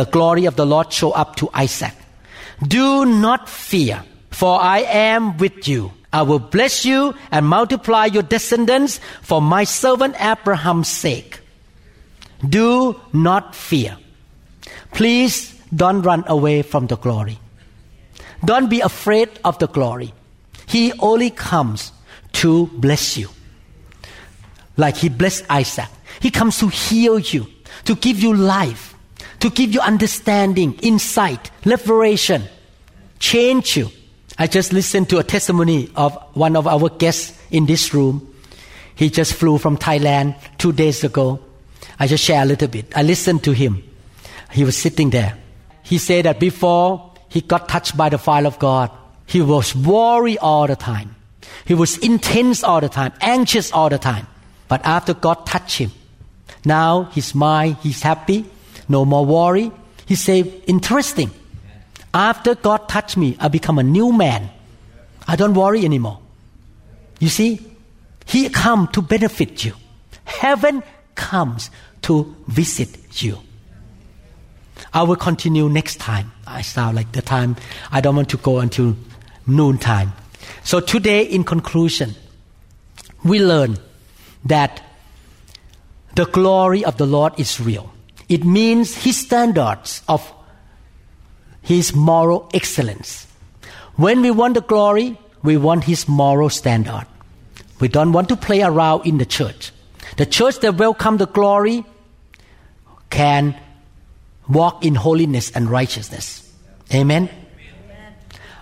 the 0.00 0.04
glory 0.06 0.46
of 0.46 0.56
the 0.56 0.66
Lord 0.66 0.92
show 0.92 1.10
up 1.10 1.36
to 1.36 1.50
Isaac. 1.54 1.92
Do 2.66 3.06
not 3.06 3.48
fear, 3.48 4.04
for 4.30 4.60
I 4.60 4.80
am 4.80 5.36
with 5.38 5.66
you. 5.66 5.92
I 6.12 6.22
will 6.22 6.38
bless 6.38 6.84
you 6.84 7.14
and 7.30 7.46
multiply 7.46 8.06
your 8.06 8.22
descendants 8.22 9.00
for 9.22 9.40
my 9.40 9.64
servant 9.64 10.16
Abraham's 10.20 10.88
sake. 10.88 11.40
Do 12.46 13.00
not 13.12 13.54
fear. 13.54 13.96
Please 14.92 15.54
don't 15.74 16.02
run 16.02 16.24
away 16.26 16.62
from 16.62 16.88
the 16.88 16.96
glory. 16.96 17.38
Don't 18.44 18.68
be 18.68 18.80
afraid 18.80 19.28
of 19.44 19.58
the 19.58 19.68
glory. 19.68 20.12
He 20.66 20.92
only 20.98 21.30
comes 21.30 21.92
to 22.32 22.66
bless 22.68 23.16
you. 23.16 23.28
Like 24.76 24.96
he 24.96 25.08
blessed 25.08 25.44
Isaac. 25.48 25.88
He 26.20 26.30
comes 26.30 26.58
to 26.58 26.68
heal 26.68 27.18
you, 27.18 27.46
to 27.84 27.94
give 27.94 28.20
you 28.20 28.34
life 28.34 28.89
to 29.40 29.50
give 29.50 29.72
you 29.72 29.80
understanding, 29.80 30.78
insight, 30.82 31.50
liberation, 31.64 32.44
change 33.18 33.76
you. 33.76 33.90
I 34.38 34.46
just 34.46 34.72
listened 34.72 35.10
to 35.10 35.18
a 35.18 35.24
testimony 35.24 35.90
of 35.96 36.16
one 36.34 36.56
of 36.56 36.66
our 36.66 36.88
guests 36.88 37.38
in 37.50 37.66
this 37.66 37.92
room. 37.92 38.26
He 38.94 39.10
just 39.10 39.34
flew 39.34 39.58
from 39.58 39.76
Thailand 39.76 40.36
two 40.58 40.72
days 40.72 41.04
ago. 41.04 41.40
I 41.98 42.06
just 42.06 42.24
share 42.24 42.42
a 42.42 42.46
little 42.46 42.68
bit. 42.68 42.96
I 42.96 43.02
listened 43.02 43.44
to 43.44 43.52
him. 43.52 43.82
He 44.52 44.64
was 44.64 44.76
sitting 44.76 45.10
there. 45.10 45.36
He 45.82 45.98
said 45.98 46.24
that 46.24 46.40
before 46.40 47.12
he 47.28 47.40
got 47.40 47.68
touched 47.68 47.96
by 47.96 48.08
the 48.08 48.18
fire 48.18 48.46
of 48.46 48.58
God, 48.58 48.90
he 49.26 49.40
was 49.40 49.74
worried 49.74 50.38
all 50.38 50.66
the 50.66 50.76
time. 50.76 51.14
He 51.64 51.74
was 51.74 51.98
intense 51.98 52.64
all 52.64 52.80
the 52.80 52.88
time, 52.88 53.12
anxious 53.20 53.72
all 53.72 53.88
the 53.88 53.98
time. 53.98 54.26
But 54.68 54.84
after 54.84 55.14
God 55.14 55.46
touched 55.46 55.78
him, 55.78 55.92
now 56.64 57.04
his 57.04 57.34
mind, 57.34 57.76
he's 57.82 58.02
happy, 58.02 58.44
no 58.90 59.04
more 59.04 59.24
worry. 59.24 59.70
He 60.04 60.16
said, 60.16 60.52
interesting. 60.66 61.30
After 62.12 62.56
God 62.56 62.88
touched 62.88 63.16
me, 63.16 63.36
I 63.38 63.46
become 63.46 63.78
a 63.78 63.84
new 63.84 64.12
man. 64.12 64.50
I 65.28 65.36
don't 65.36 65.54
worry 65.54 65.84
anymore. 65.84 66.18
You 67.20 67.28
see, 67.28 67.64
He 68.26 68.48
come 68.48 68.88
to 68.88 69.00
benefit 69.00 69.64
you. 69.64 69.74
Heaven 70.24 70.82
comes 71.14 71.70
to 72.02 72.34
visit 72.48 73.22
you. 73.22 73.38
I 74.92 75.04
will 75.04 75.16
continue 75.16 75.68
next 75.68 76.00
time. 76.00 76.32
I 76.44 76.62
sound 76.62 76.96
like 76.96 77.12
the 77.12 77.22
time. 77.22 77.54
I 77.92 78.00
don't 78.00 78.16
want 78.16 78.30
to 78.30 78.38
go 78.38 78.58
until 78.58 78.96
noon 79.46 79.78
time. 79.78 80.12
So 80.64 80.80
today, 80.80 81.22
in 81.22 81.44
conclusion, 81.44 82.16
we 83.22 83.38
learn 83.38 83.78
that 84.44 84.82
the 86.16 86.24
glory 86.24 86.84
of 86.84 86.96
the 86.96 87.06
Lord 87.06 87.38
is 87.38 87.60
real. 87.60 87.92
It 88.30 88.44
means 88.44 88.94
his 88.94 89.16
standards 89.16 90.02
of 90.08 90.32
his 91.62 91.92
moral 91.92 92.48
excellence. 92.54 93.26
When 93.96 94.22
we 94.22 94.30
want 94.30 94.54
the 94.54 94.62
glory, 94.62 95.18
we 95.42 95.56
want 95.56 95.82
his 95.82 96.08
moral 96.08 96.48
standard. 96.48 97.06
We 97.80 97.88
don't 97.88 98.12
want 98.12 98.28
to 98.28 98.36
play 98.36 98.62
around 98.62 99.04
in 99.04 99.18
the 99.18 99.26
church. 99.26 99.72
The 100.16 100.26
church 100.26 100.60
that 100.60 100.76
welcome 100.76 101.16
the 101.16 101.26
glory 101.26 101.84
can 103.10 103.60
walk 104.48 104.84
in 104.84 104.94
holiness 104.94 105.50
and 105.50 105.68
righteousness. 105.68 106.54
Amen. 106.94 107.28
Amen. 107.28 108.14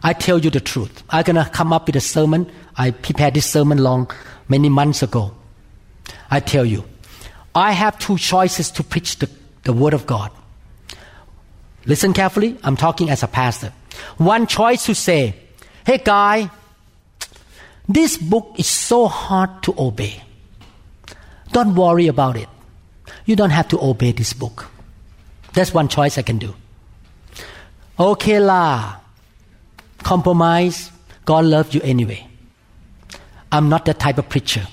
I 0.03 0.15
tell 0.15 0.39
you 0.39 0.49
the 0.49 0.61
truth. 0.61 1.03
I'm 1.11 1.25
gonna 1.25 1.49
come 1.53 1.75
up 1.75 1.89
with 1.89 1.97
a 1.97 2.01
sermon. 2.01 2.51
I 2.75 2.93
prepared 2.93 3.35
this 3.35 3.51
sermon 3.51 3.79
long 3.79 4.11
many 4.49 4.71
months 4.71 5.03
ago. 5.03 5.35
I 6.31 6.41
tell 6.41 6.65
you, 6.65 6.85
I 7.55 7.73
have 7.73 7.99
two 7.99 8.17
choices 8.17 8.71
to 8.71 8.83
preach 8.83 9.19
the 9.19 9.29
the 9.69 9.77
Word 9.77 9.93
of 9.93 10.07
God. 10.07 10.33
Listen 11.85 12.15
carefully. 12.15 12.57
I'm 12.65 12.77
talking 12.77 13.11
as 13.11 13.23
a 13.23 13.29
pastor. 13.29 13.73
One 14.17 14.47
choice 14.47 14.87
to 14.87 14.95
say, 14.95 15.35
hey 15.85 15.99
guy, 15.99 16.49
this 17.87 18.17
book 18.17 18.55
is 18.57 18.67
so 18.67 19.09
hard 19.09 19.63
to 19.65 19.75
obey. 19.77 20.23
Don't 21.53 21.75
worry 21.75 22.07
about 22.09 22.37
it. 22.37 22.49
You 23.27 23.37
don't 23.37 23.51
have 23.51 23.69
to 23.69 23.79
obey 23.81 24.13
this 24.13 24.33
book. 24.33 24.69
That's 25.53 25.75
one 25.75 25.89
choice 25.89 26.17
I 26.17 26.23
can 26.23 26.39
do. 26.39 26.55
Okay 28.01 28.41
lah. 28.41 29.01
Compromise. 30.03 30.91
God 31.27 31.45
loves 31.45 31.75
you 31.75 31.83
anyway. 31.83 32.27
I'm 33.53 33.69
not 33.69 33.85
that 33.85 33.99
type 33.99 34.17
of 34.17 34.29
preacher. 34.31 34.67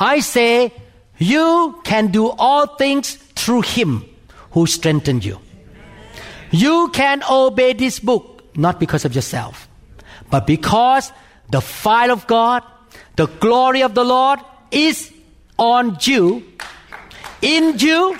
I 0.00 0.20
say, 0.20 0.72
you 1.18 1.80
can 1.84 2.08
do 2.08 2.28
all 2.30 2.66
things 2.76 3.18
through 3.46 3.62
Him 3.62 4.04
who 4.50 4.66
strengthened 4.66 5.24
you. 5.24 5.38
You 6.50 6.90
can 6.92 7.22
obey 7.30 7.74
this 7.74 8.00
book 8.00 8.42
not 8.56 8.80
because 8.80 9.04
of 9.04 9.14
yourself, 9.14 9.68
but 10.30 10.48
because 10.48 11.12
the 11.50 11.60
fire 11.60 12.10
of 12.10 12.26
God, 12.26 12.64
the 13.14 13.26
glory 13.26 13.82
of 13.82 13.94
the 13.94 14.02
Lord 14.02 14.40
is 14.72 15.12
on 15.58 15.96
you, 16.00 16.42
in 17.40 17.78
you, 17.78 18.18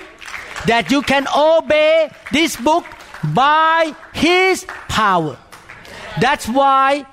that 0.65 0.91
you 0.91 1.01
can 1.01 1.27
obey 1.35 2.09
this 2.31 2.55
book 2.55 2.85
by 3.33 3.93
His 4.13 4.65
power. 4.87 5.37
That's 6.21 6.47
why 6.47 7.05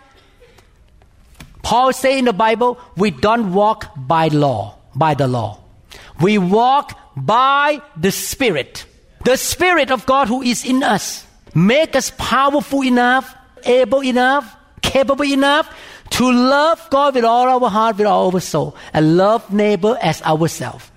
Paul 1.63 1.93
say 1.93 2.19
in 2.19 2.27
the 2.27 2.33
Bible, 2.33 2.79
we 2.97 3.11
don't 3.11 3.53
walk 3.53 3.91
by 3.97 4.29
law, 4.29 4.79
by 4.95 5.15
the 5.15 5.27
law. 5.27 5.59
We 6.21 6.39
walk 6.39 7.01
by 7.17 7.81
the 7.97 8.11
Spirit. 8.11 8.87
The 9.25 9.37
Spirit 9.37 9.91
of 9.91 10.07
God 10.07 10.29
who 10.29 10.43
is 10.43 10.65
in 10.65 10.83
us 10.83 11.27
make 11.55 11.97
us 11.97 12.13
powerful 12.19 12.83
enough, 12.83 13.35
able 13.65 14.03
enough, 14.03 14.57
capable 14.83 15.25
enough 15.25 15.75
to 16.11 16.31
love 16.31 16.87
God 16.91 17.15
with 17.15 17.25
all 17.25 17.49
our 17.49 17.71
heart, 17.71 17.97
with 17.97 18.07
all 18.07 18.35
our 18.35 18.41
soul, 18.41 18.77
and 18.93 19.17
love 19.17 19.53
neighbor 19.53 19.99
as 20.03 20.23
ourselves. 20.23 20.91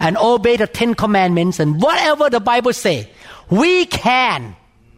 And 0.00 0.16
obey 0.16 0.56
the 0.56 0.66
Ten 0.66 0.94
Commandments 0.94 1.60
and 1.60 1.80
whatever 1.80 2.30
the 2.30 2.40
Bible 2.40 2.72
say, 2.72 3.10
we 3.50 3.86
can 3.86 4.56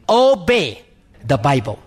obey 0.09 0.83
the 1.25 1.37
Bible. 1.37 1.79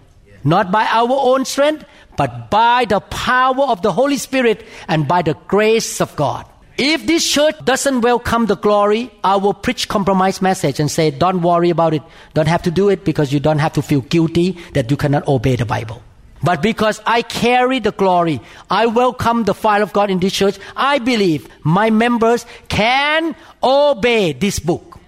Not 0.44 0.72
by 0.72 0.86
our 0.86 1.10
own 1.10 1.46
strength, 1.46 1.86
but 2.18 2.52
by 2.52 2.86
the 2.86 3.00
power 3.00 3.64
of 3.64 3.82
the 3.82 3.92
Holy 3.92 4.18
Spirit 4.18 4.66
and 4.88 5.08
by 5.08 5.22
the 5.22 5.34
grace 5.48 6.02
of 6.02 6.16
God. 6.16 6.46
If 6.78 7.08
this 7.08 7.26
church 7.26 7.56
doesn't 7.64 8.02
welcome 8.02 8.48
the 8.48 8.58
glory, 8.58 9.10
I 9.24 9.38
will 9.38 9.54
preach 9.54 9.88
compromise 9.88 10.42
message 10.42 10.80
and 10.80 10.92
say, 10.92 11.10
don't 11.10 11.42
worry 11.42 11.70
about 11.70 11.94
it. 11.94 12.02
Don't 12.34 12.48
have 12.48 12.64
to 12.64 12.72
do 12.72 12.90
it 12.90 13.06
because 13.06 13.32
you 13.32 13.40
don't 13.40 13.60
have 13.60 13.74
to 13.74 13.82
feel 13.82 14.02
guilty 14.02 14.58
that 14.74 14.92
you 14.92 14.98
cannot 14.98 15.26
obey 15.28 15.56
the 15.56 15.66
Bible. 15.66 16.02
But 16.44 16.62
because 16.62 17.02
I 17.06 17.22
carry 17.22 17.80
the 17.80 17.92
glory, 17.92 18.42
I 18.70 18.88
welcome 18.88 19.46
the 19.46 19.54
fire 19.54 19.82
of 19.82 19.94
God 19.94 20.12
in 20.12 20.20
this 20.20 20.34
church. 20.34 20.60
I 20.76 21.00
believe 21.00 21.48
my 21.64 21.90
members 21.90 22.46
can 22.68 23.36
obey 23.64 24.34
this 24.34 24.60
book. 24.60 25.00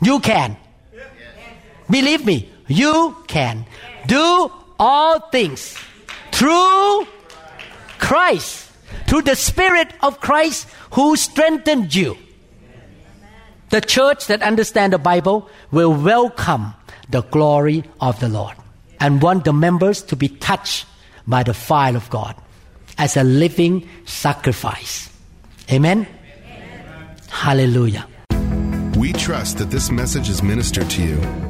You 0.00 0.20
can. 0.20 0.56
Believe 1.90 2.24
me, 2.24 2.48
you 2.68 3.16
can 3.26 3.66
do 4.06 4.50
all 4.78 5.18
things 5.28 5.76
through 6.30 7.06
Christ, 7.98 8.69
through 9.10 9.22
the 9.22 9.34
Spirit 9.34 9.92
of 10.04 10.20
Christ 10.20 10.68
who 10.92 11.16
strengthened 11.16 11.92
you. 11.92 12.16
The 13.70 13.80
church 13.80 14.28
that 14.28 14.40
understand 14.40 14.92
the 14.92 14.98
Bible 14.98 15.50
will 15.72 15.92
welcome 15.92 16.74
the 17.08 17.22
glory 17.22 17.82
of 18.00 18.20
the 18.20 18.28
Lord 18.28 18.54
and 19.00 19.20
want 19.20 19.44
the 19.44 19.52
members 19.52 20.00
to 20.04 20.16
be 20.16 20.28
touched 20.28 20.86
by 21.26 21.42
the 21.42 21.54
fire 21.54 21.96
of 21.96 22.08
God 22.08 22.36
as 22.98 23.16
a 23.16 23.24
living 23.24 23.88
sacrifice. 24.04 25.10
Amen. 25.72 26.06
Amen. 26.46 27.16
Hallelujah. 27.30 28.06
We 28.96 29.12
trust 29.12 29.58
that 29.58 29.70
this 29.70 29.90
message 29.90 30.28
is 30.28 30.40
ministered 30.40 30.88
to 30.90 31.02
you. 31.02 31.49